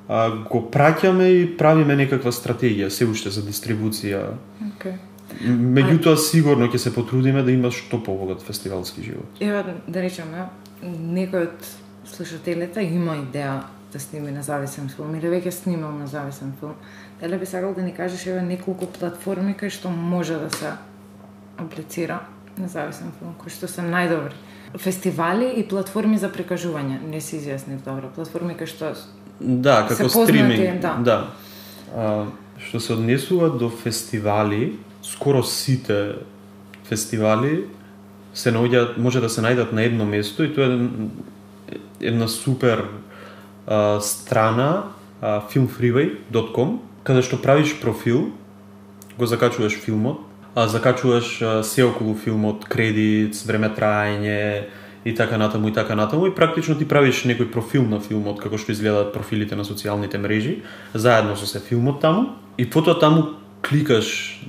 а, 0.08 0.30
го 0.50 0.68
праќаме 0.72 1.26
и 1.26 1.56
правиме 1.56 1.96
некаква 1.96 2.32
стратегија 2.32 2.88
се 2.88 3.06
уште 3.06 3.30
за 3.30 3.42
дистрибуција 3.42 4.22
okay. 4.60 5.07
Меѓутоа 5.38 6.16
сигурно 6.18 6.66
ќе 6.66 6.78
се 6.82 6.94
потрудиме 6.94 7.42
да 7.46 7.52
има 7.52 7.70
што 7.70 8.00
побогат 8.02 8.42
фестивалски 8.42 9.02
живот. 9.02 9.40
Ева 9.40 9.62
да 9.86 10.02
речеме, 10.02 10.48
некој 10.82 11.48
од 11.48 11.68
слушателите 12.08 12.82
има 12.82 13.18
идеја 13.20 13.60
да 13.92 14.00
сними 14.00 14.32
независен 14.34 14.88
филм 14.92 15.14
или 15.16 15.30
веќе 15.30 15.50
снимал 15.54 15.94
независен 15.96 16.52
филм. 16.60 16.74
Дали 17.20 17.38
би 17.38 17.46
сакал 17.46 17.74
да 17.74 17.82
ни 17.82 17.94
кажеш 17.94 18.26
еве 18.26 18.42
неколку 18.42 18.86
платформи 18.86 19.54
кај 19.54 19.70
што 19.70 19.90
може 19.90 20.36
да 20.42 20.50
се 20.50 20.72
аплицира 21.56 22.20
независен 22.58 23.12
филм, 23.18 23.34
кои 23.38 23.50
што 23.50 23.68
се 23.68 23.86
најдобри? 23.86 24.34
Фестивали 24.78 25.54
и 25.56 25.64
платформи 25.64 26.18
за 26.18 26.28
прикажување, 26.28 27.00
не 27.00 27.20
се 27.20 27.38
изјаснив 27.38 27.80
добро. 27.84 28.10
Платформи 28.14 28.58
кои 28.58 28.66
што 28.66 28.92
Да, 29.40 29.86
како 29.88 30.08
стриминг. 30.08 30.80
Да. 30.82 30.94
да. 30.98 31.18
А, 31.94 32.26
што 32.58 32.80
се 32.80 32.92
однесува 32.92 33.48
до 33.54 33.70
фестивали, 33.70 34.76
скоро 35.12 35.42
сите 35.42 36.14
фестивали 36.84 37.64
се 38.34 38.52
наоѓаат, 38.52 38.98
може 39.00 39.20
да 39.20 39.28
се 39.28 39.42
најдат 39.42 39.72
на 39.72 39.82
едно 39.82 40.04
место 40.04 40.44
и 40.44 40.52
тоа 40.54 40.68
е 40.68 41.80
една 42.00 42.28
супер 42.28 42.84
а, 43.66 44.00
страна 44.00 44.92
а, 45.20 45.40
filmfreeway.com 45.48 46.78
каде 47.02 47.22
што 47.24 47.40
правиш 47.40 47.78
профил, 47.80 48.28
го 49.18 49.26
закачуваш 49.26 49.78
филмот, 49.80 50.20
а 50.54 50.68
закачуваш 50.68 51.42
а, 51.42 51.62
се 51.64 51.88
околу 51.88 52.14
филмот, 52.14 52.68
кредит, 52.68 53.34
време 53.46 53.72
траење 53.72 54.68
и 55.04 55.14
така 55.14 55.38
натаму 55.38 55.68
и 55.68 55.72
така 55.72 55.96
натаму 55.96 56.28
и 56.28 56.34
практично 56.34 56.76
ти 56.78 56.84
правиш 56.84 57.24
некој 57.24 57.50
профил 57.50 57.88
на 57.88 58.00
филмот 58.00 58.40
како 58.44 58.60
што 58.60 58.76
изгледаат 58.76 59.14
профилите 59.16 59.56
на 59.56 59.64
социјалните 59.64 60.20
мрежи, 60.20 60.62
заедно 60.94 61.36
со 61.36 61.46
се 61.48 61.64
филмот 61.64 62.00
таму 62.04 62.36
и 62.58 62.68
потоа 62.68 62.98
таму 63.00 63.38
кликаш 63.62 64.40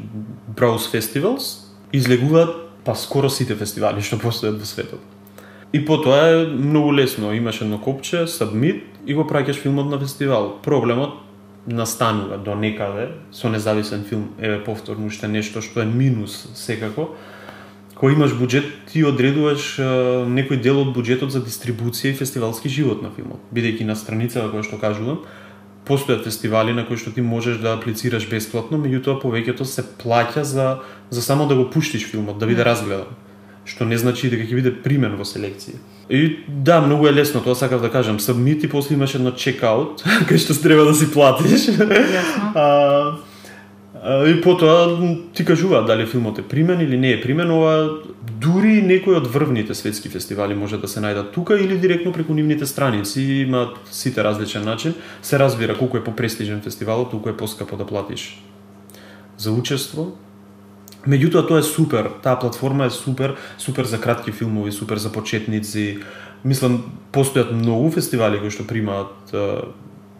Browse 0.55 0.89
Festivals, 0.91 1.69
излегуваат 1.93 2.55
па 2.85 2.95
скоро 2.95 3.29
сите 3.29 3.55
фестивали 3.55 4.01
што 4.01 4.17
постојат 4.17 4.59
во 4.59 4.65
светот. 4.65 5.01
И 5.73 5.83
потоа 5.85 6.21
е 6.33 6.45
многу 6.47 6.91
лесно, 6.91 7.33
имаш 7.33 7.61
едно 7.61 7.77
копче, 7.77 8.25
submit 8.25 8.81
и 9.05 9.13
го 9.13 9.23
праќаш 9.23 9.61
филмот 9.61 9.89
на 9.91 9.99
фестивал. 9.99 10.57
Проблемот 10.63 11.19
настанува 11.67 12.37
до 12.37 12.55
некаде 12.55 13.09
со 13.31 13.49
независен 13.49 14.03
филм, 14.03 14.29
еве 14.39 14.63
повторно 14.63 15.05
уште 15.05 15.27
нешто 15.27 15.61
што 15.61 15.81
е 15.81 15.85
минус 15.85 16.47
секако. 16.55 17.09
кој 17.99 18.15
имаш 18.15 18.31
буџет, 18.39 18.63
ти 18.87 19.03
одредуваш 19.03 19.75
е, 19.75 19.85
некој 20.31 20.61
дел 20.63 20.77
од 20.79 20.93
буџетот 20.95 21.33
за 21.35 21.41
дистрибуција 21.43 22.13
и 22.13 22.15
фестивалски 22.15 22.71
живот 22.71 23.01
на 23.03 23.11
филмот. 23.11 23.43
Бидејќи 23.51 23.83
на 23.83 23.95
страницава 23.99 24.47
која 24.53 24.63
што 24.63 24.79
кажувам, 24.79 25.25
постојат 25.89 26.23
фестивали 26.23 26.73
на 26.73 26.85
кои 26.87 26.97
што 26.97 27.11
ти 27.11 27.21
можеш 27.25 27.57
да 27.57 27.73
аплицираш 27.73 28.29
бесплатно, 28.29 28.77
меѓутоа 28.77 29.17
повеќето 29.23 29.65
се 29.65 29.83
плаќа 30.03 30.45
за 30.45 30.67
за 31.09 31.21
само 31.21 31.47
да 31.47 31.55
го 31.55 31.69
пуштиш 31.69 32.05
филмот, 32.05 32.37
да 32.37 32.45
биде 32.45 32.65
разгледан. 32.65 33.09
Што 33.65 33.85
не 33.85 33.97
значи 33.97 34.29
дека 34.29 34.45
ќе 34.45 34.55
биде 34.55 34.73
примен 34.83 35.17
во 35.17 35.25
селекција. 35.25 35.81
И 36.09 36.39
да, 36.47 36.81
многу 36.81 37.07
е 37.07 37.13
лесно, 37.13 37.41
тоа 37.41 37.55
сакав 37.55 37.81
да 37.81 37.89
кажам. 37.89 38.19
Submit 38.19 38.65
и 38.65 38.69
после 38.69 38.95
имаш 38.95 39.15
едно 39.15 39.31
чекаут, 39.31 40.05
кај 40.29 40.37
што 40.37 40.53
треба 40.61 40.85
да 40.85 40.93
си 40.93 41.09
платиш. 41.11 41.69
а, 42.55 43.17
И 44.27 44.41
потоа 44.41 44.97
ти 45.33 45.45
кажуваат 45.45 45.85
дали 45.85 46.05
филмот 46.05 46.39
е 46.39 46.41
примен 46.41 46.81
или 46.81 46.97
не 46.97 47.11
е 47.11 47.21
примен, 47.21 47.51
ова 47.51 47.99
дури 48.39 48.81
некои 48.81 49.17
од 49.17 49.27
врвните 49.27 49.75
светски 49.75 50.09
фестивали 50.09 50.55
може 50.55 50.79
да 50.79 50.87
се 50.87 51.01
најдат 51.03 51.33
тука 51.35 51.57
или 51.59 51.77
директно 51.77 52.13
преку 52.15 52.33
нивните 52.33 52.65
страници, 52.65 53.21
имаат 53.43 53.77
сите 53.91 54.23
различен 54.23 54.63
начин. 54.65 54.93
Се 55.21 55.39
разбира 55.39 55.77
колку 55.77 55.97
е 55.97 56.03
попрестижен 56.03 56.61
фестивалот, 56.61 57.11
толку 57.11 57.29
е 57.29 57.37
поскапо 57.37 57.77
да 57.77 57.85
платиш 57.85 58.43
за 59.37 59.51
учество. 59.51 60.15
Меѓутоа 61.07 61.47
тоа 61.47 61.59
е 61.59 61.63
супер, 61.63 62.11
таа 62.23 62.39
платформа 62.39 62.85
е 62.85 62.89
супер, 62.91 63.35
супер 63.57 63.85
за 63.85 64.01
кратки 64.01 64.31
филмови, 64.31 64.71
супер 64.71 64.97
за 64.97 65.11
почетници. 65.11 65.99
Мислам 66.43 66.83
постојат 67.11 67.51
многу 67.51 67.91
фестивали 67.91 68.39
кои 68.39 68.51
што 68.51 68.67
примаат 68.67 69.35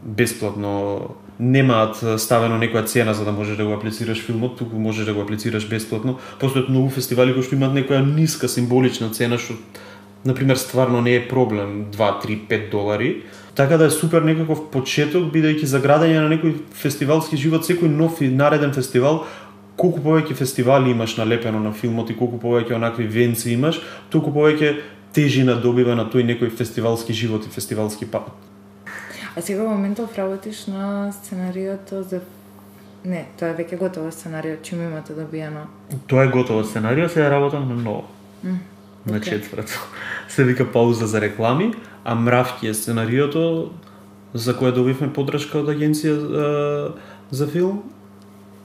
бесплатно 0.04 1.16
немаат 1.40 2.02
ставено 2.20 2.60
некоја 2.60 2.86
цена 2.86 3.14
за 3.14 3.26
да 3.26 3.32
можеш 3.32 3.58
да 3.58 3.66
го 3.66 3.74
аплицираш 3.74 4.26
филмот, 4.26 4.58
туку 4.58 4.80
можеш 4.80 5.06
да 5.06 5.14
го 5.14 5.22
аплицираш 5.24 5.70
бесплатно. 5.70 6.20
Постојат 6.40 6.70
многу 6.70 6.90
фестивали 6.90 7.34
кои 7.34 7.44
што 7.44 7.56
имаат 7.56 7.78
некоја 7.78 8.04
ниска 8.04 8.48
символична 8.52 9.10
цена 9.16 9.40
што 9.40 9.56
на 10.26 10.36
пример 10.36 10.58
стварно 10.60 11.02
не 11.02 11.16
е 11.16 11.28
проблем 11.28 11.86
2, 11.92 12.26
3, 12.26 12.48
5 12.48 12.72
долари. 12.72 13.24
Така 13.56 13.78
да 13.78 13.86
е 13.86 13.90
супер 13.90 14.22
некаков 14.22 14.68
почеток 14.72 15.32
бидејќи 15.32 15.64
за 15.64 15.80
градење 15.80 16.20
на 16.20 16.28
некој 16.28 16.60
фестивалски 16.76 17.38
живот, 17.38 17.64
секој 17.64 17.88
нов 17.88 18.22
и 18.22 18.28
нареден 18.28 18.74
фестивал 18.76 19.24
колку 19.80 20.04
повеќе 20.04 20.36
фестивали 20.36 20.92
имаш 20.92 21.16
налепено 21.18 21.60
на 21.64 21.72
филмот 21.72 22.10
и 22.12 22.18
колку 22.20 22.40
повеќе 22.44 22.76
онакви 22.76 23.08
венци 23.08 23.54
имаш, 23.56 23.80
толку 24.12 24.36
повеќе 24.36 24.76
тежина 25.16 25.56
добива 25.56 25.96
на 25.96 26.04
тој 26.04 26.28
некој 26.28 26.52
фестивалски 26.52 27.16
живот 27.16 27.48
и 27.48 27.54
фестивалски 27.56 28.06
пат. 28.12 28.28
А 29.40 29.42
сега 29.42 29.64
во 29.64 29.70
моментов 29.72 30.18
работиш 30.18 30.66
на 30.68 31.12
сценариото 31.12 32.04
за 32.04 32.20
Не, 33.06 33.22
тоа 33.40 33.54
е 33.54 33.56
веќе 33.56 33.78
готово 33.80 34.12
сценарио, 34.12 34.58
чим 34.60 34.82
имате 34.84 35.14
добиено. 35.16 35.62
Тоа 36.12 36.26
е 36.26 36.28
готово 36.28 36.66
сценарио, 36.68 37.08
сега 37.10 37.30
работам 37.32 37.70
на 37.70 37.76
ново. 37.76 38.04
Mm, 38.46 38.58
На 39.06 39.18
окей. 39.18 39.40
четврто. 39.40 39.72
Се 40.30 40.44
вика 40.44 40.72
пауза 40.72 41.08
за 41.08 41.22
реклами, 41.22 41.74
а 42.04 42.16
Мравки 42.16 42.68
е 42.68 42.74
сценариото 42.74 43.72
за 44.34 44.58
кое 44.58 44.72
добивме 44.72 45.08
подршка 45.14 45.64
од 45.64 45.72
агенција 45.72 46.12
е, 46.12 46.92
за 47.32 47.48
филм 47.48 47.80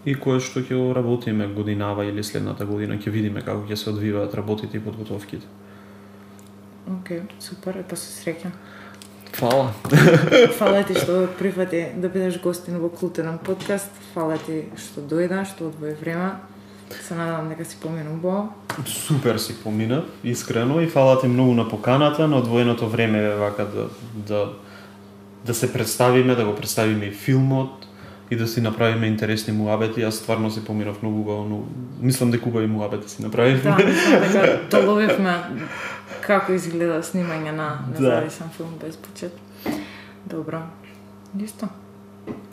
и 0.04 0.18
кое 0.18 0.42
што 0.42 0.58
ќе 0.58 0.74
го 0.74 0.90
работиме 0.90 1.46
годинава 1.46 2.02
или 2.04 2.24
следната 2.26 2.66
година 2.66 2.98
ќе 2.98 3.14
видиме 3.14 3.46
како 3.46 3.62
ќе 3.62 3.78
се 3.78 3.90
одвиваат 3.94 4.34
работите 4.34 4.76
и 4.76 4.82
подготовките. 4.82 5.46
Океј, 6.90 7.22
супер, 7.38 7.78
е 7.78 7.86
па 7.86 7.96
се 7.96 8.10
среќа. 8.10 8.50
Фала. 9.34 9.72
Фала 10.58 10.82
ти 10.86 10.94
што 10.94 11.26
прифати 11.38 11.88
да 11.98 12.08
бидеш 12.08 12.38
гостин 12.42 12.78
во 12.78 12.88
културен 12.88 13.38
подкаст. 13.42 13.90
Фала 14.14 14.38
ти 14.38 14.68
што 14.78 15.02
дојда, 15.02 15.42
што 15.42 15.72
одвои 15.72 15.96
време. 15.98 16.36
Се 17.02 17.16
надевам 17.18 17.48
дека 17.50 17.64
си 17.66 17.76
помина 17.82 18.14
убаво. 18.14 18.52
Супер 18.86 19.38
си 19.38 19.56
помина, 19.62 20.04
искрено 20.24 20.80
и 20.80 20.86
фала 20.86 21.20
ти 21.20 21.26
многу 21.26 21.54
на 21.54 21.68
поканата, 21.68 22.28
на 22.28 22.36
одвоеното 22.36 22.88
време 22.88 23.34
вака 23.34 23.66
да 23.66 23.88
да 24.14 24.52
да 25.44 25.54
се 25.54 25.72
представиме, 25.72 26.34
да 26.34 26.44
го 26.44 26.54
представиме 26.54 27.04
и 27.04 27.10
филмот 27.10 27.86
и 28.30 28.36
да 28.36 28.46
си 28.46 28.60
направиме 28.60 29.06
интересни 29.06 29.52
муабети. 29.52 30.00
Јас 30.00 30.22
стварно 30.22 30.50
си 30.50 30.64
поминав 30.64 31.02
многу 31.02 31.20
убаво, 31.20 31.44
но 31.44 31.58
мислам 32.00 32.30
дека 32.30 32.48
убави 32.48 32.66
муабети 32.66 33.10
си 33.10 33.22
направивме. 33.22 33.70
Да, 33.70 33.84
мислам 33.84 34.20
дека 34.32 34.60
доловивме 34.70 35.34
како 36.26 36.52
изгледа 36.52 37.02
снимање 37.02 37.52
на 37.52 37.68
Да. 37.86 38.00
независен 38.00 38.50
филм 38.56 38.78
без 38.80 38.96
буџет. 38.96 39.32
Добро. 40.26 40.62
Исто. 41.40 41.68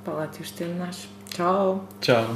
Фала 0.05 0.28
ти 0.28 0.41
уште 0.41 0.63
еднаш. 0.65 1.07
Чао. 1.36 1.80
Чао. 2.01 2.36